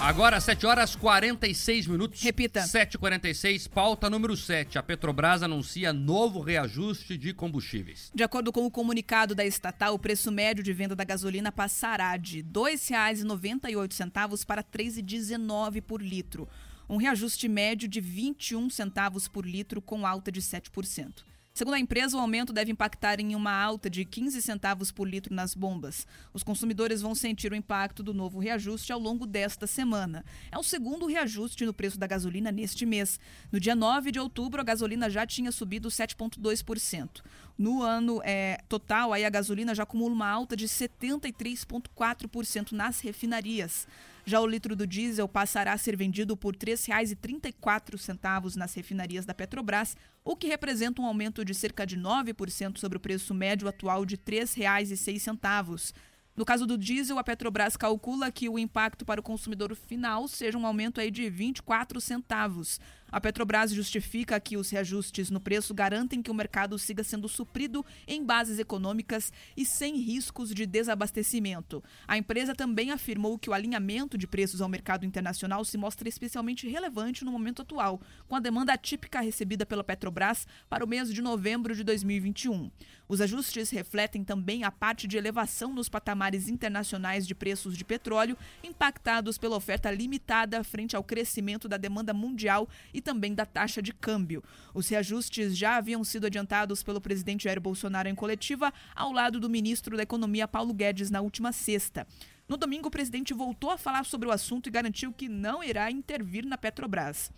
Agora, 0.02 0.40
7 0.40 0.66
horas 0.66 0.96
46 0.96 1.86
minutos. 1.86 2.20
Repita. 2.22 2.60
7h46, 2.60 3.68
pauta 3.68 4.10
número 4.10 4.36
7. 4.36 4.78
A 4.78 4.82
Petrobras 4.82 5.42
anuncia 5.42 5.92
novo 5.92 6.40
reajuste 6.40 7.16
de 7.16 7.32
combustíveis. 7.32 8.10
De 8.14 8.22
acordo 8.22 8.52
com 8.52 8.66
o 8.66 8.70
comunicado 8.70 9.34
da 9.34 9.44
estatal, 9.44 9.94
o 9.94 9.98
preço 9.98 10.30
médio 10.30 10.62
de 10.62 10.72
venda 10.72 10.94
da 10.94 11.04
gasolina 11.04 11.50
passará 11.50 12.16
de 12.16 12.38
R$ 12.38 12.46
2,98 12.52 14.44
para 14.44 14.60
R$ 14.60 14.66
3,19 14.72 15.80
por 15.80 16.02
litro. 16.02 16.48
Um 16.88 16.96
reajuste 16.96 17.48
médio 17.48 17.88
de 17.88 18.00
21 18.00 18.70
centavos 18.70 19.28
por 19.28 19.46
litro, 19.46 19.80
com 19.80 20.06
alta 20.06 20.30
de 20.30 20.40
7%. 20.40 21.24
Segundo 21.56 21.72
a 21.72 21.80
empresa, 21.80 22.16
o 22.18 22.20
aumento 22.20 22.52
deve 22.52 22.70
impactar 22.70 23.18
em 23.18 23.34
uma 23.34 23.50
alta 23.50 23.88
de 23.88 24.04
15 24.04 24.42
centavos 24.42 24.92
por 24.92 25.08
litro 25.08 25.34
nas 25.34 25.54
bombas. 25.54 26.06
Os 26.34 26.42
consumidores 26.42 27.00
vão 27.00 27.14
sentir 27.14 27.50
o 27.50 27.56
impacto 27.56 28.02
do 28.02 28.12
novo 28.12 28.38
reajuste 28.38 28.92
ao 28.92 29.00
longo 29.00 29.26
desta 29.26 29.66
semana. 29.66 30.22
É 30.52 30.58
o 30.58 30.62
segundo 30.62 31.06
reajuste 31.06 31.64
no 31.64 31.72
preço 31.72 31.98
da 31.98 32.06
gasolina 32.06 32.52
neste 32.52 32.84
mês. 32.84 33.18
No 33.50 33.58
dia 33.58 33.74
9 33.74 34.12
de 34.12 34.20
outubro, 34.20 34.60
a 34.60 34.64
gasolina 34.64 35.08
já 35.08 35.26
tinha 35.26 35.50
subido 35.50 35.88
7,2%. 35.88 37.22
No 37.56 37.82
ano 37.82 38.20
é, 38.22 38.60
total, 38.68 39.14
aí 39.14 39.24
a 39.24 39.30
gasolina 39.30 39.74
já 39.74 39.84
acumula 39.84 40.12
uma 40.12 40.28
alta 40.28 40.54
de 40.54 40.66
73,4% 40.66 42.72
nas 42.72 43.00
refinarias. 43.00 43.88
Já 44.28 44.40
o 44.40 44.46
litro 44.46 44.74
do 44.74 44.88
diesel 44.88 45.28
passará 45.28 45.72
a 45.72 45.78
ser 45.78 45.96
vendido 45.96 46.36
por 46.36 46.54
R$ 46.54 46.58
3,34 46.74 48.56
nas 48.56 48.74
refinarias 48.74 49.24
da 49.24 49.32
Petrobras, 49.32 49.96
o 50.24 50.34
que 50.34 50.48
representa 50.48 51.00
um 51.00 51.06
aumento 51.06 51.44
de 51.44 51.54
cerca 51.54 51.86
de 51.86 51.96
9% 51.96 52.76
sobre 52.76 52.98
o 52.98 53.00
preço 53.00 53.32
médio 53.32 53.68
atual 53.68 54.04
de 54.04 54.16
R$ 54.16 54.22
3,06. 54.26 55.94
No 56.34 56.44
caso 56.44 56.66
do 56.66 56.76
diesel, 56.76 57.20
a 57.20 57.24
Petrobras 57.24 57.76
calcula 57.76 58.32
que 58.32 58.48
o 58.48 58.58
impacto 58.58 59.04
para 59.04 59.20
o 59.20 59.22
consumidor 59.22 59.72
final 59.76 60.26
seja 60.26 60.58
um 60.58 60.66
aumento 60.66 61.00
aí 61.00 61.08
de 61.08 61.30
24 61.30 62.00
centavos. 62.00 62.80
A 63.10 63.20
Petrobras 63.20 63.70
justifica 63.70 64.38
que 64.40 64.56
os 64.56 64.68
reajustes 64.68 65.30
no 65.30 65.40
preço 65.40 65.72
garantem 65.72 66.20
que 66.20 66.30
o 66.30 66.34
mercado 66.34 66.76
siga 66.76 67.04
sendo 67.04 67.28
suprido 67.28 67.86
em 68.06 68.24
bases 68.24 68.58
econômicas 68.58 69.32
e 69.56 69.64
sem 69.64 69.96
riscos 69.96 70.52
de 70.52 70.66
desabastecimento. 70.66 71.82
A 72.06 72.18
empresa 72.18 72.54
também 72.54 72.90
afirmou 72.90 73.38
que 73.38 73.48
o 73.48 73.52
alinhamento 73.52 74.18
de 74.18 74.26
preços 74.26 74.60
ao 74.60 74.68
mercado 74.68 75.06
internacional 75.06 75.64
se 75.64 75.78
mostra 75.78 76.08
especialmente 76.08 76.68
relevante 76.68 77.24
no 77.24 77.30
momento 77.30 77.62
atual, 77.62 78.00
com 78.26 78.34
a 78.34 78.40
demanda 78.40 78.72
atípica 78.72 79.20
recebida 79.20 79.64
pela 79.64 79.84
Petrobras 79.84 80.46
para 80.68 80.84
o 80.84 80.88
mês 80.88 81.12
de 81.14 81.22
novembro 81.22 81.76
de 81.76 81.84
2021. 81.84 82.70
Os 83.08 83.20
ajustes 83.20 83.70
refletem 83.70 84.24
também 84.24 84.64
a 84.64 84.70
parte 84.70 85.06
de 85.06 85.16
elevação 85.16 85.72
nos 85.72 85.88
patamares 85.88 86.48
internacionais 86.48 87.24
de 87.24 87.36
preços 87.36 87.76
de 87.76 87.84
petróleo, 87.84 88.36
impactados 88.64 89.38
pela 89.38 89.56
oferta 89.56 89.90
limitada 89.92 90.64
frente 90.64 90.96
ao 90.96 91.04
crescimento 91.04 91.68
da 91.68 91.76
demanda 91.76 92.12
mundial 92.12 92.68
e 92.96 93.00
também 93.02 93.34
da 93.34 93.44
taxa 93.44 93.82
de 93.82 93.92
câmbio. 93.92 94.42
Os 94.72 94.88
reajustes 94.88 95.54
já 95.54 95.76
haviam 95.76 96.02
sido 96.02 96.26
adiantados 96.26 96.82
pelo 96.82 96.98
presidente 96.98 97.44
Jair 97.44 97.60
Bolsonaro 97.60 98.08
em 98.08 98.14
coletiva, 98.14 98.72
ao 98.94 99.12
lado 99.12 99.38
do 99.38 99.50
ministro 99.50 99.98
da 99.98 100.02
Economia 100.02 100.48
Paulo 100.48 100.72
Guedes 100.72 101.10
na 101.10 101.20
última 101.20 101.52
sexta. 101.52 102.06
No 102.48 102.56
domingo, 102.56 102.88
o 102.88 102.90
presidente 102.90 103.34
voltou 103.34 103.70
a 103.70 103.76
falar 103.76 104.06
sobre 104.06 104.26
o 104.26 104.32
assunto 104.32 104.68
e 104.68 104.72
garantiu 104.72 105.12
que 105.12 105.28
não 105.28 105.62
irá 105.62 105.90
intervir 105.90 106.46
na 106.46 106.56
Petrobras. 106.56 107.30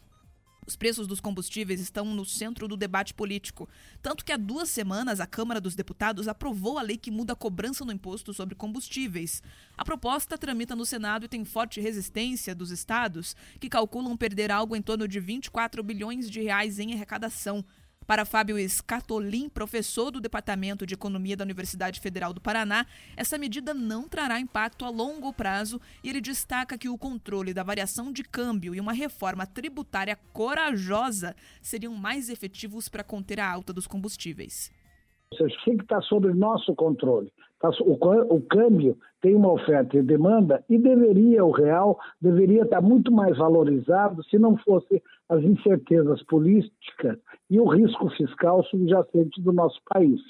Os 0.68 0.76
preços 0.76 1.06
dos 1.06 1.18
combustíveis 1.18 1.80
estão 1.80 2.04
no 2.04 2.26
centro 2.26 2.68
do 2.68 2.76
debate 2.76 3.14
político. 3.14 3.66
Tanto 4.02 4.22
que 4.22 4.30
há 4.30 4.36
duas 4.36 4.68
semanas 4.68 5.18
a 5.18 5.26
Câmara 5.26 5.62
dos 5.62 5.74
Deputados 5.74 6.28
aprovou 6.28 6.76
a 6.76 6.82
lei 6.82 6.98
que 6.98 7.10
muda 7.10 7.32
a 7.32 7.36
cobrança 7.36 7.86
no 7.86 7.92
imposto 7.92 8.34
sobre 8.34 8.54
combustíveis. 8.54 9.42
A 9.78 9.82
proposta 9.82 10.36
tramita 10.36 10.76
no 10.76 10.84
Senado 10.84 11.24
e 11.24 11.28
tem 11.28 11.42
forte 11.42 11.80
resistência 11.80 12.54
dos 12.54 12.70
estados, 12.70 13.34
que 13.58 13.70
calculam 13.70 14.14
perder 14.14 14.50
algo 14.50 14.76
em 14.76 14.82
torno 14.82 15.08
de 15.08 15.18
24 15.18 15.82
bilhões 15.82 16.30
de 16.30 16.42
reais 16.42 16.78
em 16.78 16.92
arrecadação. 16.92 17.64
Para 18.08 18.24
Fábio 18.24 18.56
Scatolin, 18.66 19.50
professor 19.50 20.10
do 20.10 20.18
Departamento 20.18 20.86
de 20.86 20.94
Economia 20.94 21.36
da 21.36 21.44
Universidade 21.44 22.00
Federal 22.00 22.32
do 22.32 22.40
Paraná, 22.40 22.86
essa 23.14 23.36
medida 23.36 23.74
não 23.74 24.08
trará 24.08 24.40
impacto 24.40 24.86
a 24.86 24.88
longo 24.88 25.30
prazo 25.30 25.78
e 26.02 26.08
ele 26.08 26.22
destaca 26.22 26.78
que 26.78 26.88
o 26.88 26.96
controle 26.96 27.52
da 27.52 27.62
variação 27.62 28.10
de 28.10 28.24
câmbio 28.24 28.74
e 28.74 28.80
uma 28.80 28.94
reforma 28.94 29.46
tributária 29.46 30.18
corajosa 30.32 31.36
seriam 31.60 31.92
mais 31.92 32.30
efetivos 32.30 32.88
para 32.88 33.04
conter 33.04 33.40
a 33.40 33.52
alta 33.52 33.74
dos 33.74 33.86
combustíveis. 33.86 34.72
Tem 35.66 35.76
que 35.76 35.82
estar 35.82 36.00
sob 36.00 36.32
nosso 36.32 36.74
controle. 36.74 37.30
Tá, 37.60 37.70
o, 37.80 38.40
câmbio 38.42 38.96
tem 39.20 39.34
uma 39.34 39.52
oferta 39.52 39.96
e 39.96 40.02
demanda 40.02 40.64
e 40.68 40.78
deveria, 40.78 41.44
o 41.44 41.50
real, 41.50 41.98
deveria 42.20 42.62
estar 42.62 42.80
muito 42.80 43.10
mais 43.10 43.36
valorizado 43.36 44.22
se 44.24 44.38
não 44.38 44.56
fosse 44.58 45.02
as 45.28 45.42
incertezas 45.42 46.22
políticas 46.22 47.18
e 47.50 47.58
o 47.58 47.66
risco 47.66 48.08
fiscal 48.10 48.62
subjacente 48.64 49.42
do 49.42 49.52
nosso 49.52 49.80
país. 49.88 50.20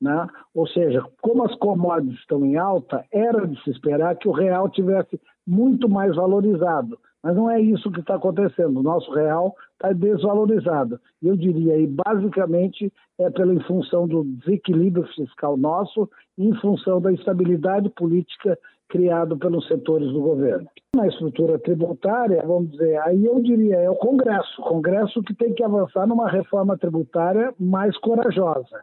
Né? 0.00 0.28
Ou 0.54 0.66
seja, 0.68 1.04
como 1.20 1.44
as 1.44 1.54
commodities 1.56 2.20
estão 2.20 2.44
em 2.44 2.56
alta, 2.56 3.04
era 3.12 3.46
de 3.48 3.60
se 3.64 3.70
esperar 3.70 4.16
que 4.16 4.28
o 4.28 4.32
real 4.32 4.68
tivesse 4.68 5.20
muito 5.44 5.88
mais 5.88 6.14
valorizado. 6.14 6.96
Mas 7.22 7.36
não 7.36 7.50
é 7.50 7.60
isso 7.60 7.90
que 7.90 8.00
está 8.00 8.14
acontecendo. 8.14 8.80
O 8.80 8.82
nosso 8.82 9.12
real 9.12 9.54
está 9.72 9.92
desvalorizado. 9.92 10.98
Eu 11.22 11.36
diria 11.36 11.74
aí, 11.74 11.86
basicamente, 11.86 12.90
é 13.18 13.28
pela 13.30 13.52
em 13.52 13.60
função 13.60 14.08
do 14.08 14.24
desequilíbrio 14.24 15.06
fiscal 15.14 15.56
nosso 15.56 16.08
em 16.40 16.54
função 16.54 17.00
da 17.00 17.12
instabilidade 17.12 17.90
política 17.90 18.58
criado 18.88 19.36
pelos 19.36 19.68
setores 19.68 20.10
do 20.10 20.20
governo. 20.20 20.66
Na 20.96 21.06
estrutura 21.06 21.58
tributária, 21.58 22.42
vamos 22.44 22.72
dizer, 22.72 22.98
aí 23.02 23.24
eu 23.24 23.40
diria, 23.40 23.76
é 23.76 23.90
o 23.90 23.94
Congresso. 23.94 24.60
O 24.60 24.64
Congresso 24.64 25.22
que 25.22 25.34
tem 25.34 25.52
que 25.52 25.62
avançar 25.62 26.06
numa 26.06 26.28
reforma 26.28 26.76
tributária 26.76 27.54
mais 27.60 27.96
corajosa. 27.98 28.80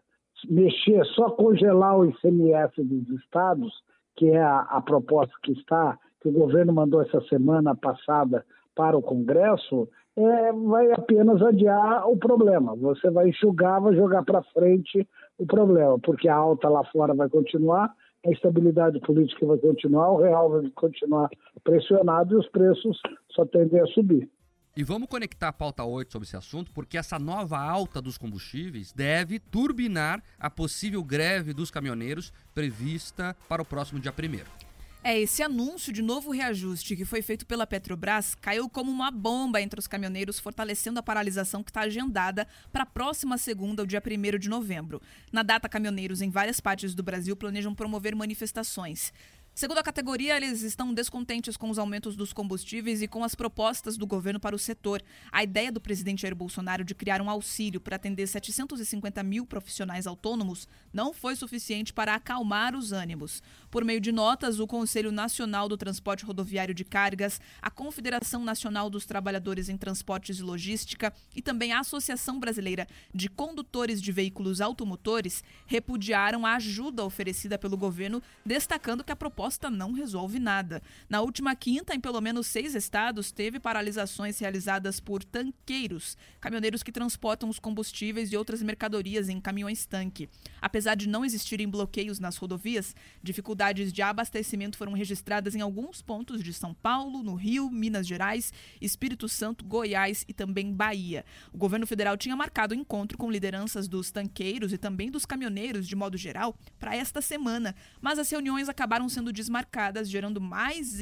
Mexer, 0.47 1.03
só 1.08 1.32
congelar 1.32 1.99
o 1.99 2.05
ICMS 2.05 2.84
dos 2.84 3.10
estados, 3.20 3.74
que 4.16 4.30
é 4.30 4.41
a, 4.41 4.60
a 4.60 4.82
proposta 4.82 5.34
que 5.43 5.51
está, 5.51 5.97
que 6.22 6.30
o 6.30 6.32
governo 6.32 6.74
mandou 6.74 7.01
essa 7.01 7.20
semana 7.22 7.76
passada 7.76 8.45
para 8.76 8.95
o 8.95 9.01
Congresso, 9.01 9.89
é, 10.16 10.51
vai 10.51 10.91
apenas 10.91 11.41
adiar 11.41 12.08
o 12.08 12.18
problema. 12.18 12.76
Você 12.76 13.10
vai 13.10 13.30
enxugar, 13.30 13.82
vai 13.82 13.95
jogar 13.95 14.24
para 14.24 14.43
frente 14.53 15.08
o 15.38 15.46
problema, 15.46 16.00
porque 16.00 16.28
a 16.28 16.36
alta 16.36 16.68
lá 16.68 16.84
fora 16.86 17.14
vai 17.14 17.30
continuar, 17.30 17.94
a 18.26 18.32
estabilidade 18.32 19.00
política 19.02 19.46
vai 19.46 19.58
continuar, 19.58 20.12
o 20.12 20.22
real 20.22 20.50
vai 20.50 20.70
continuar 20.72 21.30
pressionado 21.64 22.34
e 22.34 22.38
os 22.38 22.48
preços 22.50 23.00
só 23.32 23.46
tendem 23.46 23.80
a 23.80 23.86
subir. 23.88 24.30
E 24.76 24.84
vamos 24.84 25.08
conectar 25.08 25.48
a 25.48 25.54
pauta 25.54 25.84
8 25.84 26.12
sobre 26.12 26.28
esse 26.28 26.38
assunto, 26.38 26.72
porque 26.72 27.00
essa 27.00 27.18
nova 27.18 27.58
alta 27.58 28.00
dos 28.00 28.16
combustíveis 28.16 28.94
deve 28.94 29.40
turbinar 29.40 30.22
a 30.40 30.52
possível 30.52 31.04
greve 31.04 31.52
dos 31.52 31.72
caminhoneiros 31.72 32.32
prevista 32.54 33.36
para 33.50 33.62
o 33.62 33.66
próximo 33.66 34.00
dia 34.00 34.12
1 34.12 34.66
é, 35.04 35.20
esse 35.20 35.41
anúncio 35.41 35.93
de 35.93 36.02
novo 36.02 36.32
reajuste 36.32 36.95
que 36.95 37.06
foi 37.06 37.22
feito 37.22 37.45
pela 37.45 37.68
Petrobras 37.68 38.36
caiu 38.36 38.70
como 38.70 38.91
uma 38.91 39.12
bomba 39.12 39.62
entre 39.62 39.80
os 39.80 39.88
caminhoneiros, 39.88 40.39
fortalecendo 40.39 41.00
a 41.00 41.04
paralisação 41.04 41.64
que 41.64 41.70
está 41.70 41.82
agendada 41.82 42.48
para 42.72 42.84
a 42.84 42.86
próxima 42.86 43.38
segunda, 43.38 43.84
o 43.84 43.88
dia 43.88 44.04
1 44.06 44.38
de 44.38 44.50
novembro. 44.50 45.02
Na 45.32 45.43
data, 45.43 45.70
caminhoneiros 45.70 46.22
em 46.22 46.30
várias 46.30 46.60
partes 46.60 46.93
do 46.93 47.04
Brasil 47.04 47.36
planejam 47.36 47.74
promover 47.74 48.16
manifestações. 48.16 49.14
Segundo 49.58 49.80
a 49.80 49.84
categoria, 49.84 50.38
eles 50.38 50.62
estão 50.62 50.93
descontentes 50.93 51.58
com 51.58 51.72
os 51.72 51.80
aumentos 51.80 52.16
dos 52.16 52.32
combustíveis 52.32 53.01
e 53.01 53.08
com 53.08 53.24
as 53.24 53.34
propostas 53.34 53.97
do 53.97 54.05
governo 54.05 54.39
para 54.39 54.55
o 54.55 54.60
setor. 54.60 55.01
A 55.32 55.43
ideia 55.43 55.72
do 55.72 55.82
presidente 55.82 56.22
Jair 56.22 56.36
Bolsonaro 56.36 56.84
de 56.84 56.93
criar 56.93 57.24
um 57.24 57.28
auxílio 57.28 57.82
para 57.82 57.95
atender 57.95 58.28
750 58.28 59.24
mil 59.24 59.47
profissionais 59.47 60.05
autônomos 60.05 60.68
não 60.93 61.12
foi 61.12 61.36
suficiente 61.36 61.91
para 61.91 62.14
acalmar 62.14 62.76
os 62.76 62.91
ânimos. 62.91 63.41
Por 63.72 63.84
meio 63.84 63.99
de 63.99 64.12
notas, 64.12 64.60
o 64.60 64.68
Conselho 64.68 65.12
Nacional 65.12 65.68
do 65.68 65.76
Transporte 65.76 66.24
Rodoviário 66.24 66.76
de 66.76 66.86
Cargas, 66.86 67.41
a 67.60 67.72
Confederação 67.72 68.43
Nacional 68.43 68.91
dos 68.91 69.08
Trabalhadores 69.08 69.70
em 69.70 69.76
Transportes 69.76 70.38
e 70.38 70.43
Logística 70.43 71.12
e 71.36 71.41
também 71.41 71.72
a 71.72 71.80
Associação 71.80 72.39
Brasileira 72.39 72.88
de 73.12 73.28
Condutores 73.28 74.03
de 74.03 74.12
Veículos 74.12 74.62
Automotores 74.62 75.43
repudiaram 75.66 76.45
a 76.45 76.53
ajuda 76.58 77.03
oferecida 77.03 77.58
pelo 77.58 77.76
governo, 77.76 78.22
destacando 78.45 79.03
que 79.03 79.12
a 79.12 79.16
proposta 79.16 79.47
proposta 79.48 79.70
não 79.70 79.93
resolve 79.93 80.39
nada. 80.39 80.82
Na 81.10 81.22
última 81.22 81.56
quinta, 81.56 81.95
em 81.95 82.00
pelo 82.02 82.20
menos 82.20 82.48
seis 82.48 82.76
estados, 82.76 83.32
teve 83.32 83.60
paralisações 83.60 84.38
realizadas 84.39 85.00
por 85.00 85.24
tanqueiros, 85.24 86.18
caminhoneiros 86.41 86.84
que 86.84 86.91
transportam 86.91 87.48
os 87.48 87.58
combustíveis 87.58 88.32
e 88.32 88.38
outras 88.38 88.62
mercadorias 88.62 89.30
em 89.30 89.39
caminhões-tanque. 89.39 90.30
Apesar 90.62 90.95
de 90.95 91.08
não 91.08 91.24
existirem 91.24 91.70
bloqueios 91.70 92.20
nas 92.20 92.36
rodovias, 92.36 92.93
dificuldades 93.24 93.93
de 93.93 94.02
abastecimento 94.02 94.78
foram 94.78 94.91
registradas 94.91 95.56
em 95.56 95.62
alguns 95.62 96.02
pontos 96.02 96.43
de 96.43 96.54
São 96.54 96.74
Paulo, 96.74 97.24
no 97.24 97.36
Rio, 97.36 97.72
Minas 97.72 98.06
Gerais, 98.06 98.52
Espírito 98.82 99.30
Santo, 99.30 99.64
Goiás 99.64 100.26
e 100.28 100.34
também 100.34 100.74
Bahia. 100.74 101.24
O 101.54 101.58
governo 101.58 101.88
federal 101.88 102.18
tinha 102.18 102.36
marcado 102.36 102.76
um 102.76 102.80
encontro 102.80 103.18
com 103.18 103.32
lideranças 103.32 103.88
dos 103.88 104.12
tanqueiros 104.12 104.74
e 104.74 104.78
também 104.78 105.10
dos 105.10 105.26
caminhoneiros 105.26 105.88
de 105.88 105.95
modo 105.95 106.18
geral 106.18 106.54
para 106.78 106.95
esta 106.95 107.22
semana, 107.22 107.74
mas 108.02 108.20
as 108.20 108.30
reuniões 108.30 108.68
acabaram 108.68 109.08
sendo 109.08 109.37
desmarcadas, 109.38 110.10
gerando 110.10 110.42
mais 110.42 111.00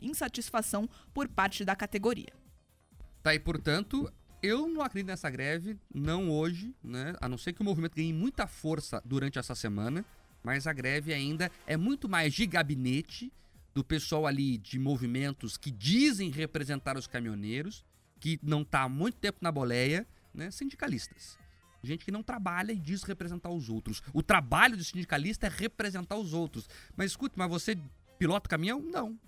insatisfação 0.00 0.88
por 1.12 1.28
parte 1.28 1.64
da 1.64 1.76
categoria. 1.76 2.32
Tá, 3.22 3.34
e 3.34 3.38
portanto, 3.38 4.10
eu 4.42 4.66
não 4.66 4.82
acredito 4.82 5.08
nessa 5.08 5.30
greve, 5.30 5.78
não 5.94 6.30
hoje, 6.30 6.74
né? 6.82 7.14
A 7.20 7.28
não 7.28 7.38
ser 7.38 7.52
que 7.52 7.60
o 7.60 7.64
movimento 7.64 7.94
ganhe 7.94 8.12
muita 8.12 8.46
força 8.46 9.02
durante 9.04 9.38
essa 9.38 9.54
semana, 9.54 10.04
mas 10.42 10.66
a 10.66 10.72
greve 10.72 11.12
ainda 11.12 11.50
é 11.66 11.76
muito 11.76 12.08
mais 12.08 12.32
de 12.34 12.46
gabinete 12.46 13.32
do 13.74 13.84
pessoal 13.84 14.26
ali 14.26 14.56
de 14.58 14.78
movimentos 14.78 15.56
que 15.56 15.70
dizem 15.70 16.30
representar 16.30 16.96
os 16.96 17.06
caminhoneiros, 17.06 17.84
que 18.18 18.38
não 18.42 18.62
está 18.62 18.82
há 18.82 18.88
muito 18.88 19.18
tempo 19.18 19.38
na 19.42 19.52
boleia, 19.52 20.06
né? 20.32 20.50
Sindicalistas 20.50 21.43
gente 21.84 22.04
que 22.04 22.10
não 22.10 22.22
trabalha 22.22 22.72
e 22.72 22.78
diz 22.78 23.02
representar 23.02 23.50
os 23.50 23.68
outros. 23.68 24.02
O 24.12 24.22
trabalho 24.22 24.76
do 24.76 24.84
sindicalista 24.84 25.46
é 25.46 25.50
representar 25.50 26.16
os 26.16 26.32
outros. 26.32 26.68
Mas 26.96 27.10
escute, 27.10 27.34
mas 27.36 27.48
você 27.48 27.78
pilota 28.18 28.48
caminhão? 28.48 28.80
Não. 28.80 29.18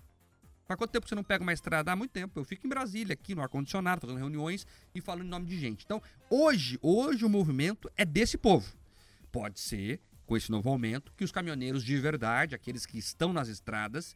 Há 0.69 0.75
quanto 0.75 0.91
tempo 0.91 1.07
você 1.07 1.15
não 1.15 1.23
pega 1.23 1.43
uma 1.43 1.53
estrada? 1.53 1.91
Há 1.91 1.95
muito 1.95 2.11
tempo. 2.11 2.37
Eu 2.39 2.43
fico 2.43 2.67
em 2.67 2.69
Brasília, 2.69 3.13
aqui 3.13 3.33
no 3.33 3.41
ar-condicionado, 3.41 4.01
fazendo 4.01 4.17
reuniões 4.17 4.67
e 4.93 4.99
falando 4.99 5.25
em 5.25 5.29
nome 5.29 5.45
de 5.45 5.57
gente. 5.57 5.85
Então, 5.85 6.01
hoje, 6.29 6.77
hoje 6.81 7.23
o 7.23 7.29
movimento 7.29 7.89
é 7.95 8.03
desse 8.03 8.37
povo. 8.37 8.75
Pode 9.31 9.59
ser, 9.61 10.01
com 10.25 10.35
esse 10.35 10.51
novo 10.51 10.69
aumento, 10.69 11.13
que 11.15 11.23
os 11.23 11.31
caminhoneiros 11.31 11.83
de 11.83 11.97
verdade, 11.97 12.53
aqueles 12.53 12.85
que 12.85 12.97
estão 12.97 13.31
nas 13.31 13.47
estradas, 13.47 14.13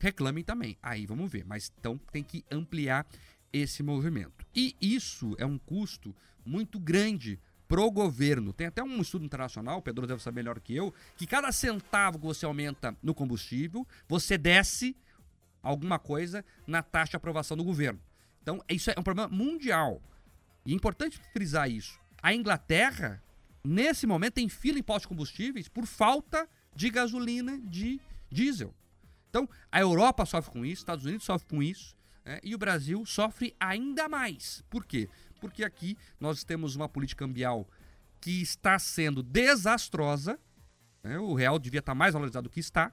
reclamem 0.00 0.42
também. 0.42 0.76
Aí 0.82 1.06
vamos 1.06 1.30
ver. 1.30 1.44
Mas 1.44 1.72
então 1.78 1.98
tem 2.10 2.24
que 2.24 2.44
ampliar 2.50 3.06
esse 3.52 3.82
movimento. 3.82 4.44
E 4.54 4.74
isso 4.80 5.36
é 5.38 5.46
um 5.46 5.58
custo 5.58 6.14
muito 6.44 6.80
grande 6.80 7.38
pro 7.68 7.90
governo. 7.90 8.52
Tem 8.52 8.66
até 8.66 8.82
um 8.82 9.00
estudo 9.00 9.24
internacional, 9.24 9.78
o 9.78 9.82
Pedro 9.82 10.06
deve 10.06 10.22
saber 10.22 10.36
melhor 10.36 10.60
que 10.60 10.74
eu, 10.74 10.92
que 11.16 11.26
cada 11.26 11.50
centavo 11.52 12.18
que 12.18 12.24
você 12.24 12.44
aumenta 12.46 12.96
no 13.02 13.14
combustível, 13.14 13.86
você 14.08 14.38
desce 14.38 14.96
alguma 15.62 15.98
coisa 15.98 16.44
na 16.66 16.82
taxa 16.82 17.10
de 17.10 17.16
aprovação 17.16 17.56
do 17.56 17.64
governo. 17.64 18.00
Então, 18.42 18.62
isso 18.68 18.90
é 18.90 18.94
um 18.96 19.02
problema 19.02 19.28
mundial. 19.28 20.00
E 20.64 20.72
é 20.72 20.74
importante 20.74 21.18
frisar 21.32 21.68
isso. 21.70 21.98
A 22.22 22.32
Inglaterra, 22.32 23.22
nesse 23.64 24.06
momento, 24.06 24.34
tem 24.34 24.48
fila 24.48 24.78
em 24.78 24.82
postos 24.82 25.02
de 25.02 25.08
combustíveis 25.08 25.68
por 25.68 25.86
falta 25.86 26.48
de 26.74 26.90
gasolina 26.90 27.58
de 27.58 28.00
diesel. 28.30 28.72
Então, 29.28 29.48
a 29.70 29.80
Europa 29.80 30.24
sofre 30.24 30.52
com 30.52 30.64
isso, 30.64 30.82
Estados 30.82 31.04
Unidos 31.04 31.24
sofre 31.24 31.48
com 31.48 31.62
isso, 31.62 31.96
né? 32.24 32.38
e 32.42 32.54
o 32.54 32.58
Brasil 32.58 33.04
sofre 33.04 33.54
ainda 33.58 34.08
mais. 34.08 34.64
Por 34.70 34.84
quê? 34.84 35.08
Porque 35.40 35.64
aqui 35.64 35.96
nós 36.18 36.44
temos 36.44 36.76
uma 36.76 36.88
política 36.88 37.24
cambial 37.24 37.68
que 38.20 38.42
está 38.42 38.78
sendo 38.78 39.22
desastrosa. 39.22 40.38
Né? 41.02 41.18
O 41.18 41.34
real 41.34 41.58
devia 41.58 41.80
estar 41.80 41.94
mais 41.94 42.12
valorizado 42.12 42.48
do 42.48 42.52
que 42.52 42.60
está, 42.60 42.92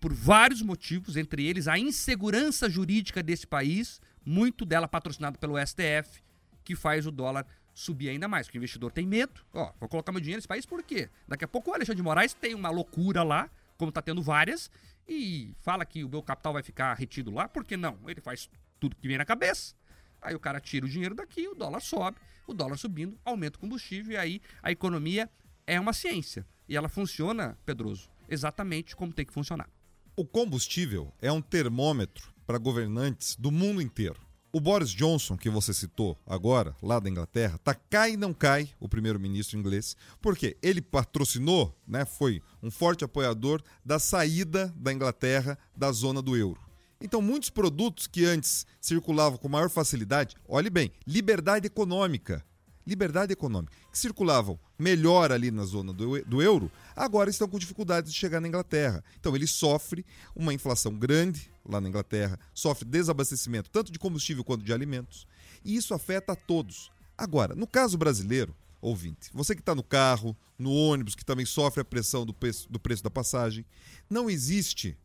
por 0.00 0.12
vários 0.12 0.62
motivos, 0.62 1.16
entre 1.16 1.46
eles 1.46 1.68
a 1.68 1.78
insegurança 1.78 2.68
jurídica 2.68 3.22
desse 3.22 3.46
país, 3.46 4.00
muito 4.24 4.64
dela 4.64 4.88
patrocinada 4.88 5.38
pelo 5.38 5.54
STF, 5.64 6.20
que 6.64 6.74
faz 6.74 7.06
o 7.06 7.10
dólar 7.10 7.46
subir 7.74 8.08
ainda 8.08 8.28
mais, 8.28 8.46
porque 8.46 8.58
o 8.58 8.60
investidor 8.60 8.92
tem 8.92 9.06
medo. 9.06 9.40
Ó, 9.52 9.72
vou 9.78 9.88
colocar 9.88 10.12
meu 10.12 10.20
dinheiro 10.20 10.38
nesse 10.38 10.48
país 10.48 10.66
por 10.66 10.82
quê? 10.82 11.08
Daqui 11.26 11.44
a 11.44 11.48
pouco 11.48 11.70
o 11.70 11.74
Alexandre 11.74 11.96
de 11.96 12.02
Moraes 12.02 12.34
tem 12.34 12.54
uma 12.54 12.68
loucura 12.68 13.22
lá, 13.22 13.48
como 13.78 13.88
está 13.88 14.02
tendo 14.02 14.20
várias, 14.20 14.70
e 15.08 15.54
fala 15.60 15.84
que 15.84 16.04
o 16.04 16.08
meu 16.08 16.22
capital 16.22 16.52
vai 16.52 16.62
ficar 16.62 16.94
retido 16.94 17.30
lá, 17.30 17.48
por 17.48 17.64
que 17.64 17.76
não? 17.76 17.98
Ele 18.06 18.20
faz 18.20 18.50
tudo 18.78 18.96
que 18.96 19.06
vem 19.06 19.18
na 19.18 19.24
cabeça. 19.24 19.74
Aí 20.22 20.34
o 20.34 20.40
cara 20.40 20.60
tira 20.60 20.86
o 20.86 20.88
dinheiro 20.88 21.14
daqui, 21.14 21.48
o 21.48 21.54
dólar 21.54 21.80
sobe, 21.80 22.16
o 22.46 22.54
dólar 22.54 22.78
subindo, 22.78 23.18
aumenta 23.24 23.58
o 23.58 23.60
combustível, 23.60 24.12
e 24.12 24.16
aí 24.16 24.40
a 24.62 24.70
economia 24.70 25.28
é 25.66 25.78
uma 25.78 25.92
ciência. 25.92 26.46
E 26.68 26.76
ela 26.76 26.88
funciona, 26.88 27.58
Pedroso, 27.66 28.08
exatamente 28.28 28.94
como 28.94 29.12
tem 29.12 29.26
que 29.26 29.32
funcionar. 29.32 29.68
O 30.16 30.24
combustível 30.24 31.12
é 31.20 31.32
um 31.32 31.42
termômetro 31.42 32.32
para 32.46 32.58
governantes 32.58 33.36
do 33.36 33.50
mundo 33.50 33.82
inteiro. 33.82 34.20
O 34.54 34.60
Boris 34.60 34.90
Johnson, 34.90 35.34
que 35.34 35.48
você 35.48 35.72
citou 35.72 36.18
agora, 36.26 36.76
lá 36.82 37.00
da 37.00 37.08
Inglaterra, 37.08 37.58
tá 37.64 37.74
cai 37.74 38.12
e 38.12 38.16
não 38.18 38.34
cai, 38.34 38.68
o 38.78 38.86
primeiro-ministro 38.86 39.58
inglês, 39.58 39.96
porque 40.20 40.58
ele 40.62 40.82
patrocinou, 40.82 41.74
né, 41.86 42.04
foi 42.04 42.42
um 42.62 42.70
forte 42.70 43.02
apoiador 43.02 43.62
da 43.82 43.98
saída 43.98 44.68
da 44.76 44.92
Inglaterra 44.92 45.58
da 45.74 45.90
zona 45.90 46.20
do 46.20 46.36
euro. 46.36 46.60
Então, 47.02 47.20
muitos 47.20 47.50
produtos 47.50 48.06
que 48.06 48.24
antes 48.24 48.64
circulavam 48.80 49.36
com 49.36 49.48
maior 49.48 49.68
facilidade, 49.68 50.36
olhe 50.46 50.70
bem, 50.70 50.92
liberdade 51.04 51.66
econômica, 51.66 52.44
liberdade 52.86 53.32
econômica, 53.32 53.76
que 53.90 53.98
circulavam 53.98 54.58
melhor 54.78 55.32
ali 55.32 55.50
na 55.50 55.64
zona 55.64 55.92
do, 55.92 56.24
do 56.24 56.40
euro, 56.40 56.70
agora 56.94 57.28
estão 57.28 57.48
com 57.48 57.58
dificuldades 57.58 58.12
de 58.12 58.18
chegar 58.18 58.40
na 58.40 58.46
Inglaterra. 58.46 59.02
Então 59.18 59.34
ele 59.34 59.48
sofre 59.48 60.06
uma 60.34 60.54
inflação 60.54 60.94
grande 60.94 61.50
lá 61.64 61.80
na 61.80 61.88
Inglaterra, 61.88 62.38
sofre 62.54 62.84
desabastecimento 62.84 63.68
tanto 63.68 63.90
de 63.90 63.98
combustível 63.98 64.44
quanto 64.44 64.64
de 64.64 64.72
alimentos, 64.72 65.26
e 65.64 65.74
isso 65.74 65.94
afeta 65.94 66.32
a 66.32 66.36
todos. 66.36 66.90
Agora, 67.18 67.54
no 67.54 67.66
caso 67.66 67.98
brasileiro, 67.98 68.54
ouvinte, 68.80 69.30
você 69.32 69.54
que 69.54 69.60
está 69.60 69.74
no 69.74 69.82
carro, 69.82 70.36
no 70.58 70.72
ônibus, 70.72 71.14
que 71.14 71.24
também 71.24 71.46
sofre 71.46 71.80
a 71.80 71.84
pressão 71.84 72.24
do 72.24 72.32
preço, 72.32 72.70
do 72.70 72.80
preço 72.80 73.02
da 73.02 73.10
passagem, 73.10 73.64
não 74.08 74.30
existe 74.30 74.96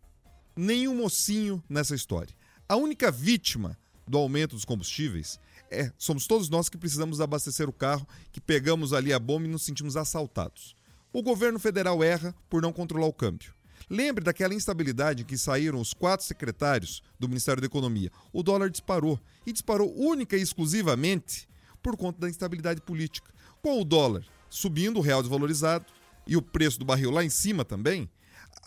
nenhum 0.57 0.95
mocinho 0.95 1.63
nessa 1.69 1.95
história. 1.95 2.33
A 2.67 2.75
única 2.75 3.11
vítima 3.11 3.77
do 4.07 4.17
aumento 4.17 4.55
dos 4.55 4.65
combustíveis 4.65 5.39
é, 5.69 5.91
somos 5.97 6.25
todos 6.25 6.49
nós 6.49 6.69
que 6.69 6.77
precisamos 6.77 7.21
abastecer 7.21 7.69
o 7.69 7.73
carro, 7.73 8.07
que 8.31 8.41
pegamos 8.41 8.93
ali 8.93 9.13
a 9.13 9.19
bomba 9.19 9.45
e 9.45 9.49
nos 9.49 9.63
sentimos 9.63 9.95
assaltados. 9.95 10.75
O 11.13 11.21
governo 11.21 11.59
federal 11.59 12.03
erra 12.03 12.33
por 12.49 12.61
não 12.61 12.73
controlar 12.73 13.07
o 13.07 13.13
câmbio. 13.13 13.53
Lembre 13.89 14.23
daquela 14.23 14.53
instabilidade 14.53 15.23
em 15.23 15.25
que 15.25 15.37
saíram 15.37 15.79
os 15.79 15.93
quatro 15.93 16.25
secretários 16.25 17.01
do 17.19 17.27
Ministério 17.27 17.61
da 17.61 17.67
Economia. 17.67 18.11
O 18.33 18.43
dólar 18.43 18.69
disparou. 18.69 19.19
E 19.45 19.53
disparou 19.53 19.93
única 19.95 20.35
e 20.35 20.41
exclusivamente 20.41 21.47
por 21.81 21.95
conta 21.95 22.19
da 22.19 22.29
instabilidade 22.29 22.81
política. 22.81 23.31
Com 23.61 23.81
o 23.81 23.85
dólar 23.85 24.25
subindo, 24.49 24.97
o 24.97 25.01
real 25.01 25.21
desvalorizado 25.21 25.85
e 26.25 26.35
o 26.35 26.41
preço 26.41 26.79
do 26.79 26.85
barril 26.85 27.11
lá 27.11 27.23
em 27.23 27.29
cima 27.29 27.63
também, 27.63 28.09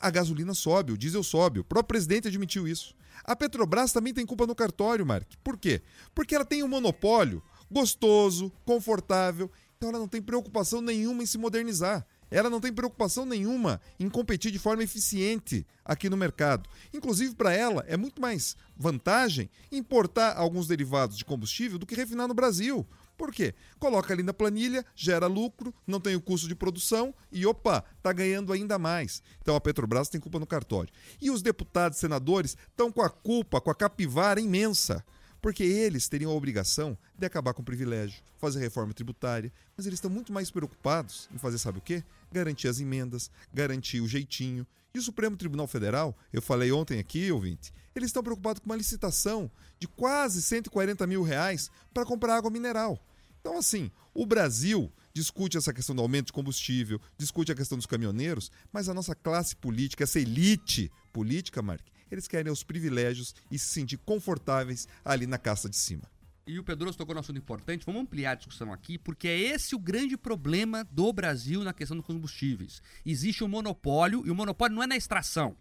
a 0.01 0.11
gasolina 0.11 0.55
sobe, 0.55 0.93
o 0.93 0.99
diesel 0.99 1.23
sobe. 1.23 1.61
O 1.61 1.65
próprio 1.65 1.89
presidente 1.89 2.29
admitiu 2.29 2.67
isso. 2.67 2.95
A 3.25 3.37
Petrobras 3.37 3.93
também 3.93 4.15
tem 4.15 4.25
culpa 4.25 4.47
no 4.47 4.55
cartório, 4.55 5.05
Mark. 5.05 5.29
Por 5.45 5.59
quê? 5.59 5.83
Porque 6.15 6.35
ela 6.35 6.45
tem 6.45 6.63
um 6.63 6.69
monopólio 6.69 7.43
gostoso, 7.71 8.51
confortável, 8.65 9.51
então 9.77 9.91
ela 9.91 9.99
não 9.99 10.09
tem 10.09 10.21
preocupação 10.21 10.81
nenhuma 10.81 11.23
em 11.23 11.27
se 11.27 11.39
modernizar. 11.39 12.07
Ela 12.31 12.49
não 12.49 12.61
tem 12.61 12.73
preocupação 12.73 13.27
nenhuma 13.27 13.81
em 13.99 14.09
competir 14.09 14.53
de 14.53 14.59
forma 14.59 14.85
eficiente 14.85 15.67
aqui 15.85 16.09
no 16.09 16.17
mercado. 16.17 16.69
Inclusive, 16.95 17.35
para 17.35 17.53
ela, 17.53 17.85
é 17.89 17.97
muito 17.97 18.23
mais 18.23 18.57
vantagem 18.77 19.51
importar 19.73 20.37
alguns 20.37 20.69
derivados 20.69 21.19
de 21.19 21.25
combustível 21.25 21.79
do 21.79 21.87
que 21.87 21.95
refinar 21.95 22.29
no 22.29 22.35
Brasil. 22.35 22.87
Por 23.21 23.31
quê? 23.31 23.55
Coloca 23.79 24.15
ali 24.15 24.23
na 24.23 24.33
planilha, 24.33 24.83
gera 24.97 25.27
lucro, 25.27 25.75
não 25.87 26.01
tem 26.01 26.17
o 26.17 26.23
custo 26.23 26.49
de 26.49 26.55
produção 26.55 27.15
e, 27.31 27.45
opa, 27.45 27.85
está 27.99 28.15
ganhando 28.15 28.51
ainda 28.51 28.79
mais. 28.79 29.23
Então 29.43 29.55
a 29.55 29.61
Petrobras 29.61 30.09
tem 30.09 30.19
culpa 30.19 30.39
no 30.39 30.47
cartório. 30.47 30.91
E 31.21 31.31
os 31.31 31.43
deputados 31.43 31.99
e 31.99 32.01
senadores 32.01 32.57
estão 32.71 32.91
com 32.91 33.03
a 33.03 33.11
culpa, 33.11 33.61
com 33.61 33.71
a 33.71 33.75
capivara 33.75 34.41
imensa 34.41 35.05
porque 35.43 35.63
eles 35.63 36.09
teriam 36.09 36.33
a 36.33 36.35
obrigação 36.35 36.97
de 37.19 37.27
acabar 37.27 37.53
com 37.53 37.61
o 37.61 37.65
privilégio, 37.65 38.23
fazer 38.39 38.59
reforma 38.59 38.95
tributária, 38.95 39.53
mas 39.77 39.87
eles 39.87 39.99
estão 39.99 40.11
muito 40.11 40.33
mais 40.33 40.51
preocupados 40.51 41.29
em 41.33 41.39
fazer, 41.39 41.59
sabe 41.59 41.79
o 41.79 41.83
quê? 41.83 42.03
Garantir 42.33 42.69
as 42.69 42.81
emendas, 42.81 43.31
garantir 43.53 44.01
o 44.01 44.09
jeitinho. 44.09 44.67
E 44.95 44.99
o 44.99 45.03
Supremo 45.03 45.37
Tribunal 45.37 45.67
Federal, 45.67 46.17
eu 46.33 46.43
falei 46.43 46.73
ontem 46.73 46.99
aqui, 46.99 47.31
ouvinte, 47.31 47.73
eles 47.95 48.09
estão 48.09 48.23
preocupados 48.23 48.61
com 48.61 48.67
uma 48.67 48.77
licitação 48.77 49.51
de 49.79 49.89
quase 49.89 50.43
140 50.43 51.07
mil 51.07 51.23
reais 51.23 51.71
para 51.93 52.05
comprar 52.05 52.37
água 52.37 52.51
mineral. 52.51 52.99
Então, 53.41 53.57
assim, 53.57 53.91
o 54.15 54.27
Brasil 54.27 54.93
discute 55.13 55.57
essa 55.57 55.73
questão 55.73 55.97
do 55.97 56.03
aumento 56.03 56.27
de 56.27 56.33
combustível, 56.33 57.01
discute 57.17 57.51
a 57.51 57.55
questão 57.55 57.77
dos 57.77 57.87
caminhoneiros, 57.87 58.51
mas 58.73 58.89
a 58.89 58.95
nossa 58.95 59.15
classe 59.15 59.57
política, 59.57 60.05
essa 60.05 60.21
elite 60.21 60.91
política, 61.13 61.63
Mark, 61.63 61.87
eles 62.11 62.29
querem 62.29 62.53
os 62.53 62.63
privilégios 62.63 63.35
e 63.51 63.59
se 63.59 63.67
sentir 63.67 63.99
confortáveis 63.99 64.87
ali 65.05 65.27
na 65.27 65.39
caça 65.39 65.69
de 65.69 65.77
cima. 65.77 66.03
E 66.47 66.59
o 66.59 66.65
Pedroso 66.65 66.99
tocou 66.99 67.15
no 67.15 67.21
assunto 67.21 67.39
importante, 67.39 67.87
vamos 67.87 68.03
ampliar 68.03 68.33
a 68.33 68.35
discussão 68.35 68.73
aqui, 68.73 68.99
porque 68.99 69.29
é 69.29 69.39
esse 69.39 69.75
o 69.75 69.79
grande 69.79 70.17
problema 70.17 70.85
do 70.91 71.13
Brasil 71.13 71.63
na 71.63 71.73
questão 71.73 71.97
dos 71.97 72.07
combustíveis. 72.07 72.83
Existe 73.07 73.45
um 73.45 73.49
monopólio, 73.49 74.27
e 74.27 74.31
o 74.31 74.35
monopólio 74.35 74.75
não 74.75 74.83
é 74.83 74.87
na 74.87 74.97
extração. 74.97 75.57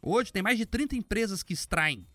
Hoje 0.00 0.32
tem 0.32 0.42
mais 0.42 0.56
de 0.56 0.64
30 0.64 0.94
empresas 0.96 1.42
que 1.42 1.52
extraem 1.52 2.06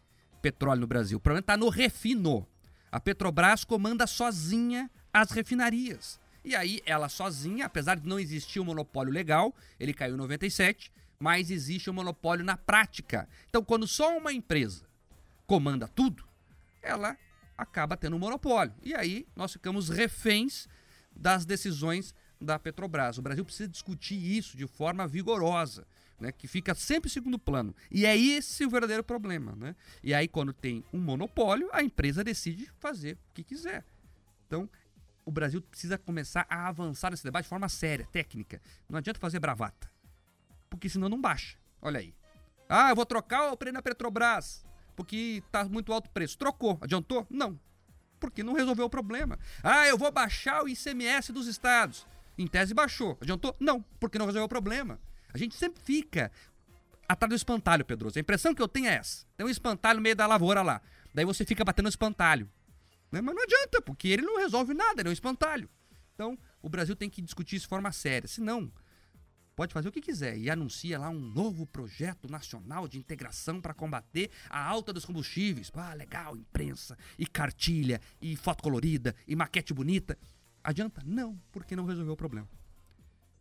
petróleo 0.41 0.81
no 0.81 0.87
Brasil. 0.87 1.17
O 1.17 1.21
problema 1.21 1.41
está 1.41 1.57
no 1.57 1.69
refino. 1.69 2.47
A 2.95 2.99
Petrobras 3.01 3.65
comanda 3.65 4.07
sozinha 4.07 4.89
as 5.11 5.29
refinarias. 5.29 6.17
E 6.45 6.55
aí, 6.55 6.81
ela 6.85 7.09
sozinha, 7.09 7.65
apesar 7.65 7.95
de 7.95 8.07
não 8.07 8.17
existir 8.17 8.61
um 8.61 8.63
monopólio 8.63 9.11
legal, 9.11 9.53
ele 9.77 9.93
caiu 9.93 10.13
em 10.13 10.17
97, 10.17 10.93
mas 11.19 11.51
existe 11.51 11.89
um 11.89 11.93
monopólio 11.93 12.45
na 12.45 12.55
prática. 12.55 13.27
Então, 13.49 13.61
quando 13.65 13.85
só 13.85 14.17
uma 14.17 14.31
empresa 14.31 14.85
comanda 15.45 15.89
tudo, 15.89 16.23
ela 16.81 17.17
acaba 17.57 17.97
tendo 17.97 18.15
um 18.15 18.19
monopólio. 18.19 18.73
E 18.81 18.95
aí 18.95 19.27
nós 19.35 19.51
ficamos 19.51 19.89
reféns 19.89 20.65
das 21.13 21.45
decisões 21.45 22.15
da 22.39 22.57
Petrobras. 22.57 23.17
O 23.17 23.21
Brasil 23.21 23.43
precisa 23.43 23.67
discutir 23.67 24.15
isso 24.15 24.55
de 24.55 24.67
forma 24.67 25.05
vigorosa, 25.05 25.85
né, 26.19 26.31
que 26.31 26.47
fica 26.47 26.73
sempre 26.73 27.09
em 27.09 27.13
segundo 27.13 27.37
plano. 27.37 27.75
E 27.91 28.05
é 28.05 28.17
esse 28.17 28.65
o 28.65 28.69
verdadeiro 28.69 29.03
problema. 29.03 29.55
Né? 29.55 29.75
E 30.03 30.13
aí, 30.13 30.27
quando 30.27 30.53
tem 30.53 30.83
um 30.93 30.99
monopólio, 30.99 31.69
a 31.71 31.83
empresa 31.83 32.23
decide 32.23 32.71
fazer 32.79 33.17
o 33.29 33.33
que 33.33 33.43
quiser. 33.43 33.83
Então, 34.47 34.69
o 35.25 35.31
Brasil 35.31 35.61
precisa 35.61 35.97
começar 35.97 36.45
a 36.49 36.67
avançar 36.67 37.11
nesse 37.11 37.23
debate 37.23 37.43
de 37.43 37.49
forma 37.49 37.67
séria, 37.67 38.07
técnica. 38.11 38.61
Não 38.87 38.97
adianta 38.97 39.19
fazer 39.19 39.39
bravata 39.39 39.95
porque 40.75 40.89
senão 40.89 41.09
não 41.09 41.19
baixa. 41.19 41.57
Olha 41.81 41.99
aí. 41.99 42.13
Ah, 42.67 42.89
eu 42.89 42.95
vou 42.95 43.05
trocar 43.05 43.51
o 43.51 43.57
preço 43.57 43.73
na 43.73 43.81
Petrobras, 43.81 44.65
porque 44.95 45.41
tá 45.51 45.63
muito 45.65 45.93
alto 45.93 46.07
o 46.07 46.09
preço. 46.09 46.37
Trocou. 46.37 46.77
Adiantou? 46.81 47.25
Não. 47.29 47.59
Porque 48.19 48.43
não 48.43 48.53
resolveu 48.53 48.85
o 48.85 48.89
problema. 48.89 49.39
Ah, 49.63 49.87
eu 49.87 49.97
vou 49.97 50.11
baixar 50.11 50.63
o 50.63 50.69
ICMS 50.69 51.31
dos 51.31 51.47
estados. 51.47 52.07
Em 52.37 52.47
tese 52.47 52.73
baixou. 52.73 53.17
Adiantou? 53.21 53.55
Não, 53.59 53.81
porque 53.99 54.17
não 54.17 54.25
resolveu 54.25 54.45
o 54.45 54.49
problema. 54.49 54.99
A 55.35 55.37
gente 55.37 55.53
sempre 55.53 55.83
fica 55.83 56.31
atrás 57.09 57.29
do 57.29 57.35
espantalho, 57.35 57.83
Pedroso. 57.83 58.17
A 58.17 58.21
impressão 58.21 58.55
que 58.55 58.61
eu 58.61 58.69
tenho 58.69 58.87
é 58.87 58.93
essa. 58.93 59.25
Tem 59.35 59.45
um 59.45 59.49
espantalho 59.49 59.97
no 59.97 60.01
meio 60.01 60.15
da 60.15 60.25
lavoura 60.25 60.61
lá. 60.61 60.81
Daí 61.13 61.25
você 61.25 61.43
fica 61.43 61.65
batendo 61.65 61.87
no 61.87 61.89
espantalho. 61.89 62.49
Né? 63.11 63.19
Mas 63.19 63.35
não 63.35 63.43
adianta, 63.43 63.81
porque 63.81 64.07
ele 64.07 64.21
não 64.21 64.37
resolve 64.37 64.73
nada, 64.73 65.01
ele 65.01 65.09
é 65.09 65.11
um 65.11 65.13
espantalho. 65.13 65.69
Então, 66.13 66.39
o 66.61 66.69
Brasil 66.69 66.95
tem 66.95 67.09
que 67.09 67.21
discutir 67.21 67.57
isso 67.57 67.65
de 67.65 67.69
forma 67.69 67.91
séria. 67.91 68.29
Senão, 68.29 68.71
pode 69.57 69.73
fazer 69.73 69.89
o 69.89 69.91
que 69.91 69.99
quiser 69.99 70.37
e 70.37 70.49
anuncia 70.49 70.97
lá 70.97 71.09
um 71.09 71.19
novo 71.19 71.65
projeto 71.65 72.31
nacional 72.31 72.87
de 72.87 72.97
integração 72.97 73.59
para 73.59 73.73
combater 73.73 74.31
a 74.49 74.65
alta 74.65 74.93
dos 74.93 75.03
combustíveis. 75.03 75.69
Ah, 75.73 75.93
legal, 75.93 76.37
imprensa, 76.37 76.97
e 77.19 77.27
cartilha, 77.27 77.99
e 78.21 78.37
foto 78.37 78.63
colorida, 78.63 79.13
e 79.27 79.35
maquete 79.35 79.73
bonita. 79.73 80.17
Adianta? 80.63 81.01
Não, 81.05 81.37
porque 81.51 81.75
não 81.75 81.83
resolveu 81.83 82.13
o 82.13 82.17
problema. 82.17 82.47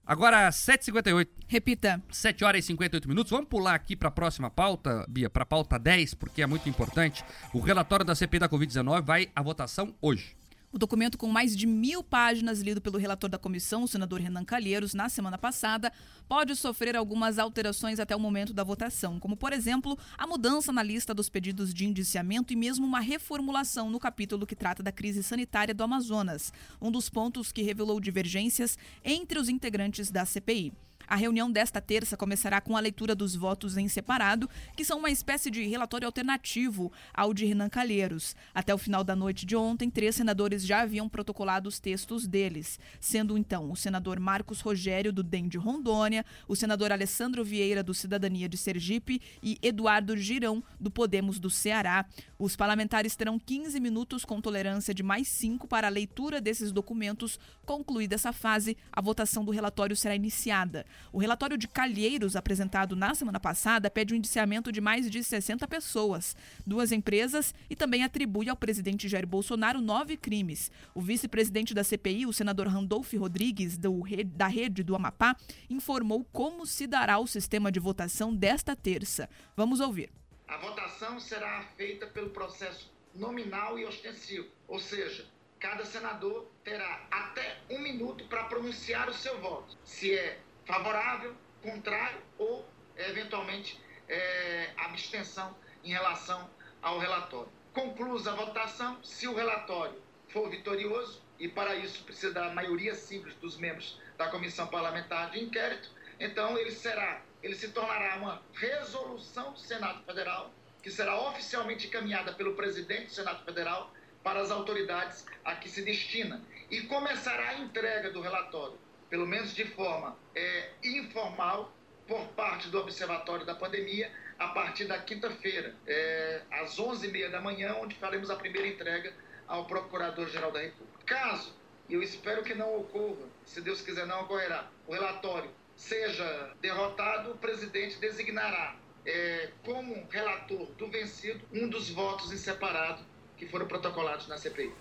Agora, 0.06 0.50
7h58. 0.50 1.28
Repita. 1.48 2.02
7 2.10 2.44
horas 2.44 2.64
e 2.64 2.66
58 2.68 3.08
minutos. 3.08 3.30
Vamos 3.30 3.48
pular 3.48 3.74
aqui 3.74 3.96
para 3.96 4.08
a 4.08 4.12
próxima 4.12 4.50
pauta, 4.50 5.04
Bia, 5.08 5.30
para 5.30 5.44
a 5.44 5.46
pauta 5.46 5.78
10, 5.78 6.14
porque 6.14 6.42
é 6.42 6.46
muito 6.46 6.68
importante. 6.68 7.24
O 7.52 7.60
relatório 7.60 8.04
da 8.04 8.14
CPI 8.14 8.40
da 8.40 8.48
Covid-19 8.48 9.02
vai 9.02 9.30
à 9.34 9.42
votação 9.42 9.94
hoje. 10.00 10.36
O 10.74 10.78
documento, 10.78 11.16
com 11.16 11.28
mais 11.28 11.56
de 11.56 11.68
mil 11.68 12.02
páginas, 12.02 12.60
lido 12.60 12.80
pelo 12.80 12.98
relator 12.98 13.30
da 13.30 13.38
comissão, 13.38 13.84
o 13.84 13.88
senador 13.88 14.20
Renan 14.20 14.44
Calheiros, 14.44 14.92
na 14.92 15.08
semana 15.08 15.38
passada, 15.38 15.92
pode 16.28 16.56
sofrer 16.56 16.96
algumas 16.96 17.38
alterações 17.38 18.00
até 18.00 18.16
o 18.16 18.18
momento 18.18 18.52
da 18.52 18.64
votação, 18.64 19.20
como, 19.20 19.36
por 19.36 19.52
exemplo, 19.52 19.96
a 20.18 20.26
mudança 20.26 20.72
na 20.72 20.82
lista 20.82 21.14
dos 21.14 21.28
pedidos 21.28 21.72
de 21.72 21.84
indiciamento 21.84 22.52
e 22.52 22.56
mesmo 22.56 22.84
uma 22.84 22.98
reformulação 22.98 23.88
no 23.88 24.00
capítulo 24.00 24.44
que 24.44 24.56
trata 24.56 24.82
da 24.82 24.90
crise 24.90 25.22
sanitária 25.22 25.72
do 25.72 25.84
Amazonas, 25.84 26.52
um 26.82 26.90
dos 26.90 27.08
pontos 27.08 27.52
que 27.52 27.62
revelou 27.62 28.00
divergências 28.00 28.76
entre 29.04 29.38
os 29.38 29.48
integrantes 29.48 30.10
da 30.10 30.24
CPI. 30.24 30.72
A 31.06 31.16
reunião 31.16 31.50
desta 31.50 31.80
terça 31.80 32.16
começará 32.16 32.60
com 32.60 32.76
a 32.76 32.80
leitura 32.80 33.14
dos 33.14 33.34
votos 33.34 33.76
em 33.76 33.88
separado, 33.88 34.48
que 34.76 34.84
são 34.84 34.98
uma 34.98 35.10
espécie 35.10 35.50
de 35.50 35.66
relatório 35.66 36.06
alternativo 36.06 36.92
ao 37.12 37.34
de 37.34 37.44
Renan 37.44 37.68
Calheiros. 37.68 38.34
Até 38.54 38.74
o 38.74 38.78
final 38.78 39.04
da 39.04 39.14
noite 39.14 39.44
de 39.44 39.56
ontem, 39.56 39.90
três 39.90 40.14
senadores 40.16 40.66
já 40.66 40.82
haviam 40.82 41.08
protocolado 41.08 41.68
os 41.68 41.78
textos 41.78 42.26
deles, 42.26 42.78
sendo 43.00 43.36
então 43.36 43.70
o 43.70 43.76
senador 43.76 44.18
Marcos 44.18 44.60
Rogério, 44.60 45.12
do 45.12 45.22
DEM 45.22 45.48
de 45.48 45.58
Rondônia, 45.58 46.24
o 46.48 46.56
senador 46.56 46.92
Alessandro 46.92 47.44
Vieira, 47.44 47.82
do 47.82 47.94
Cidadania 47.94 48.48
de 48.48 48.56
Sergipe 48.56 49.20
e 49.42 49.58
Eduardo 49.62 50.16
Girão, 50.16 50.62
do 50.80 50.90
Podemos 50.90 51.38
do 51.38 51.50
Ceará. 51.50 52.06
Os 52.38 52.56
parlamentares 52.56 53.16
terão 53.16 53.38
15 53.38 53.78
minutos 53.80 54.24
com 54.24 54.40
tolerância 54.40 54.94
de 54.94 55.02
mais 55.02 55.28
cinco 55.28 55.66
para 55.68 55.86
a 55.86 55.90
leitura 55.90 56.40
desses 56.40 56.72
documentos. 56.72 57.38
Concluída 57.64 58.14
essa 58.14 58.32
fase, 58.32 58.76
a 58.92 59.00
votação 59.00 59.44
do 59.44 59.52
relatório 59.52 59.96
será 59.96 60.14
iniciada. 60.14 60.84
O 61.12 61.18
relatório 61.18 61.56
de 61.56 61.68
Calheiros, 61.68 62.36
apresentado 62.36 62.96
na 62.96 63.14
semana 63.14 63.38
passada, 63.38 63.90
pede 63.90 64.12
o 64.12 64.14
um 64.14 64.18
indiciamento 64.18 64.72
de 64.72 64.80
mais 64.80 65.10
de 65.10 65.22
60 65.22 65.66
pessoas, 65.68 66.36
duas 66.66 66.92
empresas 66.92 67.54
e 67.70 67.76
também 67.76 68.02
atribui 68.02 68.48
ao 68.48 68.56
presidente 68.56 69.08
Jair 69.08 69.26
Bolsonaro 69.26 69.80
nove 69.80 70.16
crimes. 70.16 70.70
O 70.94 71.00
vice-presidente 71.00 71.72
da 71.72 71.84
CPI, 71.84 72.26
o 72.26 72.32
senador 72.32 72.66
Randolph 72.66 73.12
Rodrigues, 73.14 73.78
do, 73.78 74.02
da 74.26 74.46
rede 74.46 74.82
do 74.82 74.96
Amapá, 74.96 75.36
informou 75.70 76.24
como 76.32 76.66
se 76.66 76.86
dará 76.86 77.18
o 77.18 77.26
sistema 77.26 77.70
de 77.70 77.78
votação 77.80 78.34
desta 78.34 78.74
terça. 78.74 79.28
Vamos 79.56 79.80
ouvir. 79.80 80.10
A 80.48 80.56
votação 80.58 81.18
será 81.20 81.62
feita 81.76 82.06
pelo 82.06 82.30
processo 82.30 82.92
nominal 83.14 83.78
e 83.78 83.84
ostensivo, 83.84 84.48
ou 84.68 84.78
seja, 84.78 85.24
cada 85.58 85.84
senador 85.84 86.50
terá 86.62 87.06
até 87.10 87.58
um 87.70 87.78
minuto 87.78 88.24
para 88.26 88.44
pronunciar 88.44 89.08
o 89.08 89.14
seu 89.14 89.40
voto. 89.40 89.78
Se 89.84 90.12
é 90.12 90.38
favorável, 90.66 91.34
contrário 91.62 92.20
ou, 92.38 92.66
eventualmente, 92.96 93.80
é, 94.08 94.70
abstenção 94.76 95.56
em 95.82 95.90
relação 95.90 96.48
ao 96.82 96.98
relatório. 96.98 97.50
Conclusa 97.72 98.32
a 98.32 98.34
votação, 98.34 99.02
se 99.02 99.26
o 99.26 99.34
relatório 99.34 100.00
for 100.28 100.48
vitorioso, 100.50 101.22
e 101.38 101.48
para 101.48 101.74
isso 101.74 102.04
precisa 102.04 102.32
da 102.32 102.50
maioria 102.50 102.94
simples 102.94 103.34
dos 103.36 103.56
membros 103.56 104.00
da 104.16 104.28
comissão 104.28 104.66
parlamentar 104.68 105.30
de 105.30 105.42
inquérito, 105.42 105.90
então 106.20 106.56
ele 106.56 106.70
será, 106.70 107.22
ele 107.42 107.56
se 107.56 107.72
tornará 107.72 108.16
uma 108.16 108.42
resolução 108.54 109.52
do 109.52 109.58
Senado 109.58 110.04
Federal, 110.04 110.52
que 110.82 110.90
será 110.90 111.20
oficialmente 111.28 111.88
encaminhada 111.88 112.32
pelo 112.34 112.54
presidente 112.54 113.06
do 113.06 113.12
Senado 113.12 113.44
Federal 113.44 113.92
para 114.22 114.40
as 114.40 114.50
autoridades 114.50 115.26
a 115.44 115.56
que 115.56 115.68
se 115.68 115.82
destina 115.82 116.42
e 116.70 116.82
começará 116.82 117.50
a 117.50 117.58
entrega 117.58 118.10
do 118.10 118.20
relatório 118.20 118.78
pelo 119.08 119.26
menos 119.26 119.54
de 119.54 119.64
forma 119.64 120.16
é, 120.34 120.70
informal, 120.82 121.72
por 122.06 122.26
parte 122.28 122.68
do 122.68 122.78
Observatório 122.78 123.46
da 123.46 123.54
Pandemia, 123.54 124.10
a 124.38 124.48
partir 124.48 124.84
da 124.84 124.98
quinta-feira, 124.98 125.74
é, 125.86 126.42
às 126.50 126.76
11h30 126.76 127.30
da 127.30 127.40
manhã, 127.40 127.76
onde 127.80 127.94
faremos 127.94 128.30
a 128.30 128.36
primeira 128.36 128.68
entrega 128.68 129.12
ao 129.46 129.66
Procurador-Geral 129.66 130.52
da 130.52 130.60
República. 130.60 130.98
Caso, 131.06 131.54
e 131.88 131.94
eu 131.94 132.02
espero 132.02 132.42
que 132.42 132.54
não 132.54 132.80
ocorra, 132.80 133.26
se 133.44 133.60
Deus 133.60 133.80
quiser 133.80 134.06
não 134.06 134.22
ocorrerá, 134.22 134.68
o 134.86 134.92
relatório 134.92 135.50
seja 135.76 136.52
derrotado, 136.60 137.32
o 137.32 137.38
presidente 137.38 137.98
designará 137.98 138.76
é, 139.06 139.50
como 139.64 140.06
relator 140.10 140.66
do 140.72 140.88
vencido 140.88 141.40
um 141.52 141.68
dos 141.68 141.90
votos 141.90 142.32
em 142.32 142.36
separado 142.36 143.04
que 143.36 143.46
foram 143.46 143.66
protocolados 143.66 144.26
na 144.28 144.38
CPI. 144.38 144.72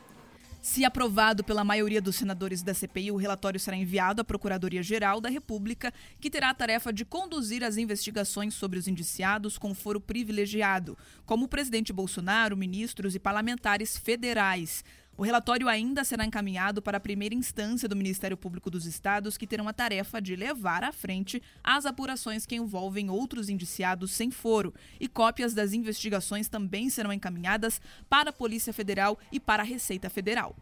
Se 0.64 0.86
aprovado 0.86 1.44
pela 1.44 1.62
maioria 1.62 2.02
dos 2.02 2.16
senadores 2.16 2.64
da 2.64 2.74
CPI, 2.74 3.12
o 3.12 3.18
relatório 3.18 3.60
será 3.60 3.76
enviado 3.76 4.22
à 4.22 4.24
Procuradoria-Geral 4.24 5.20
da 5.20 5.28
República, 5.28 5.94
que 6.22 6.30
terá 6.30 6.52
a 6.52 6.54
tarefa 6.54 6.94
de 6.94 7.04
conduzir 7.04 7.66
as 7.66 7.76
investigações 7.76 8.54
sobre 8.54 8.80
os 8.80 8.88
indiciados 8.88 9.58
com 9.58 9.76
foro 9.76 10.00
privilegiado, 10.00 10.98
como 11.26 11.46
o 11.46 11.50
presidente 11.50 11.92
Bolsonaro, 11.92 12.56
ministros 12.56 13.14
e 13.14 13.20
parlamentares 13.20 13.98
federais. 13.98 14.86
O 15.16 15.22
relatório 15.22 15.70
ainda 15.70 16.04
será 16.04 16.26
encaminhado 16.26 16.82
para 16.82 16.98
a 16.98 17.02
primeira 17.02 17.36
instância 17.36 17.88
do 17.88 17.96
Ministério 17.96 18.36
Público 18.36 18.72
dos 18.72 18.88
Estados, 18.88 19.38
que 19.38 19.46
terão 19.46 19.68
a 19.68 19.74
tarefa 19.74 20.20
de 20.20 20.36
levar 20.36 20.84
à 20.84 20.92
frente 20.92 21.42
as 21.64 21.86
apurações 21.86 22.48
que 22.48 22.56
envolvem 22.56 23.12
outros 23.12 23.48
indiciados 23.48 24.12
sem 24.12 24.32
foro. 24.32 24.74
E 25.00 25.08
cópias 25.08 25.54
das 25.54 25.72
investigações 25.72 26.50
também 26.50 26.90
serão 26.90 27.14
encaminhadas 27.14 27.80
para 28.10 28.32
a 28.32 28.34
Polícia 28.34 28.74
Federal 28.74 29.20
e 29.32 29.40
para 29.40 29.62
a 29.62 29.66
Receita 29.66 30.10
Federal. 30.10 30.56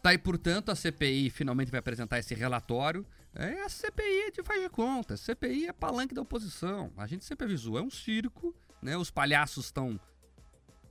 Tá 0.00 0.10
aí, 0.10 0.18
portanto, 0.18 0.70
a 0.70 0.76
CPI 0.76 1.28
finalmente 1.28 1.70
vai 1.70 1.80
apresentar 1.80 2.20
esse 2.20 2.34
relatório. 2.34 3.04
É 3.34 3.62
a 3.62 3.68
CPI 3.68 4.32
de 4.32 4.42
faz 4.44 4.62
de 4.62 4.68
conta. 4.68 5.16
CPI 5.16 5.66
é 5.66 5.72
palanque 5.72 6.14
da 6.14 6.22
oposição. 6.22 6.92
A 6.96 7.08
gente 7.08 7.24
sempre 7.24 7.44
avisou, 7.44 7.76
é 7.76 7.82
um 7.82 7.90
circo, 7.90 8.54
né? 8.80 8.96
Os 8.96 9.10
palhaços 9.10 9.66
estão 9.66 10.00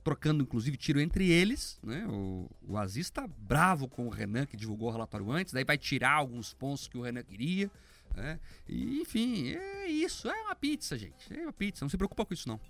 trocando 0.02 0.42
inclusive 0.42 0.76
tiro 0.76 1.00
entre 1.00 1.30
eles. 1.30 1.78
Né? 1.82 2.06
O, 2.06 2.48
o 2.66 2.76
Aziz 2.76 3.06
está 3.06 3.26
bravo 3.26 3.88
com 3.88 4.06
o 4.06 4.10
Renan, 4.10 4.46
que 4.46 4.56
divulgou 4.56 4.88
o 4.88 4.92
relatório 4.92 5.30
antes, 5.30 5.52
daí 5.52 5.64
vai 5.64 5.78
tirar 5.78 6.12
alguns 6.12 6.52
pontos 6.52 6.88
que 6.88 6.98
o 6.98 7.02
Renan 7.02 7.22
queria. 7.22 7.70
Né? 8.14 8.40
E, 8.68 9.00
enfim, 9.00 9.50
é 9.50 9.86
isso. 9.86 10.28
É 10.28 10.42
uma 10.42 10.54
pizza, 10.54 10.98
gente. 10.98 11.32
É 11.32 11.42
uma 11.42 11.52
pizza. 11.52 11.84
Não 11.84 11.90
se 11.90 11.96
preocupa 11.96 12.24
com 12.24 12.34
isso, 12.34 12.48
não. 12.48 12.60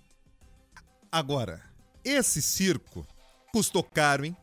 Agora, 1.11 1.61
esse 2.03 2.41
circo 2.41 3.05
custou 3.51 3.83
caro, 3.83 4.25
hein? 4.25 4.35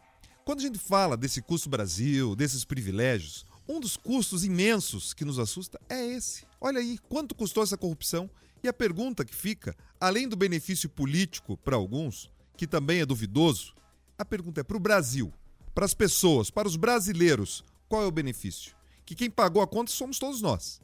Quando 0.45 0.61
a 0.61 0.63
gente 0.63 0.79
fala 0.79 1.17
desse 1.17 1.43
custo 1.43 1.69
Brasil, 1.69 2.35
desses 2.35 2.65
privilégios, 2.65 3.45
um 3.69 3.79
dos 3.79 3.97
custos 3.97 4.45
imensos 4.45 5.13
que 5.13 5.25
nos 5.25 5.39
assusta 5.39 5.79
é 5.89 6.05
esse. 6.07 6.47
Olha 6.61 6.81
aí, 6.81 6.99
quanto 7.09 7.35
custou 7.35 7.63
essa 7.63 7.77
corrupção? 7.77 8.31
E 8.63 8.69
a 8.69 8.73
pergunta 8.73 9.25
que 9.25 9.35
fica, 9.35 9.77
além 10.01 10.27
do 10.29 10.37
benefício 10.37 10.89
político 10.89 11.57
para 11.59 11.77
alguns, 11.77 12.31
que 12.59 12.67
também 12.67 13.01
é 13.01 13.07
duvidoso, 13.07 13.73
a 14.19 14.25
pergunta 14.25 14.61
é 14.61 14.65
para 14.65 14.77
o 14.77 14.81
Brasil, 14.81 15.33
para 15.73 15.85
as 15.85 15.95
pessoas, 15.95 16.51
para 16.51 16.67
os 16.67 16.75
brasileiros, 16.75 17.65
qual 17.89 18.03
é 18.03 18.07
o 18.07 18.11
benefício? 18.11 18.75
Que 19.07 19.15
quem 19.15 19.31
pagou 19.31 19.63
a 19.63 19.67
conta 19.67 19.93
somos 19.93 20.19
todos 20.19 20.43
nós, 20.43 20.83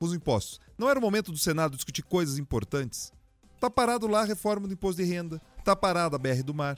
os 0.00 0.12
impostos. 0.12 0.60
Não 0.76 0.90
era 0.90 0.98
o 0.98 1.02
momento 1.02 1.30
do 1.30 1.38
Senado 1.38 1.76
discutir 1.76 2.02
coisas 2.02 2.38
importantes? 2.38 3.12
Tá 3.60 3.70
parado 3.70 4.08
lá 4.08 4.22
a 4.22 4.24
reforma 4.24 4.66
do 4.66 4.74
imposto 4.74 5.00
de 5.00 5.08
renda, 5.08 5.40
tá 5.64 5.76
parada 5.76 6.16
a 6.16 6.18
BR 6.18 6.42
do 6.42 6.52
Mar, 6.52 6.76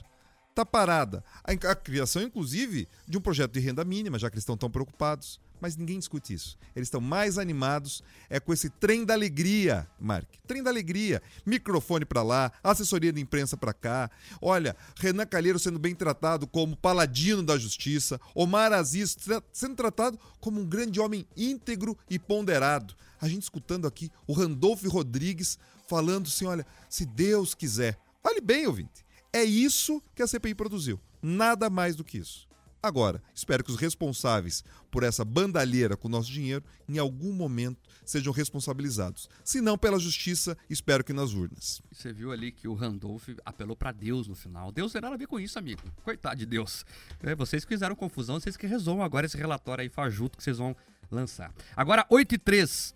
tá 0.53 0.63
parada 0.63 1.23
a, 1.43 1.51
a 1.71 1.75
criação, 1.75 2.21
inclusive, 2.21 2.87
de 3.07 3.17
um 3.17 3.21
projeto 3.21 3.53
de 3.53 3.59
renda 3.59 3.83
mínima, 3.83 4.19
já 4.19 4.29
que 4.29 4.35
eles 4.35 4.43
estão 4.43 4.55
tão 4.55 4.69
preocupados 4.69 5.39
mas 5.65 5.75
ninguém 5.75 5.97
discute 5.97 6.31
isso. 6.31 6.59
Eles 6.75 6.85
estão 6.85 7.01
mais 7.01 7.39
animados 7.39 8.03
é 8.29 8.39
com 8.39 8.53
esse 8.53 8.69
trem 8.69 9.03
da 9.03 9.15
alegria, 9.15 9.87
Mark. 9.99 10.29
Trem 10.45 10.61
da 10.61 10.69
alegria. 10.69 11.23
Microfone 11.43 12.05
para 12.05 12.21
lá, 12.21 12.51
assessoria 12.63 13.11
de 13.11 13.19
imprensa 13.19 13.57
para 13.57 13.73
cá. 13.73 14.11
Olha, 14.39 14.75
Renan 14.99 15.25
Calheiro 15.25 15.57
sendo 15.57 15.79
bem 15.79 15.95
tratado 15.95 16.45
como 16.45 16.77
paladino 16.77 17.41
da 17.41 17.57
justiça, 17.57 18.21
Omar 18.35 18.73
Aziz 18.73 19.17
sendo 19.51 19.75
tratado 19.75 20.19
como 20.39 20.61
um 20.61 20.67
grande 20.67 20.99
homem 20.99 21.25
íntegro 21.35 21.97
e 22.07 22.19
ponderado. 22.19 22.93
A 23.19 23.27
gente 23.27 23.41
escutando 23.41 23.87
aqui 23.87 24.11
o 24.27 24.33
Randolph 24.33 24.83
Rodrigues 24.83 25.57
falando 25.87 26.27
assim, 26.27 26.45
olha, 26.45 26.63
se 26.87 27.07
Deus 27.07 27.55
quiser. 27.55 27.97
Olhe 28.23 28.39
bem, 28.39 28.67
ouvinte. 28.67 29.03
É 29.33 29.43
isso 29.43 29.99
que 30.13 30.21
a 30.21 30.27
CPI 30.27 30.53
produziu. 30.53 30.99
Nada 31.23 31.71
mais 31.71 31.95
do 31.95 32.03
que 32.03 32.19
isso. 32.19 32.47
Agora, 32.85 33.19
espero 33.33 33.63
que 33.63 33.71
os 33.71 33.77
responsáveis 33.77 34.63
por 34.91 35.01
essa 35.01 35.25
bandalheira 35.25 35.97
com 35.97 36.07
o 36.07 36.11
nosso 36.11 36.31
dinheiro, 36.31 36.63
em 36.87 36.99
algum 36.99 37.33
momento, 37.33 37.79
sejam 38.05 38.31
responsabilizados. 38.31 39.27
Se 39.43 39.59
não 39.59 39.75
pela 39.75 39.97
justiça, 39.97 40.55
espero 40.69 41.03
que 41.03 41.11
nas 41.11 41.33
urnas. 41.33 41.81
Você 41.91 42.13
viu 42.13 42.31
ali 42.31 42.51
que 42.51 42.67
o 42.67 42.75
Randolph 42.75 43.29
apelou 43.43 43.75
para 43.75 43.91
Deus 43.91 44.27
no 44.27 44.35
final. 44.35 44.71
Deus 44.71 44.93
tem 44.93 45.01
nada 45.01 45.15
a 45.15 45.17
ver 45.17 45.25
com 45.25 45.39
isso, 45.39 45.57
amigo. 45.57 45.81
Coitado 46.03 46.35
de 46.35 46.45
Deus. 46.45 46.85
É, 47.23 47.33
vocês 47.33 47.65
que 47.65 47.73
fizeram 47.73 47.95
confusão, 47.95 48.39
vocês 48.39 48.55
que 48.55 48.67
resolvam 48.67 49.03
agora 49.03 49.25
esse 49.25 49.35
relatório 49.35 49.81
aí 49.81 49.89
fajuto 49.89 50.37
que 50.37 50.43
vocês 50.43 50.59
vão 50.59 50.75
lançar. 51.09 51.51
Agora, 51.75 52.05
8 52.07 52.35
e 52.35 52.37
3. 52.37 52.93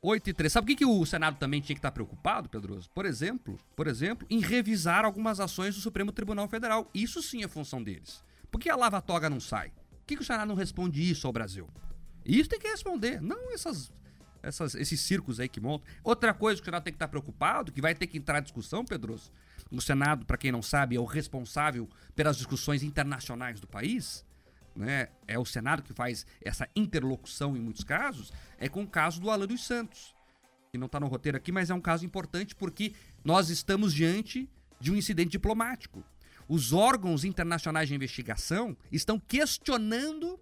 8 0.00 0.30
e 0.30 0.32
3. 0.32 0.52
Sabe 0.52 0.64
o 0.64 0.68
que, 0.68 0.76
que 0.76 0.86
o 0.86 1.04
Senado 1.04 1.38
também 1.38 1.60
tinha 1.60 1.74
que 1.74 1.80
estar 1.80 1.90
preocupado, 1.90 2.48
Pedroso? 2.48 2.88
Por 2.94 3.04
exemplo, 3.04 3.58
por 3.74 3.88
exemplo, 3.88 4.24
em 4.30 4.38
revisar 4.38 5.04
algumas 5.04 5.40
ações 5.40 5.74
do 5.74 5.80
Supremo 5.80 6.12
Tribunal 6.12 6.46
Federal. 6.46 6.88
Isso 6.94 7.20
sim 7.20 7.42
é 7.42 7.48
função 7.48 7.82
deles. 7.82 8.22
Por 8.54 8.60
que 8.60 8.70
a 8.70 8.76
lava-toga 8.76 9.28
não 9.28 9.40
sai? 9.40 9.70
Por 9.70 10.06
que, 10.06 10.14
que 10.14 10.22
o 10.22 10.24
Senado 10.24 10.46
não 10.46 10.54
responde 10.54 11.02
isso 11.02 11.26
ao 11.26 11.32
Brasil? 11.32 11.68
Isso 12.24 12.48
tem 12.48 12.60
que 12.60 12.68
responder, 12.68 13.20
não 13.20 13.52
essas, 13.52 13.92
essas, 14.40 14.76
esses 14.76 15.00
circos 15.00 15.40
aí 15.40 15.48
que 15.48 15.58
montam. 15.58 15.92
Outra 16.04 16.32
coisa 16.32 16.62
que 16.62 16.62
o 16.62 16.66
Senado 16.66 16.84
tem 16.84 16.92
que 16.92 16.96
estar 16.96 17.08
preocupado, 17.08 17.72
que 17.72 17.80
vai 17.80 17.96
ter 17.96 18.06
que 18.06 18.16
entrar 18.16 18.38
em 18.38 18.44
discussão, 18.44 18.84
Pedroso. 18.84 19.32
O 19.72 19.80
Senado, 19.80 20.24
para 20.24 20.36
quem 20.36 20.52
não 20.52 20.62
sabe, 20.62 20.94
é 20.94 21.00
o 21.00 21.04
responsável 21.04 21.90
pelas 22.14 22.36
discussões 22.36 22.84
internacionais 22.84 23.58
do 23.58 23.66
país. 23.66 24.24
né, 24.76 25.08
é 25.26 25.36
o 25.36 25.44
Senado 25.44 25.82
que 25.82 25.92
faz 25.92 26.24
essa 26.40 26.68
interlocução 26.76 27.56
em 27.56 27.60
muitos 27.60 27.82
casos, 27.82 28.32
é 28.56 28.68
com 28.68 28.84
o 28.84 28.88
caso 28.88 29.20
do 29.20 29.30
Alan 29.30 29.48
dos 29.48 29.66
Santos. 29.66 30.14
Que 30.70 30.78
não 30.78 30.86
está 30.86 31.00
no 31.00 31.08
roteiro 31.08 31.36
aqui, 31.36 31.50
mas 31.50 31.70
é 31.70 31.74
um 31.74 31.80
caso 31.80 32.06
importante 32.06 32.54
porque 32.54 32.94
nós 33.24 33.50
estamos 33.50 33.92
diante 33.92 34.48
de 34.78 34.92
um 34.92 34.96
incidente 34.96 35.30
diplomático. 35.30 36.04
Os 36.48 36.72
órgãos 36.72 37.24
internacionais 37.24 37.88
de 37.88 37.94
investigação 37.94 38.76
estão 38.92 39.18
questionando 39.18 40.38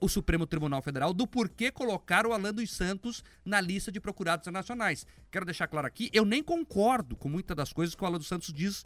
o 0.00 0.08
Supremo 0.08 0.46
Tribunal 0.46 0.82
Federal 0.82 1.12
do 1.12 1.26
porquê 1.26 1.70
colocar 1.70 2.26
o 2.26 2.32
Alan 2.32 2.52
dos 2.52 2.70
Santos 2.70 3.24
na 3.44 3.60
lista 3.60 3.90
de 3.90 4.00
procurados 4.00 4.44
internacionais. 4.44 5.06
Quero 5.30 5.44
deixar 5.44 5.66
claro 5.66 5.86
aqui, 5.86 6.10
eu 6.12 6.24
nem 6.24 6.42
concordo 6.42 7.16
com 7.16 7.28
muitas 7.28 7.56
das 7.56 7.72
coisas 7.72 7.94
que 7.94 8.02
o 8.02 8.06
Alan 8.06 8.18
dos 8.18 8.28
Santos 8.28 8.52
diz 8.52 8.84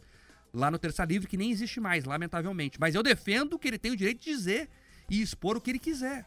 lá 0.52 0.70
no 0.70 0.78
Terça 0.78 1.04
Livre, 1.04 1.28
que 1.28 1.36
nem 1.36 1.50
existe 1.50 1.80
mais, 1.80 2.04
lamentavelmente. 2.04 2.78
Mas 2.80 2.94
eu 2.94 3.02
defendo 3.02 3.58
que 3.58 3.68
ele 3.68 3.78
tem 3.78 3.92
o 3.92 3.96
direito 3.96 4.20
de 4.20 4.30
dizer 4.30 4.68
e 5.08 5.20
expor 5.20 5.56
o 5.56 5.61
que 5.61 5.70
ele 5.70 5.78
quiser. 5.78 6.26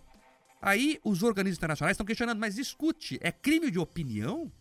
Aí 0.61 0.99
os 1.03 1.23
organismos 1.23 1.57
internacionais 1.57 1.95
estão 1.95 2.05
questionando, 2.05 2.39
mas 2.39 2.57
escute, 2.57 3.19
é 3.21 3.31
crime 3.31 3.69
de 3.69 3.79
opinião? 3.79 4.51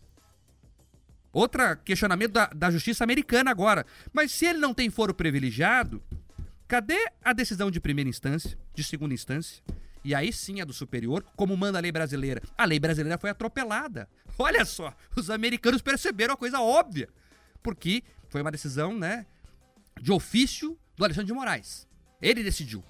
Outro 1.33 1.75
questionamento 1.77 2.31
da, 2.31 2.45
da 2.45 2.69
justiça 2.69 3.03
americana 3.03 3.49
agora. 3.49 3.85
Mas 4.13 4.31
se 4.31 4.45
ele 4.45 4.59
não 4.59 4.71
tem 4.71 4.91
foro 4.91 5.15
privilegiado, 5.15 6.01
cadê 6.67 7.11
a 7.23 7.33
decisão 7.33 7.71
de 7.71 7.79
primeira 7.79 8.07
instância, 8.07 8.55
de 8.73 8.83
segunda 8.83 9.15
instância? 9.15 9.63
E 10.03 10.13
aí 10.13 10.31
sim 10.31 10.61
é 10.61 10.65
do 10.65 10.73
superior, 10.73 11.25
como 11.35 11.57
manda 11.57 11.79
a 11.79 11.81
lei 11.81 11.91
brasileira. 11.91 12.41
A 12.55 12.65
lei 12.65 12.79
brasileira 12.79 13.17
foi 13.17 13.31
atropelada. 13.31 14.07
Olha 14.37 14.63
só, 14.63 14.95
os 15.15 15.31
americanos 15.31 15.81
perceberam 15.81 16.35
a 16.35 16.37
coisa 16.37 16.59
óbvia. 16.59 17.09
Porque 17.63 18.03
foi 18.29 18.41
uma 18.41 18.51
decisão, 18.51 18.95
né, 18.97 19.25
de 19.99 20.11
ofício 20.11 20.77
do 20.95 21.03
Alexandre 21.03 21.27
de 21.27 21.33
Moraes. 21.33 21.87
Ele 22.21 22.43
decidiu. 22.43 22.83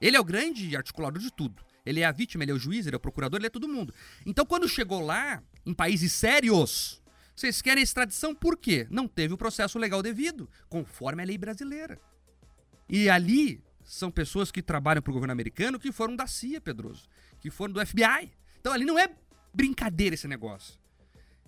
Ele 0.00 0.16
é 0.16 0.20
o 0.20 0.24
grande 0.24 0.74
articulador 0.74 1.20
de 1.20 1.30
tudo. 1.30 1.62
Ele 1.84 2.00
é 2.00 2.04
a 2.04 2.12
vítima, 2.12 2.44
ele 2.44 2.52
é 2.52 2.54
o 2.54 2.58
juiz, 2.58 2.86
ele 2.86 2.94
é 2.94 2.96
o 2.96 3.00
procurador, 3.00 3.38
ele 3.38 3.48
é 3.48 3.50
todo 3.50 3.68
mundo. 3.68 3.92
Então, 4.24 4.46
quando 4.46 4.68
chegou 4.68 5.00
lá, 5.00 5.42
em 5.66 5.74
países 5.74 6.12
sérios, 6.12 7.01
vocês 7.34 7.62
querem 7.62 7.82
extradição 7.82 8.34
por 8.34 8.56
quê? 8.56 8.86
Não 8.90 9.08
teve 9.08 9.34
o 9.34 9.38
processo 9.38 9.78
legal 9.78 10.02
devido, 10.02 10.48
conforme 10.68 11.22
a 11.22 11.26
lei 11.26 11.38
brasileira. 11.38 12.00
E 12.88 13.08
ali 13.08 13.62
são 13.84 14.10
pessoas 14.10 14.50
que 14.50 14.62
trabalham 14.62 15.02
para 15.02 15.10
o 15.10 15.14
governo 15.14 15.32
americano 15.32 15.78
que 15.78 15.90
foram 15.90 16.14
da 16.14 16.26
CIA, 16.26 16.60
Pedroso, 16.60 17.08
que 17.40 17.50
foram 17.50 17.72
do 17.72 17.86
FBI. 17.86 18.32
Então 18.60 18.72
ali 18.72 18.84
não 18.84 18.98
é 18.98 19.10
brincadeira 19.52 20.14
esse 20.14 20.28
negócio. 20.28 20.78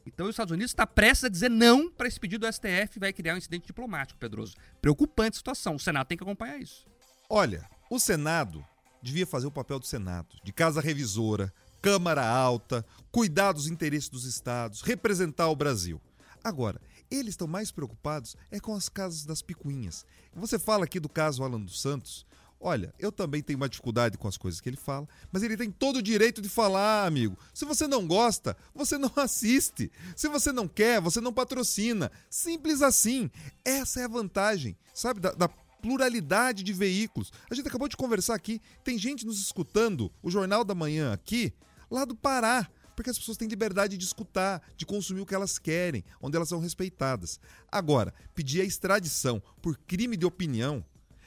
Então 0.06 0.26
os 0.26 0.30
Estados 0.30 0.52
Unidos 0.52 0.70
está 0.70 0.86
prestes 0.86 1.24
a 1.24 1.28
dizer 1.28 1.48
não 1.48 1.90
para 1.90 2.06
esse 2.06 2.20
pedido 2.20 2.46
do 2.46 2.52
STF 2.52 2.98
vai 2.98 3.12
criar 3.12 3.34
um 3.34 3.38
incidente 3.38 3.66
diplomático, 3.66 4.18
Pedroso. 4.18 4.54
Preocupante 4.80 5.36
situação. 5.36 5.76
O 5.76 5.80
Senado 5.80 6.06
tem 6.06 6.18
que 6.18 6.24
acompanhar 6.24 6.58
isso. 6.58 6.86
Olha, 7.28 7.68
o 7.90 7.98
Senado 7.98 8.64
devia 9.02 9.26
fazer 9.26 9.46
o 9.46 9.50
papel 9.50 9.78
do 9.78 9.86
Senado, 9.86 10.36
de 10.42 10.52
casa 10.52 10.80
revisora, 10.80 11.52
Câmara 11.84 12.26
Alta, 12.26 12.82
cuidar 13.12 13.52
dos 13.52 13.66
interesses 13.66 14.08
dos 14.08 14.24
estados, 14.24 14.80
representar 14.80 15.50
o 15.50 15.54
Brasil. 15.54 16.00
Agora, 16.42 16.80
eles 17.10 17.34
estão 17.34 17.46
mais 17.46 17.70
preocupados 17.70 18.38
é 18.50 18.58
com 18.58 18.74
as 18.74 18.88
casas 18.88 19.26
das 19.26 19.42
picuinhas. 19.42 20.06
Você 20.34 20.58
fala 20.58 20.86
aqui 20.86 20.98
do 20.98 21.10
caso 21.10 21.44
Alan 21.44 21.60
dos 21.60 21.82
Santos. 21.82 22.24
Olha, 22.58 22.94
eu 22.98 23.12
também 23.12 23.42
tenho 23.42 23.58
uma 23.58 23.68
dificuldade 23.68 24.16
com 24.16 24.26
as 24.26 24.38
coisas 24.38 24.62
que 24.62 24.68
ele 24.70 24.78
fala, 24.78 25.06
mas 25.30 25.42
ele 25.42 25.58
tem 25.58 25.70
todo 25.70 25.96
o 25.96 26.02
direito 26.02 26.40
de 26.40 26.48
falar, 26.48 27.04
amigo. 27.06 27.36
Se 27.52 27.66
você 27.66 27.86
não 27.86 28.06
gosta, 28.06 28.56
você 28.74 28.96
não 28.96 29.12
assiste. 29.16 29.92
Se 30.16 30.26
você 30.26 30.52
não 30.52 30.66
quer, 30.66 31.02
você 31.02 31.20
não 31.20 31.34
patrocina. 31.34 32.10
Simples 32.30 32.80
assim. 32.80 33.30
Essa 33.62 34.00
é 34.00 34.04
a 34.04 34.08
vantagem, 34.08 34.74
sabe, 34.94 35.20
da, 35.20 35.32
da 35.32 35.48
pluralidade 35.82 36.62
de 36.62 36.72
veículos. 36.72 37.30
A 37.50 37.54
gente 37.54 37.68
acabou 37.68 37.88
de 37.88 37.96
conversar 37.98 38.36
aqui, 38.36 38.58
tem 38.82 38.96
gente 38.96 39.26
nos 39.26 39.38
escutando, 39.38 40.10
o 40.22 40.30
Jornal 40.30 40.64
da 40.64 40.74
Manhã 40.74 41.12
aqui, 41.12 41.52
lá 41.94 42.04
do 42.04 42.14
Pará 42.14 42.68
porque 42.94 43.10
as 43.10 43.18
pessoas 43.18 43.36
têm 43.36 43.48
liberdade 43.48 43.96
de 43.96 44.04
escutar, 44.04 44.62
de 44.76 44.86
consumir 44.86 45.20
o 45.20 45.26
que 45.26 45.34
elas 45.34 45.58
querem, 45.58 46.04
onde 46.20 46.36
elas 46.36 46.48
são 46.48 46.60
respeitadas. 46.60 47.40
Agora, 47.70 48.14
pedir 48.34 48.60
a 48.60 48.64
extradição 48.64 49.42
por 49.60 49.76
crime 49.76 50.16
de 50.16 50.24
opinião 50.24 50.84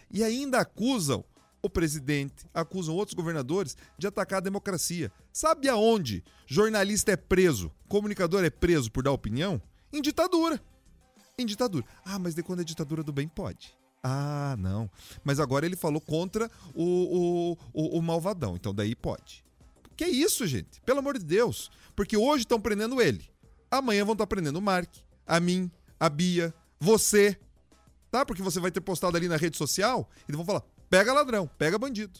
e 0.09 0.24
ainda 0.24 0.59
acusam 0.59 1.24
o 1.61 1.70
presidente, 1.70 2.45
acusam 2.53 2.95
outros 2.95 3.13
governadores 3.13 3.76
de 3.97 4.07
atacar 4.07 4.38
a 4.38 4.43
democracia. 4.43 5.11
Sabe 5.34 5.68
aonde 5.68 6.24
jornalista 6.45 7.11
é 7.11 7.18
preso, 7.18 7.72
comunicador 7.88 8.43
é 8.43 8.49
preso 8.49 8.91
por 8.91 9.03
dar 9.03 9.11
opinião? 9.11 9.61
Em 9.91 10.01
ditadura. 10.01 10.61
Em 11.38 11.45
ditadura. 11.45 11.86
Ah, 12.05 12.18
mas 12.18 12.34
de 12.34 12.43
quando 12.43 12.61
é 12.61 12.63
ditadura 12.63 13.03
do 13.03 13.11
bem, 13.11 13.28
pode. 13.28 13.76
Ah, 14.03 14.55
não. 14.57 14.89
Mas 15.24 15.39
agora 15.39 15.65
ele 15.65 15.76
falou 15.76 15.99
contra 15.99 16.49
o, 16.74 16.84
o, 16.84 17.57
o, 17.74 17.97
o 17.97 18.01
malvadão, 18.01 18.55
então 18.55 18.74
daí 18.74 18.95
pode. 18.95 19.47
Que 19.98 20.04
é 20.04 20.10
isso, 20.10 20.45
gente? 20.45 20.80
Pelo 20.82 21.00
amor 21.00 21.18
de 21.18 21.26
Deus. 21.26 21.72
Porque 21.95 22.16
hoje 22.16 22.43
estão 22.43 22.62
prendendo 22.62 23.02
ele. 23.02 23.28
Amanhã 23.70 24.06
vão 24.06 24.14
estar 24.14 24.28
prendendo 24.28 24.58
o 24.58 24.62
Mark, 24.62 24.93
a 25.26 25.39
mim, 25.39 25.72
a 26.00 26.08
Bia, 26.08 26.54
você. 26.80 27.36
Tá? 28.12 28.24
Porque 28.24 28.43
você 28.43 28.60
vai 28.60 28.70
ter 28.70 28.80
postado 28.80 29.18
ali 29.18 29.28
na 29.28 29.36
rede 29.36 29.58
social 29.58 30.08
e 30.30 30.32
vão 30.32 30.45
falar: 30.45 30.64
pega 30.88 31.12
ladrão, 31.12 31.50
pega 31.58 31.80
bandido. 31.80 32.20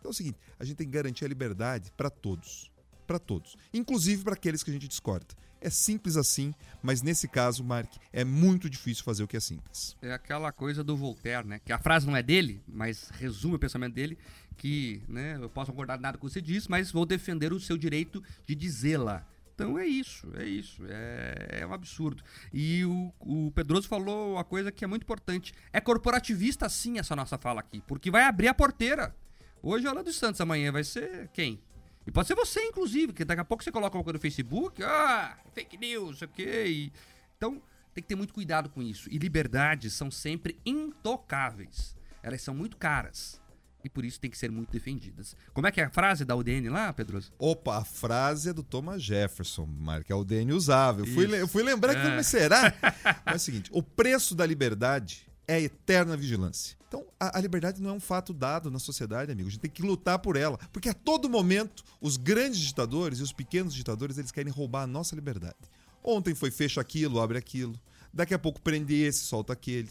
Então 0.00 0.10
é 0.10 0.12
o 0.12 0.12
seguinte: 0.12 0.36
a 0.58 0.64
gente 0.64 0.76
tem 0.76 0.86
que 0.86 0.92
garantir 0.92 1.24
a 1.24 1.28
liberdade 1.28 1.92
para 1.96 2.10
todos. 2.10 2.71
Para 3.06 3.18
todos. 3.18 3.56
Inclusive 3.72 4.24
para 4.24 4.34
aqueles 4.34 4.62
que 4.62 4.70
a 4.70 4.72
gente 4.72 4.88
discorda. 4.88 5.34
É 5.60 5.70
simples 5.70 6.16
assim, 6.16 6.52
mas 6.82 7.02
nesse 7.02 7.28
caso, 7.28 7.62
Mark, 7.62 7.88
é 8.12 8.24
muito 8.24 8.68
difícil 8.68 9.04
fazer 9.04 9.22
o 9.22 9.28
que 9.28 9.36
é 9.36 9.40
simples. 9.40 9.96
É 10.02 10.12
aquela 10.12 10.50
coisa 10.50 10.82
do 10.82 10.96
Voltaire, 10.96 11.46
né? 11.46 11.60
Que 11.64 11.72
a 11.72 11.78
frase 11.78 12.04
não 12.04 12.16
é 12.16 12.22
dele, 12.22 12.60
mas 12.66 13.10
resume 13.10 13.54
o 13.54 13.58
pensamento 13.60 13.94
dele, 13.94 14.18
que, 14.56 15.00
né, 15.08 15.38
eu 15.40 15.48
posso 15.48 15.70
concordar 15.70 16.00
nada 16.00 16.18
com 16.18 16.26
o 16.26 16.28
que 16.28 16.34
você 16.34 16.40
disse, 16.40 16.68
mas 16.68 16.90
vou 16.90 17.06
defender 17.06 17.52
o 17.52 17.60
seu 17.60 17.76
direito 17.76 18.20
de 18.44 18.56
dizê-la. 18.56 19.24
Então 19.54 19.78
é 19.78 19.86
isso, 19.86 20.26
é 20.36 20.44
isso, 20.44 20.82
é, 20.88 21.60
é 21.60 21.66
um 21.66 21.72
absurdo. 21.72 22.24
E 22.52 22.84
o, 22.84 23.12
o 23.20 23.52
Pedroso 23.52 23.86
falou 23.86 24.32
uma 24.32 24.44
coisa 24.44 24.72
que 24.72 24.84
é 24.84 24.88
muito 24.88 25.02
importante. 25.02 25.52
É 25.72 25.80
corporativista 25.80 26.68
sim 26.68 26.98
essa 26.98 27.14
nossa 27.14 27.38
fala 27.38 27.60
aqui, 27.60 27.80
porque 27.86 28.10
vai 28.10 28.24
abrir 28.24 28.48
a 28.48 28.54
porteira. 28.54 29.14
Hoje 29.62 29.86
é 29.86 29.92
o 29.92 30.02
dos 30.02 30.16
Santos, 30.16 30.40
amanhã 30.40 30.72
vai 30.72 30.82
ser 30.82 31.28
quem? 31.32 31.60
E 32.06 32.10
pode 32.10 32.26
ser 32.26 32.34
você, 32.34 32.60
inclusive, 32.64 33.12
que 33.12 33.24
daqui 33.24 33.40
a 33.40 33.44
pouco 33.44 33.62
você 33.62 33.70
coloca 33.70 33.96
uma 33.96 34.04
coisa 34.04 34.16
no 34.16 34.20
Facebook, 34.20 34.82
ah, 34.82 35.38
fake 35.54 35.76
news, 35.76 36.18
sei 36.18 36.26
o 36.26 36.30
quê. 36.30 36.64
E... 36.66 36.92
Então, 37.36 37.62
tem 37.94 38.02
que 38.02 38.08
ter 38.08 38.16
muito 38.16 38.32
cuidado 38.34 38.68
com 38.68 38.82
isso. 38.82 39.08
E 39.10 39.18
liberdades 39.18 39.92
são 39.92 40.10
sempre 40.10 40.58
intocáveis. 40.64 41.96
Elas 42.22 42.42
são 42.42 42.54
muito 42.54 42.76
caras. 42.76 43.40
E 43.84 43.88
por 43.88 44.04
isso 44.04 44.20
tem 44.20 44.30
que 44.30 44.38
ser 44.38 44.50
muito 44.50 44.70
defendidas. 44.70 45.36
Como 45.52 45.66
é 45.66 45.72
que 45.72 45.80
é 45.80 45.84
a 45.84 45.90
frase 45.90 46.24
da 46.24 46.36
UDN 46.36 46.68
lá, 46.68 46.92
Pedroso? 46.92 47.32
Opa, 47.38 47.78
a 47.78 47.84
frase 47.84 48.50
é 48.50 48.52
do 48.52 48.62
Thomas 48.62 49.02
Jefferson, 49.02 49.68
que 50.06 50.12
a 50.12 50.16
UDN 50.16 50.52
usava. 50.52 51.00
Eu 51.00 51.06
fui, 51.06 51.40
eu 51.40 51.48
fui 51.48 51.62
lembrar 51.64 51.94
que 51.94 52.06
é. 52.06 52.22
será? 52.22 52.72
Mas 53.26 53.34
é 53.34 53.36
o 53.36 53.38
seguinte, 53.40 53.70
o 53.72 53.82
preço 53.82 54.36
da 54.36 54.46
liberdade 54.46 55.26
é 55.46 55.60
eterna 55.60 56.16
vigilância. 56.16 56.76
Então, 56.88 57.06
a, 57.18 57.38
a, 57.38 57.40
liberdade 57.40 57.80
não 57.80 57.90
é 57.90 57.92
um 57.92 58.00
fato 58.00 58.32
dado 58.34 58.70
na 58.70 58.78
sociedade, 58.78 59.32
amigo. 59.32 59.48
A 59.48 59.50
gente 59.50 59.60
tem 59.60 59.70
que 59.70 59.82
lutar 59.82 60.18
por 60.18 60.36
ela. 60.36 60.58
Porque 60.72 60.88
a 60.88 60.94
todo 60.94 61.28
momento, 61.28 61.82
os 62.00 62.16
grandes 62.16 62.60
ditadores 62.60 63.18
e 63.18 63.22
os 63.22 63.32
pequenos 63.32 63.72
ditadores, 63.72 64.18
eles 64.18 64.30
querem 64.30 64.52
roubar 64.52 64.82
a 64.82 64.86
nossa 64.86 65.14
liberdade. 65.14 65.56
Ontem 66.04 66.34
foi 66.34 66.50
fecha 66.50 66.80
aquilo, 66.80 67.20
abre 67.20 67.38
aquilo. 67.38 67.74
Daqui 68.12 68.34
a 68.34 68.38
pouco 68.38 68.60
prende 68.60 68.94
esse, 68.94 69.20
solta 69.20 69.54
aquele. 69.54 69.90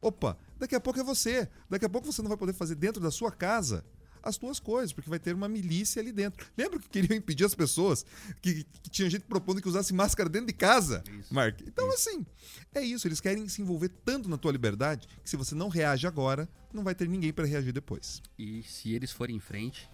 Opa, 0.00 0.38
daqui 0.58 0.74
a 0.74 0.80
pouco 0.80 0.98
é 0.98 1.02
você. 1.02 1.48
Daqui 1.68 1.84
a 1.84 1.88
pouco 1.88 2.10
você 2.10 2.22
não 2.22 2.28
vai 2.28 2.38
poder 2.38 2.54
fazer 2.54 2.76
dentro 2.76 3.02
da 3.02 3.10
sua 3.10 3.30
casa 3.30 3.84
as 4.22 4.36
tuas 4.36 4.58
coisas, 4.60 4.92
porque 4.92 5.08
vai 5.08 5.18
ter 5.18 5.34
uma 5.34 5.48
milícia 5.48 6.00
ali 6.00 6.12
dentro. 6.12 6.46
Lembra 6.56 6.78
que 6.78 6.88
queriam 6.88 7.16
impedir 7.16 7.44
as 7.44 7.54
pessoas? 7.54 8.04
Que, 8.40 8.64
que 8.82 8.90
tinha 8.90 9.08
gente 9.10 9.24
propondo 9.24 9.60
que 9.60 9.68
usasse 9.68 9.92
máscara 9.92 10.28
dentro 10.28 10.48
de 10.48 10.52
casa, 10.52 11.02
isso, 11.18 11.32
Mark? 11.32 11.60
Então, 11.66 11.86
isso. 11.88 12.08
assim, 12.08 12.26
é 12.74 12.80
isso. 12.80 13.06
Eles 13.06 13.20
querem 13.20 13.48
se 13.48 13.62
envolver 13.62 13.88
tanto 14.04 14.28
na 14.28 14.36
tua 14.36 14.52
liberdade 14.52 15.06
que 15.22 15.28
se 15.28 15.36
você 15.36 15.54
não 15.54 15.68
reage 15.68 16.06
agora, 16.06 16.48
não 16.72 16.84
vai 16.84 16.94
ter 16.94 17.08
ninguém 17.08 17.32
para 17.32 17.46
reagir 17.46 17.72
depois. 17.72 18.22
E 18.38 18.62
se 18.62 18.92
eles 18.92 19.10
forem 19.10 19.36
em 19.36 19.40
frente, 19.40 19.88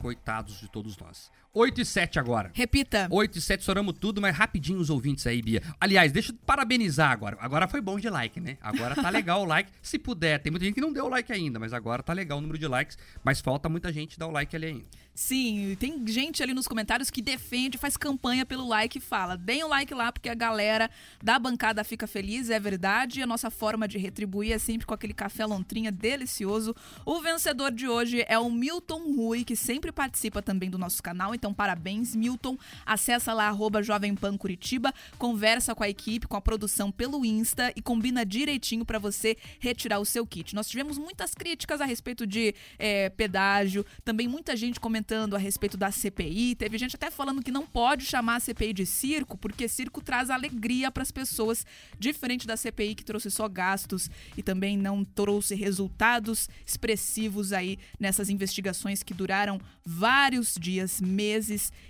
coitados 0.00 0.58
de 0.58 0.68
todos 0.68 0.96
nós. 0.96 1.30
8 1.52 1.80
e 1.80 1.84
7 1.84 2.18
agora. 2.20 2.50
Repita. 2.54 3.08
8 3.10 3.38
e 3.38 3.40
7, 3.40 3.60
estouramos 3.60 3.94
tudo, 3.98 4.20
mas 4.20 4.36
rapidinho 4.36 4.78
os 4.78 4.88
ouvintes 4.88 5.26
aí, 5.26 5.42
Bia. 5.42 5.60
Aliás, 5.80 6.12
deixa 6.12 6.30
eu 6.30 6.36
parabenizar 6.46 7.10
agora. 7.10 7.36
Agora 7.40 7.66
foi 7.66 7.80
bom 7.80 7.98
de 7.98 8.08
like, 8.08 8.38
né? 8.38 8.56
Agora 8.60 8.94
tá 8.94 9.10
legal 9.10 9.42
o 9.42 9.44
like. 9.44 9.70
Se 9.82 9.98
puder, 9.98 10.38
tem 10.38 10.52
muita 10.52 10.64
gente 10.64 10.76
que 10.76 10.80
não 10.80 10.92
deu 10.92 11.06
o 11.06 11.08
like 11.08 11.32
ainda, 11.32 11.58
mas 11.58 11.72
agora 11.72 12.04
tá 12.04 12.12
legal 12.12 12.38
o 12.38 12.40
número 12.40 12.58
de 12.58 12.68
likes. 12.68 12.96
Mas 13.24 13.40
falta 13.40 13.68
muita 13.68 13.92
gente 13.92 14.16
dar 14.16 14.28
o 14.28 14.30
like 14.30 14.54
ali 14.54 14.66
ainda. 14.66 14.84
Sim, 15.12 15.76
tem 15.78 16.06
gente 16.06 16.42
ali 16.42 16.54
nos 16.54 16.68
comentários 16.68 17.10
que 17.10 17.20
defende, 17.20 17.76
faz 17.76 17.96
campanha 17.96 18.46
pelo 18.46 18.66
like 18.66 18.98
e 18.98 19.00
fala: 19.00 19.36
deem 19.36 19.64
o 19.64 19.68
like 19.68 19.92
lá 19.92 20.12
porque 20.12 20.28
a 20.28 20.34
galera 20.34 20.88
da 21.22 21.38
bancada 21.38 21.82
fica 21.82 22.06
feliz, 22.06 22.48
é 22.48 22.60
verdade. 22.60 23.20
E 23.20 23.22
a 23.22 23.26
nossa 23.26 23.50
forma 23.50 23.88
de 23.88 23.98
retribuir 23.98 24.52
é 24.52 24.58
sempre 24.58 24.86
com 24.86 24.94
aquele 24.94 25.12
café 25.12 25.44
lontrinha 25.44 25.90
delicioso. 25.90 26.74
O 27.04 27.20
vencedor 27.20 27.72
de 27.72 27.88
hoje 27.88 28.24
é 28.28 28.38
o 28.38 28.50
Milton 28.50 29.12
Rui, 29.14 29.44
que 29.44 29.56
sempre 29.56 29.90
participa 29.90 30.40
também 30.40 30.70
do 30.70 30.78
nosso 30.78 31.02
canal 31.02 31.34
Então, 31.40 31.54
parabéns, 31.54 32.14
Milton. 32.14 32.58
Acessa 32.84 33.32
lá, 33.32 33.48
arroba 33.48 33.82
Jovem 33.82 34.14
Pan 34.14 34.36
Curitiba, 34.36 34.92
conversa 35.16 35.74
com 35.74 35.82
a 35.82 35.88
equipe, 35.88 36.28
com 36.28 36.36
a 36.36 36.40
produção 36.40 36.92
pelo 36.92 37.24
Insta 37.24 37.72
e 37.74 37.80
combina 37.80 38.26
direitinho 38.26 38.84
para 38.84 38.98
você 38.98 39.38
retirar 39.58 40.00
o 40.00 40.04
seu 40.04 40.26
kit. 40.26 40.54
Nós 40.54 40.68
tivemos 40.68 40.98
muitas 40.98 41.34
críticas 41.34 41.80
a 41.80 41.86
respeito 41.86 42.26
de 42.26 42.54
é, 42.78 43.08
pedágio, 43.08 43.86
também 44.04 44.28
muita 44.28 44.54
gente 44.54 44.78
comentando 44.78 45.34
a 45.34 45.38
respeito 45.38 45.78
da 45.78 45.90
CPI. 45.90 46.56
Teve 46.56 46.76
gente 46.76 46.94
até 46.94 47.10
falando 47.10 47.42
que 47.42 47.50
não 47.50 47.66
pode 47.66 48.04
chamar 48.04 48.36
a 48.36 48.40
CPI 48.40 48.74
de 48.74 48.84
circo, 48.84 49.38
porque 49.38 49.66
circo 49.66 50.02
traz 50.02 50.28
alegria 50.28 50.90
para 50.90 51.02
as 51.02 51.10
pessoas, 51.10 51.64
diferente 51.98 52.46
da 52.46 52.54
CPI 52.54 52.94
que 52.94 53.04
trouxe 53.04 53.30
só 53.30 53.48
gastos 53.48 54.10
e 54.36 54.42
também 54.42 54.76
não 54.76 55.02
trouxe 55.02 55.54
resultados 55.54 56.50
expressivos 56.66 57.54
aí 57.54 57.78
nessas 57.98 58.28
investigações 58.28 59.02
que 59.02 59.14
duraram 59.14 59.58
vários 59.86 60.54
dias, 60.60 61.00
meses, 61.00 61.29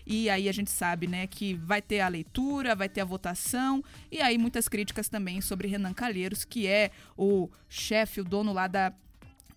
e 0.06 0.28
aí 0.28 0.48
a 0.48 0.52
gente 0.52 0.70
sabe, 0.70 1.06
né, 1.06 1.26
que 1.26 1.54
vai 1.54 1.80
ter 1.80 2.00
a 2.00 2.08
leitura, 2.08 2.74
vai 2.74 2.88
ter 2.88 3.00
a 3.00 3.04
votação, 3.04 3.82
e 4.10 4.20
aí 4.20 4.38
muitas 4.38 4.68
críticas 4.68 5.08
também 5.08 5.40
sobre 5.40 5.68
Renan 5.68 5.94
Calheiros, 5.94 6.44
que 6.44 6.66
é 6.66 6.90
o 7.16 7.48
chefe, 7.68 8.20
o 8.20 8.24
dono 8.24 8.52
lá 8.52 8.66
da 8.66 8.92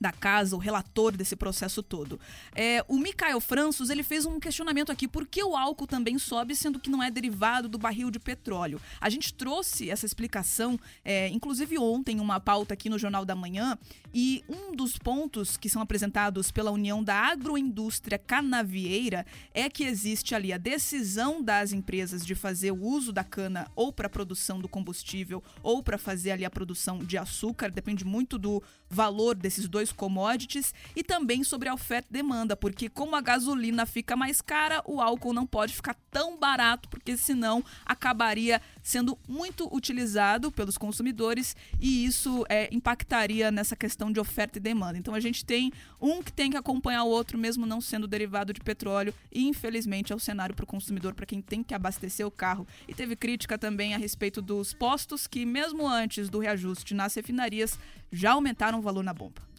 da 0.04 0.12
casa, 0.12 0.56
o 0.56 0.60
relator 0.60 1.16
desse 1.16 1.36
processo 1.36 1.82
todo. 1.82 2.20
É, 2.54 2.84
o 2.89 2.99
Mikael 2.99 3.39
Francis 3.39 3.89
ele 3.89 4.04
fez 4.04 4.26
um 4.26 4.38
questionamento 4.38 4.91
aqui: 4.91 5.08
por 5.08 5.26
que 5.26 5.41
o 5.41 5.56
álcool 5.56 5.88
também 5.88 6.20
sobe, 6.20 6.56
sendo 6.56 6.78
que 6.78 6.89
não 6.89 7.01
é 7.01 7.10
derivado 7.10 7.70
do 7.70 7.78
barril 7.78 8.12
de 8.12 8.20
petróleo? 8.20 8.82
A 8.99 9.10
gente 9.10 9.34
trouxe 9.34 9.89
essa 9.89 10.06
explicação, 10.06 10.78
é, 11.06 11.30
inclusive 11.30 11.80
ontem, 11.80 12.20
uma 12.20 12.39
pauta 12.39 12.74
aqui 12.74 12.89
no 12.89 12.99
Jornal 12.99 13.24
da 13.24 13.34
Manhã, 13.34 13.78
e 14.14 14.43
um 14.47 14.76
dos 14.76 14.97
pontos 14.97 15.56
que 15.56 15.70
são 15.70 15.82
apresentados 15.82 16.51
pela 16.51 16.70
União 16.70 17.01
da 17.01 17.16
Agroindústria 17.16 18.20
Canavieira 18.20 19.26
é 19.54 19.70
que 19.70 19.86
existe 19.86 20.36
ali 20.36 20.51
a 20.51 20.58
decisão 20.58 21.41
das 21.41 21.72
empresas 21.72 22.26
de 22.26 22.36
fazer 22.36 22.72
o 22.72 22.84
uso 22.84 23.14
da 23.14 23.24
cana 23.24 23.68
ou 23.76 23.93
para 23.93 24.10
produção 24.10 24.60
do 24.60 24.68
combustível 24.68 25.41
ou 25.64 25.82
para 25.82 25.97
fazer 25.97 26.32
ali 26.32 26.43
a 26.43 26.49
produção 26.49 26.99
de 26.99 27.18
açúcar, 27.18 27.72
depende 27.72 28.04
muito 28.04 28.38
do 28.38 28.62
valor 28.89 29.36
desses 29.36 29.68
dois 29.68 29.93
commodities 29.94 30.74
e 30.96 31.04
também 31.04 31.44
sobre 31.44 31.70
a 31.70 31.74
oferta 31.74 32.08
e 32.10 32.14
demanda, 32.14 32.56
porque 32.56 32.89
como 32.89 33.16
a 33.16 33.22
gasolina 33.22 33.86
fica 33.86 34.16
mais 34.16 34.41
cara, 34.41 34.82
o 34.86 35.02
álcool 35.02 35.34
não 35.34 35.46
pode 35.46 35.74
ficar 35.74 35.96
tão 36.12 36.38
barato, 36.38 36.89
porque 36.89 37.18
senão 37.18 37.64
acabaria 37.86 38.62
sendo 38.82 39.18
muito 39.28 39.74
utilizado 39.74 40.52
pelos 40.52 40.78
consumidores 40.78 41.56
e 41.80 42.06
isso 42.06 42.46
é, 42.50 42.70
impactaria 42.72 43.52
nessa 43.52 43.76
questão 43.76 44.12
de 44.12 44.20
oferta 44.20 44.58
e 44.58 44.62
demanda. 44.62 44.98
Então 44.98 45.16
a 45.16 45.20
gente 45.20 45.46
tem 45.46 45.72
um 46.02 46.22
que 46.22 46.32
tem 46.32 46.52
que 46.52 46.58
acompanhar 46.58 47.04
o 47.04 47.10
outro, 47.10 47.38
mesmo 47.38 47.66
não 47.66 47.80
sendo 47.80 48.08
derivado 48.08 48.54
de 48.54 48.60
petróleo, 48.60 49.14
e 49.32 49.48
infelizmente 49.48 50.12
é 50.12 50.16
o 50.16 50.20
cenário 50.20 50.54
para 50.54 50.64
o 50.64 50.68
consumidor, 50.68 51.14
para 51.14 51.26
quem 51.26 51.41
tem 51.41 51.64
que 51.64 51.74
abastecer 51.74 52.26
o 52.28 52.32
carro. 52.32 52.68
E 52.88 52.94
teve 52.94 53.16
crítica 53.16 53.58
também 53.58 53.94
a 53.94 53.98
respeito 53.98 54.41
dos 54.41 54.74
postos 54.74 55.28
que, 55.28 55.46
mesmo 55.46 55.88
antes 55.88 56.30
do 56.30 56.39
reajuste 56.39 56.94
nas 56.94 57.16
refinarias, 57.16 57.80
já 58.12 58.32
aumentaram 58.32 58.80
o 58.80 58.82
valor 58.82 59.04
na 59.04 59.14
bomba. 59.14 59.53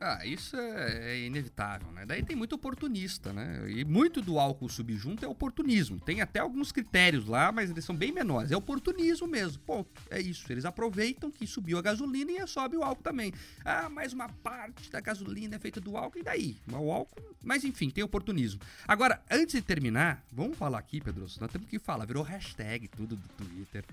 Ah, 0.00 0.24
isso 0.24 0.56
é, 0.56 1.12
é, 1.12 1.26
inevitável, 1.26 1.92
né? 1.92 2.06
Daí 2.06 2.22
tem 2.22 2.34
muito 2.34 2.54
oportunista, 2.54 3.34
né? 3.34 3.70
E 3.70 3.84
muito 3.84 4.22
do 4.22 4.38
álcool 4.38 4.68
subjunto 4.70 5.26
é 5.26 5.28
oportunismo. 5.28 6.00
Tem 6.00 6.22
até 6.22 6.40
alguns 6.40 6.72
critérios 6.72 7.26
lá, 7.26 7.52
mas 7.52 7.70
eles 7.70 7.84
são 7.84 7.94
bem 7.94 8.10
menores. 8.10 8.50
É 8.50 8.56
oportunismo 8.56 9.26
mesmo. 9.26 9.62
Ponto. 9.62 9.90
É 10.08 10.18
isso. 10.18 10.50
Eles 10.50 10.64
aproveitam 10.64 11.30
que 11.30 11.46
subiu 11.46 11.76
a 11.76 11.82
gasolina 11.82 12.32
e 12.32 12.46
sobe 12.46 12.78
o 12.78 12.82
álcool 12.82 13.02
também. 13.02 13.30
Ah, 13.62 13.90
mas 13.90 14.14
uma 14.14 14.30
parte 14.30 14.90
da 14.90 15.00
gasolina 15.00 15.56
é 15.56 15.58
feita 15.58 15.82
do 15.82 15.94
álcool, 15.94 16.18
e 16.18 16.22
daí? 16.22 16.56
O 16.72 16.90
álcool. 16.90 17.20
Mas 17.42 17.62
enfim, 17.62 17.90
tem 17.90 18.02
oportunismo. 18.02 18.60
Agora, 18.88 19.22
antes 19.30 19.54
de 19.54 19.60
terminar, 19.60 20.24
vamos 20.32 20.56
falar 20.56 20.78
aqui, 20.78 21.02
Pedro. 21.02 21.26
Nós 21.38 21.52
temos 21.52 21.68
que 21.68 21.78
falar. 21.78 22.06
Virou 22.06 22.22
hashtag 22.22 22.88
tudo 22.88 23.16
do 23.16 23.28
Twitter 23.36 23.84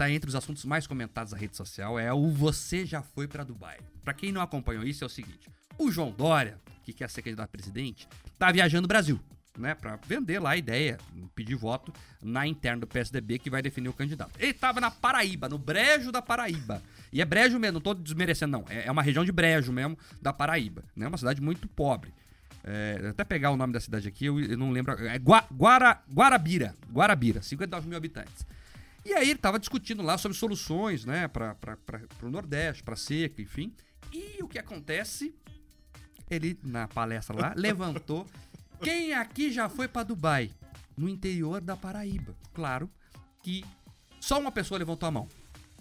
tá 0.00 0.10
entre 0.10 0.30
os 0.30 0.34
assuntos 0.34 0.64
mais 0.64 0.86
comentados 0.86 1.32
da 1.32 1.38
rede 1.38 1.54
social 1.54 1.98
é 1.98 2.10
o 2.10 2.30
você 2.30 2.86
já 2.86 3.02
foi 3.02 3.28
para 3.28 3.44
Dubai. 3.44 3.78
Para 4.02 4.14
quem 4.14 4.32
não 4.32 4.40
acompanhou 4.40 4.82
isso 4.82 5.04
é 5.04 5.06
o 5.06 5.10
seguinte: 5.10 5.46
o 5.76 5.90
João 5.90 6.10
Dória, 6.10 6.58
que 6.82 6.92
quer 6.94 7.10
ser 7.10 7.20
candidato 7.20 7.44
a 7.44 7.48
presidente, 7.48 8.08
tá 8.38 8.50
viajando 8.50 8.86
o 8.86 8.88
Brasil, 8.88 9.20
né, 9.58 9.74
para 9.74 9.96
vender 9.96 10.38
lá 10.38 10.52
a 10.52 10.56
ideia, 10.56 10.98
pedir 11.34 11.54
voto 11.54 11.92
na 12.22 12.46
interna 12.46 12.80
do 12.80 12.86
PSDB 12.86 13.38
que 13.38 13.50
vai 13.50 13.60
definir 13.60 13.90
o 13.90 13.92
candidato. 13.92 14.32
Ele 14.38 14.54
tava 14.54 14.80
na 14.80 14.90
Paraíba, 14.90 15.50
no 15.50 15.58
brejo 15.58 16.10
da 16.10 16.22
Paraíba. 16.22 16.82
E 17.12 17.20
é 17.20 17.24
brejo 17.26 17.58
mesmo, 17.58 17.74
não 17.74 17.80
tô 17.82 17.92
desmerecendo 17.92 18.52
não, 18.52 18.64
é, 18.70 18.86
é 18.86 18.90
uma 18.90 19.02
região 19.02 19.22
de 19.22 19.32
brejo 19.32 19.70
mesmo 19.70 19.98
da 20.22 20.32
Paraíba, 20.32 20.82
né? 20.96 21.08
Uma 21.08 21.18
cidade 21.18 21.42
muito 21.42 21.68
pobre. 21.68 22.10
É, 22.64 23.08
até 23.10 23.22
pegar 23.22 23.50
o 23.50 23.56
nome 23.56 23.74
da 23.74 23.80
cidade 23.80 24.08
aqui, 24.08 24.24
eu, 24.24 24.40
eu 24.40 24.56
não 24.56 24.70
lembro. 24.70 24.92
É 25.06 25.18
Gua, 25.18 25.44
Guara, 25.52 26.00
Guarabira. 26.10 26.74
Guarabira, 26.90 27.42
59 27.42 27.86
mil 27.86 27.98
habitantes. 27.98 28.46
E 29.04 29.14
aí 29.14 29.30
ele 29.30 29.32
estava 29.32 29.58
discutindo 29.58 30.02
lá 30.02 30.18
sobre 30.18 30.36
soluções, 30.36 31.04
né, 31.04 31.26
para 31.28 31.56
o 32.22 32.30
Nordeste, 32.30 32.82
para 32.82 32.96
seca, 32.96 33.40
enfim. 33.40 33.72
E 34.12 34.42
o 34.42 34.48
que 34.48 34.58
acontece? 34.58 35.34
Ele, 36.28 36.58
na 36.62 36.86
palestra 36.86 37.36
lá, 37.36 37.54
levantou. 37.56 38.26
Quem 38.82 39.14
aqui 39.14 39.52
já 39.52 39.68
foi 39.68 39.88
para 39.88 40.04
Dubai? 40.04 40.50
No 40.96 41.08
interior 41.08 41.60
da 41.60 41.76
Paraíba. 41.76 42.36
Claro 42.52 42.90
que 43.42 43.64
só 44.20 44.38
uma 44.38 44.52
pessoa 44.52 44.78
levantou 44.78 45.08
a 45.08 45.10
mão, 45.10 45.28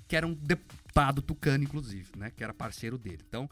que 0.07 0.15
era 0.15 0.25
um 0.25 0.33
deputado 0.33 1.21
tucano, 1.21 1.63
inclusive, 1.63 2.09
né, 2.15 2.31
que 2.31 2.43
era 2.43 2.53
parceiro 2.53 2.97
dele. 2.97 3.23
Então, 3.27 3.49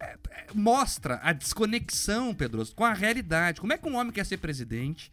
é, 0.00 0.18
é, 0.30 0.46
mostra 0.52 1.20
a 1.22 1.32
desconexão, 1.32 2.34
Pedroso, 2.34 2.74
com 2.74 2.84
a 2.84 2.92
realidade. 2.92 3.60
Como 3.60 3.72
é 3.72 3.78
que 3.78 3.88
um 3.88 3.96
homem 3.96 4.12
quer 4.12 4.26
ser 4.26 4.38
presidente 4.38 5.10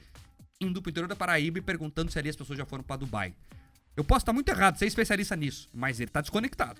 indo 0.59 0.81
para 0.81 0.89
o 0.89 0.91
interior 0.91 1.07
da 1.07 1.15
Paraíba 1.15 1.59
e 1.59 1.61
perguntando 1.61 2.11
se 2.11 2.19
ali 2.19 2.29
as 2.29 2.35
pessoas 2.35 2.57
já 2.57 2.65
foram 2.65 2.83
para 2.83 2.97
Dubai? 2.97 3.33
Eu 3.95 4.03
posso 4.03 4.23
estar 4.23 4.33
muito 4.33 4.49
errado, 4.49 4.81
é 4.81 4.85
especialista 4.85 5.35
nisso, 5.35 5.67
mas 5.73 5.99
ele 5.99 6.09
está 6.09 6.21
desconectado. 6.21 6.79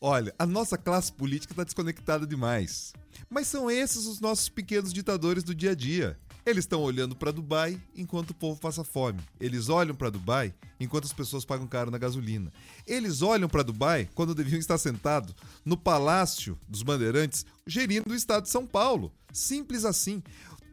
Olha, 0.00 0.34
a 0.38 0.46
nossa 0.46 0.78
classe 0.78 1.12
política 1.12 1.52
está 1.52 1.64
desconectada 1.64 2.26
demais. 2.26 2.92
Mas 3.28 3.46
são 3.46 3.70
esses 3.70 4.06
os 4.06 4.20
nossos 4.20 4.48
pequenos 4.48 4.92
ditadores 4.92 5.42
do 5.42 5.54
dia 5.54 5.72
a 5.72 5.74
dia. 5.74 6.18
Eles 6.44 6.64
estão 6.64 6.80
olhando 6.82 7.14
para 7.14 7.30
Dubai 7.30 7.80
enquanto 7.94 8.30
o 8.30 8.34
povo 8.34 8.58
passa 8.58 8.82
fome. 8.82 9.20
Eles 9.40 9.68
olham 9.68 9.94
para 9.94 10.10
Dubai 10.10 10.52
enquanto 10.80 11.04
as 11.04 11.12
pessoas 11.12 11.44
pagam 11.44 11.68
caro 11.68 11.90
na 11.90 11.98
gasolina. 11.98 12.52
Eles 12.84 13.22
olham 13.22 13.48
para 13.48 13.62
Dubai 13.62 14.08
quando 14.12 14.34
deviam 14.34 14.58
estar 14.58 14.76
sentados 14.78 15.34
no 15.64 15.76
Palácio 15.76 16.58
dos 16.68 16.82
Bandeirantes, 16.82 17.46
gerindo 17.64 18.10
o 18.10 18.16
estado 18.16 18.42
de 18.42 18.50
São 18.50 18.66
Paulo. 18.66 19.12
Simples 19.32 19.84
assim. 19.84 20.20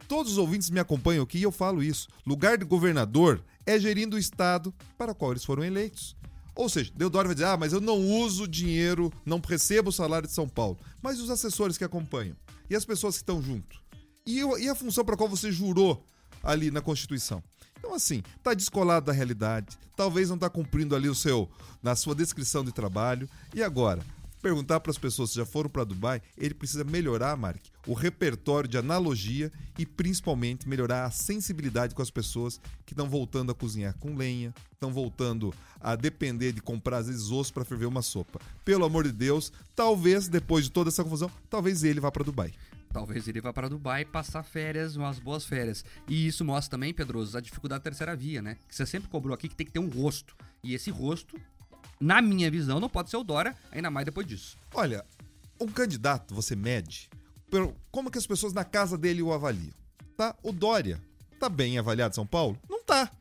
Todos 0.07 0.31
os 0.31 0.37
ouvintes 0.39 0.71
me 0.71 0.79
acompanham 0.79 1.23
aqui 1.23 1.37
e 1.37 1.43
eu 1.43 1.51
falo 1.51 1.83
isso. 1.83 2.07
Lugar 2.25 2.57
de 2.57 2.65
governador 2.65 3.43
é 3.69 3.79
gerindo 3.79 4.15
o 4.15 4.19
Estado 4.19 4.73
para 4.97 5.11
o 5.11 5.15
qual 5.15 5.31
eles 5.31 5.45
foram 5.45 5.63
eleitos. 5.63 6.15
Ou 6.55 6.67
seja, 6.67 6.91
Deodoro 6.95 7.27
vai 7.27 7.35
dizer: 7.35 7.47
ah, 7.47 7.57
mas 7.57 7.71
eu 7.71 7.79
não 7.79 7.99
uso 7.99 8.47
dinheiro, 8.47 9.13
não 9.25 9.39
recebo 9.39 9.89
o 9.89 9.93
salário 9.93 10.27
de 10.27 10.33
São 10.33 10.49
Paulo. 10.49 10.77
Mas 11.01 11.19
os 11.19 11.29
assessores 11.29 11.77
que 11.77 11.83
acompanham? 11.83 12.35
E 12.69 12.75
as 12.75 12.83
pessoas 12.83 13.15
que 13.15 13.21
estão 13.21 13.41
junto? 13.41 13.79
E, 14.25 14.39
e 14.39 14.67
a 14.67 14.75
função 14.75 15.05
para 15.05 15.13
a 15.13 15.17
qual 15.17 15.29
você 15.29 15.51
jurou 15.51 16.03
ali 16.43 16.71
na 16.71 16.81
Constituição? 16.81 17.43
Então, 17.77 17.93
assim, 17.93 18.21
tá 18.43 18.53
descolado 18.53 19.05
da 19.05 19.13
realidade, 19.13 19.77
talvez 19.95 20.27
não 20.27 20.35
está 20.35 20.49
cumprindo 20.49 20.95
ali 20.95 21.07
o 21.07 21.15
seu, 21.15 21.49
na 21.81 21.95
sua 21.95 22.13
descrição 22.13 22.63
de 22.63 22.73
trabalho. 22.73 23.29
E 23.55 23.63
agora, 23.63 24.01
perguntar 24.39 24.79
para 24.79 24.91
as 24.91 24.97
pessoas 24.97 25.31
se 25.31 25.35
já 25.35 25.45
foram 25.45 25.69
para 25.69 25.83
Dubai, 25.83 26.21
ele 26.37 26.53
precisa 26.53 26.83
melhorar, 26.83 27.35
Mark, 27.37 27.61
o 27.85 27.93
repertório 27.93 28.69
de 28.69 28.77
analogia 28.77 29.51
e 29.77 29.85
principalmente 29.85 30.67
melhorar 30.67 31.05
a 31.05 31.11
sensibilidade 31.11 31.93
com 31.93 32.01
as 32.01 32.09
pessoas 32.09 32.59
que 32.85 32.93
estão 32.93 33.09
voltando 33.09 33.51
a 33.51 33.55
cozinhar 33.55 33.95
com 33.97 34.15
lenha, 34.15 34.53
estão 34.71 34.91
voltando 34.91 35.53
a 35.79 35.95
depender 35.95 36.51
de 36.51 36.61
comprar 36.61 36.97
às 36.97 37.07
vezes 37.07 37.31
osso 37.31 37.53
para 37.53 37.65
ferver 37.65 37.85
uma 37.85 38.01
sopa. 38.01 38.39
Pelo 38.63 38.85
amor 38.85 39.03
de 39.03 39.11
Deus, 39.11 39.51
talvez 39.75 40.27
depois 40.27 40.65
de 40.65 40.71
toda 40.71 40.89
essa 40.89 41.03
confusão, 41.03 41.31
talvez 41.49 41.83
ele 41.83 41.99
vá 41.99 42.11
para 42.11 42.23
Dubai. 42.23 42.53
Talvez 42.91 43.27
ele 43.27 43.39
vá 43.39 43.53
para 43.53 43.69
Dubai 43.69 44.03
passar 44.03 44.41
férias, 44.41 44.95
umas 44.95 45.19
boas 45.19 45.45
férias. 45.45 45.85
E 46.07 46.25
isso 46.25 46.43
mostra 46.43 46.71
também, 46.71 46.93
Pedroso, 46.93 47.37
a 47.37 47.41
dificuldade 47.41 47.79
da 47.79 47.83
terceira 47.83 48.15
via, 48.15 48.41
né? 48.41 48.57
Que 48.67 48.75
você 48.75 48.85
sempre 48.85 49.09
cobrou 49.09 49.33
aqui 49.33 49.47
que 49.47 49.55
tem 49.55 49.65
que 49.65 49.71
ter 49.71 49.79
um 49.79 49.89
rosto. 49.89 50.35
E 50.63 50.73
esse 50.73 50.89
rosto 50.89 51.39
na 51.99 52.21
minha 52.21 52.49
visão, 52.49 52.79
não 52.79 52.89
pode 52.89 53.09
ser 53.09 53.17
o 53.17 53.23
Dória, 53.23 53.55
ainda 53.71 53.91
mais 53.91 54.05
depois 54.05 54.25
disso. 54.25 54.57
Olha, 54.73 55.05
um 55.59 55.67
candidato 55.67 56.33
você 56.33 56.55
mede 56.55 57.09
como 57.91 58.11
que 58.11 58.17
as 58.17 58.27
pessoas 58.27 58.53
na 58.53 58.63
casa 58.63 58.97
dele 58.97 59.21
o 59.21 59.33
avaliam. 59.33 59.73
Tá? 60.15 60.35
O 60.43 60.51
Dória 60.51 61.01
tá 61.39 61.49
bem 61.49 61.77
avaliado 61.77 62.15
São 62.15 62.25
Paulo? 62.25 62.57
Não 62.69 62.83
tá. 62.83 63.11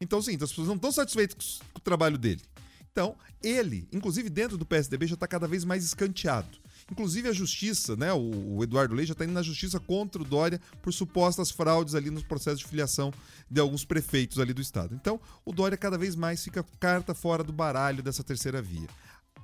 Então, 0.00 0.20
sim, 0.22 0.34
as 0.34 0.50
pessoas 0.50 0.68
não 0.68 0.76
estão 0.76 0.92
satisfeitas 0.92 1.60
com 1.72 1.78
o 1.78 1.82
trabalho 1.82 2.18
dele. 2.18 2.42
Então, 2.90 3.16
ele, 3.42 3.88
inclusive 3.92 4.28
dentro 4.28 4.56
do 4.56 4.66
PSDB, 4.66 5.06
já 5.06 5.14
está 5.14 5.26
cada 5.26 5.48
vez 5.48 5.64
mais 5.64 5.84
escanteado. 5.84 6.61
Inclusive 6.92 7.26
a 7.26 7.32
justiça, 7.32 7.96
né? 7.96 8.12
O, 8.12 8.56
o 8.56 8.62
Eduardo 8.62 8.94
Leite 8.94 9.08
já 9.08 9.12
está 9.14 9.24
indo 9.24 9.32
na 9.32 9.42
justiça 9.42 9.80
contra 9.80 10.20
o 10.20 10.24
Dória 10.26 10.60
por 10.82 10.92
supostas 10.92 11.50
fraudes 11.50 11.94
ali 11.94 12.10
no 12.10 12.22
processo 12.22 12.58
de 12.58 12.66
filiação 12.66 13.10
de 13.50 13.58
alguns 13.58 13.82
prefeitos 13.82 14.38
ali 14.38 14.52
do 14.52 14.60
estado. 14.60 14.94
Então, 14.94 15.18
o 15.42 15.54
Dória 15.54 15.78
cada 15.78 15.96
vez 15.96 16.14
mais 16.14 16.44
fica 16.44 16.62
carta 16.78 17.14
fora 17.14 17.42
do 17.42 17.50
baralho 17.50 18.02
dessa 18.02 18.22
terceira 18.22 18.60
via. 18.60 18.86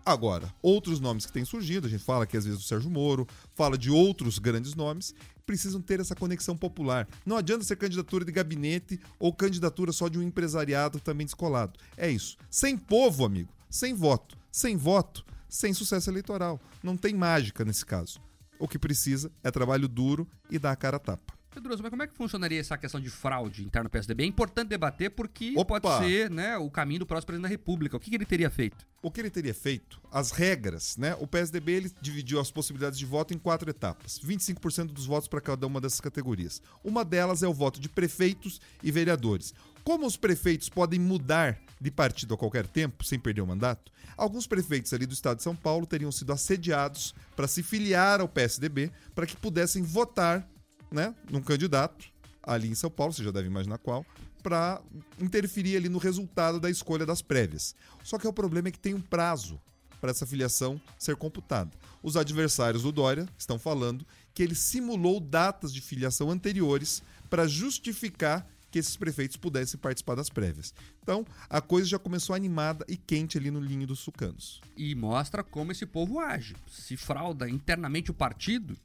Agora, 0.05 0.53
outros 0.61 1.01
nomes 1.01 1.25
que 1.25 1.33
têm 1.33 1.45
surgido, 1.45 1.87
a 1.87 1.91
gente 1.91 2.05
fala 2.05 2.25
aqui 2.25 2.37
às 2.37 2.45
vezes 2.45 2.61
do 2.61 2.67
Sérgio 2.67 2.91
Moro, 2.91 3.27
fala 3.55 3.79
de 3.79 3.91
outros 3.91 4.39
grandes 4.39 4.75
nomes, 4.75 5.15
precisam 5.47 5.81
ter 5.81 6.01
essa 6.01 6.15
conexão 6.15 6.55
popular. 6.55 7.09
Não 7.25 7.39
adianta 7.39 7.65
ser 7.65 7.77
candidatura 7.77 8.27
de 8.27 8.33
gabinete 8.33 9.01
ou 9.19 9.33
candidatura 9.33 9.91
só 9.91 10.07
de 10.07 10.19
um 10.19 10.23
empresariado 10.23 11.01
também 11.01 11.25
descolado. 11.25 11.79
É 11.97 12.11
isso. 12.11 12.37
Sem 12.51 12.77
povo, 12.77 13.25
amigo, 13.25 13.49
sem 13.71 13.95
voto. 13.95 14.37
Sem 14.53 14.77
voto, 14.77 15.25
sem 15.49 15.73
sucesso 15.73 16.11
eleitoral. 16.11 16.61
Não 16.83 16.97
tem 16.97 17.15
mágica 17.15 17.65
nesse 17.65 17.85
caso. 17.85 18.21
O 18.59 18.67
que 18.67 18.79
precisa 18.79 19.31
é 19.43 19.51
trabalho 19.51 19.89
duro 19.89 20.29
e 20.51 20.59
dar 20.59 20.73
a 20.73 20.77
cara 20.77 20.97
a 20.97 21.01
tapa. 21.01 21.39
Pedroso, 21.51 21.83
mas 21.83 21.91
como 21.91 22.03
é 22.03 22.07
que 22.07 22.15
funcionaria 22.15 22.61
essa 22.61 22.77
questão 22.77 23.01
de 23.01 23.09
fraude 23.09 23.65
interna 23.65 23.85
no 23.85 23.91
PSDB? 23.91 24.23
É 24.23 24.27
importante 24.27 24.69
debater 24.69 25.11
porque 25.11 25.55
Opa! 25.57 25.81
pode 25.81 26.05
ser 26.05 26.31
né, 26.31 26.57
o 26.57 26.71
caminho 26.71 27.01
do 27.01 27.07
próximo 27.07 27.29
presidente 27.29 27.49
da 27.49 27.49
República. 27.49 27.97
O 27.97 28.01
que, 28.01 28.11
que 28.11 28.17
ele 28.17 28.27
teria 28.27 28.51
feito? 28.51 28.87
O 29.03 29.11
que 29.11 29.21
ele 29.21 29.31
teria 29.31 29.55
feito? 29.55 30.01
As 30.13 30.31
regras, 30.31 30.97
né? 30.97 31.17
O 31.19 31.27
PSDB 31.27 31.73
ele 31.73 31.93
dividiu 32.01 32.39
as 32.39 32.51
possibilidades 32.51 32.99
de 32.99 33.07
voto 33.07 33.35
em 33.35 33.39
quatro 33.39 33.69
etapas. 33.71 34.21
25% 34.21 34.93
dos 34.93 35.07
votos 35.07 35.27
para 35.27 35.41
cada 35.41 35.67
uma 35.67 35.81
dessas 35.81 36.01
categorias. 36.01 36.63
Uma 36.85 37.05
delas 37.05 37.43
é 37.43 37.49
o 37.49 37.55
voto 37.55 37.81
de 37.81 37.89
prefeitos 37.89 38.61
e 38.83 38.93
vereadores. 38.93 39.55
Como 39.83 40.07
os 40.07 40.17
prefeitos 40.17 40.69
podem 40.69 41.01
mudar 41.01 41.59
de 41.81 41.91
partido 41.91 42.35
a 42.35 42.37
qualquer 42.37 42.67
tempo, 42.67 43.05
sem 43.05 43.19
perder 43.19 43.41
o 43.41 43.47
mandato, 43.47 43.93
alguns 44.17 44.47
prefeitos 44.47 44.93
ali 44.93 45.07
do 45.07 45.15
estado 45.15 45.39
de 45.39 45.43
São 45.43 45.55
Paulo 45.55 45.87
teriam 45.87 46.11
sido 46.11 46.33
assediados 46.33 47.15
para 47.37 47.47
se 47.47 47.63
filiar 47.63 48.21
ao 48.21 48.29
PSDB 48.29 48.91
para 49.15 49.27
que 49.27 49.37
pudessem 49.37 49.83
votar 49.83 50.49
né, 50.91 51.15
num 51.31 51.43
candidato 51.43 52.07
ali 52.43 52.69
em 52.69 52.75
São 52.75 52.91
Paulo, 52.91 53.13
você 53.13 53.23
já 53.23 53.31
deve 53.31 53.47
imaginar 53.47 53.79
qual, 53.79 54.05
para 54.43 54.81
interferir 55.21 55.77
ali 55.77 55.89
no 55.89 55.99
resultado 55.99 56.59
da 56.59 56.71
escolha 56.71 57.05
das 57.05 57.21
prévias. 57.21 57.75
Só 58.03 58.19
que 58.19 58.27
o 58.27 58.33
problema 58.33 58.69
é 58.69 58.71
que 58.71 58.79
tem 58.79 58.95
um 58.95 59.01
prazo 59.01 59.61
para 60.01 60.11
essa 60.11 60.27
filiação 60.27 60.81
ser 60.99 61.17
computada. 61.17 61.71
Os 62.03 62.17
adversários 62.17 62.85
do 62.85 62.93
Dória 62.93 63.29
estão 63.37 63.59
falando 63.59 64.07
que 64.33 64.43
ele 64.43 64.55
simulou 64.55 65.21
datas 65.21 65.73
de 65.73 65.81
filiação 65.81 66.31
anteriores 66.31 67.03
para 67.29 67.47
justificar 67.47 68.49
que 68.71 68.79
esses 68.79 68.97
prefeitos 68.97 69.37
pudessem 69.37 69.79
participar 69.79 70.15
das 70.15 70.29
prévias. 70.29 70.75
Então, 71.03 71.25
a 71.49 71.61
coisa 71.61 71.89
já 71.89 71.99
começou 71.99 72.35
animada 72.35 72.85
e 72.89 72.97
quente 72.97 73.39
ali 73.39 73.51
no 73.51 73.61
linho 73.61 73.87
dos 73.87 74.01
sucanos. 74.01 74.61
E 74.77 74.95
mostra 74.95 75.43
como 75.43 75.73
esse 75.73 75.87
povo 75.87 76.21
age. 76.21 76.55
Se 76.69 76.97
frauda 76.97 77.49
internamente 77.49 78.11
o 78.11 78.15
partido, 78.15 78.77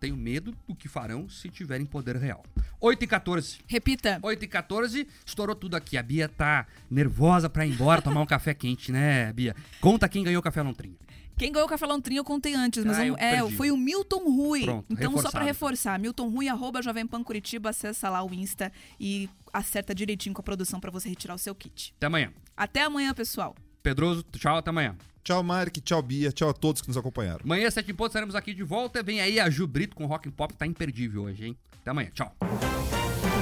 tenho 0.00 0.16
medo 0.16 0.56
do 0.66 0.74
que 0.74 0.88
farão 0.88 1.28
se 1.28 1.48
tiverem 1.50 1.84
poder 1.84 2.16
real. 2.16 2.42
8 2.80 3.04
e 3.04 3.06
14. 3.06 3.58
Repita. 3.66 4.18
8 4.22 4.44
e 4.44 4.48
14, 4.48 5.06
estourou 5.26 5.54
tudo 5.54 5.76
aqui. 5.76 5.98
A 5.98 6.02
Bia 6.02 6.26
tá 6.28 6.66
nervosa 6.90 7.50
pra 7.50 7.66
ir 7.66 7.72
embora 7.72 8.00
tomar 8.00 8.22
um 8.22 8.26
café 8.26 8.54
quente, 8.54 8.90
né, 8.90 9.30
Bia? 9.34 9.54
Conta 9.80 10.08
quem 10.08 10.24
ganhou 10.24 10.40
o 10.40 10.42
café 10.42 10.62
lontrinho. 10.62 10.96
Quem 11.40 11.50
ganhou 11.50 11.66
o 11.66 11.70
Café 11.70 11.86
Lontrinho 11.86 12.18
eu 12.18 12.24
contei 12.24 12.52
antes, 12.52 12.84
mas 12.84 12.98
Ah, 12.98 13.06
eu 13.06 13.16
é, 13.16 13.50
foi 13.52 13.70
o 13.70 13.76
Milton 13.76 14.24
Rui. 14.30 14.62
Pronto, 14.64 14.84
então, 14.90 15.04
só 15.04 15.16
reforçado, 15.16 15.32
pra 15.32 15.44
reforçar, 15.44 15.98
Milton 15.98 16.28
Rui, 16.28 16.48
arroba 16.48 16.82
Jovem 16.82 17.06
Pan 17.06 17.24
Curitiba, 17.24 17.70
acessa 17.70 18.10
lá 18.10 18.22
o 18.22 18.34
Insta 18.34 18.70
e 19.00 19.26
acerta 19.50 19.94
direitinho 19.94 20.34
com 20.34 20.42
a 20.42 20.44
produção 20.44 20.78
pra 20.78 20.90
você 20.90 21.08
retirar 21.08 21.34
o 21.34 21.38
seu 21.38 21.54
kit. 21.54 21.94
Até 21.96 22.06
amanhã. 22.06 22.30
Até 22.54 22.82
amanhã, 22.82 23.14
pessoal. 23.14 23.56
Pedroso, 23.82 24.22
tchau, 24.32 24.58
até 24.58 24.68
amanhã. 24.68 24.94
Tchau, 25.24 25.42
Mark, 25.42 25.74
tchau, 25.78 26.02
Bia, 26.02 26.30
tchau 26.30 26.50
a 26.50 26.52
todos 26.52 26.82
que 26.82 26.88
nos 26.88 26.98
acompanharam. 26.98 27.40
Amanhã, 27.42 27.70
7 27.70 27.90
em 27.90 27.94
ponto, 27.94 28.08
estaremos 28.08 28.34
aqui 28.34 28.52
de 28.52 28.62
volta. 28.62 29.02
Vem 29.02 29.22
aí 29.22 29.40
a 29.40 29.48
Ju 29.48 29.66
Brito 29.66 29.96
com 29.96 30.04
Rock 30.04 30.28
and 30.28 30.32
Pop, 30.32 30.52
tá 30.52 30.66
imperdível 30.66 31.22
hoje, 31.22 31.46
hein? 31.46 31.56
Até 31.80 31.90
amanhã, 31.90 32.10
tchau. 32.12 32.36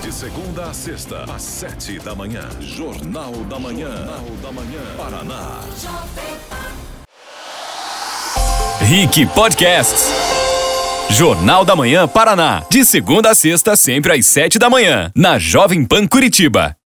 De 0.00 0.12
segunda 0.12 0.70
a 0.70 0.72
sexta, 0.72 1.24
às 1.24 1.42
sete 1.42 1.98
da 1.98 2.14
manhã. 2.14 2.48
Jornal 2.60 3.32
da 3.46 3.58
Manhã. 3.58 3.90
Jornal 3.90 4.36
da 4.40 4.52
Manhã. 4.52 4.96
Paraná. 4.96 5.62
Rick 8.88 9.26
Podcasts. 9.34 10.10
Jornal 11.10 11.62
da 11.62 11.76
Manhã 11.76 12.08
Paraná. 12.08 12.62
De 12.70 12.86
segunda 12.86 13.30
a 13.30 13.34
sexta, 13.34 13.76
sempre 13.76 14.14
às 14.14 14.24
sete 14.24 14.58
da 14.58 14.70
manhã. 14.70 15.10
Na 15.14 15.38
Jovem 15.38 15.84
Pan 15.84 16.06
Curitiba. 16.06 16.74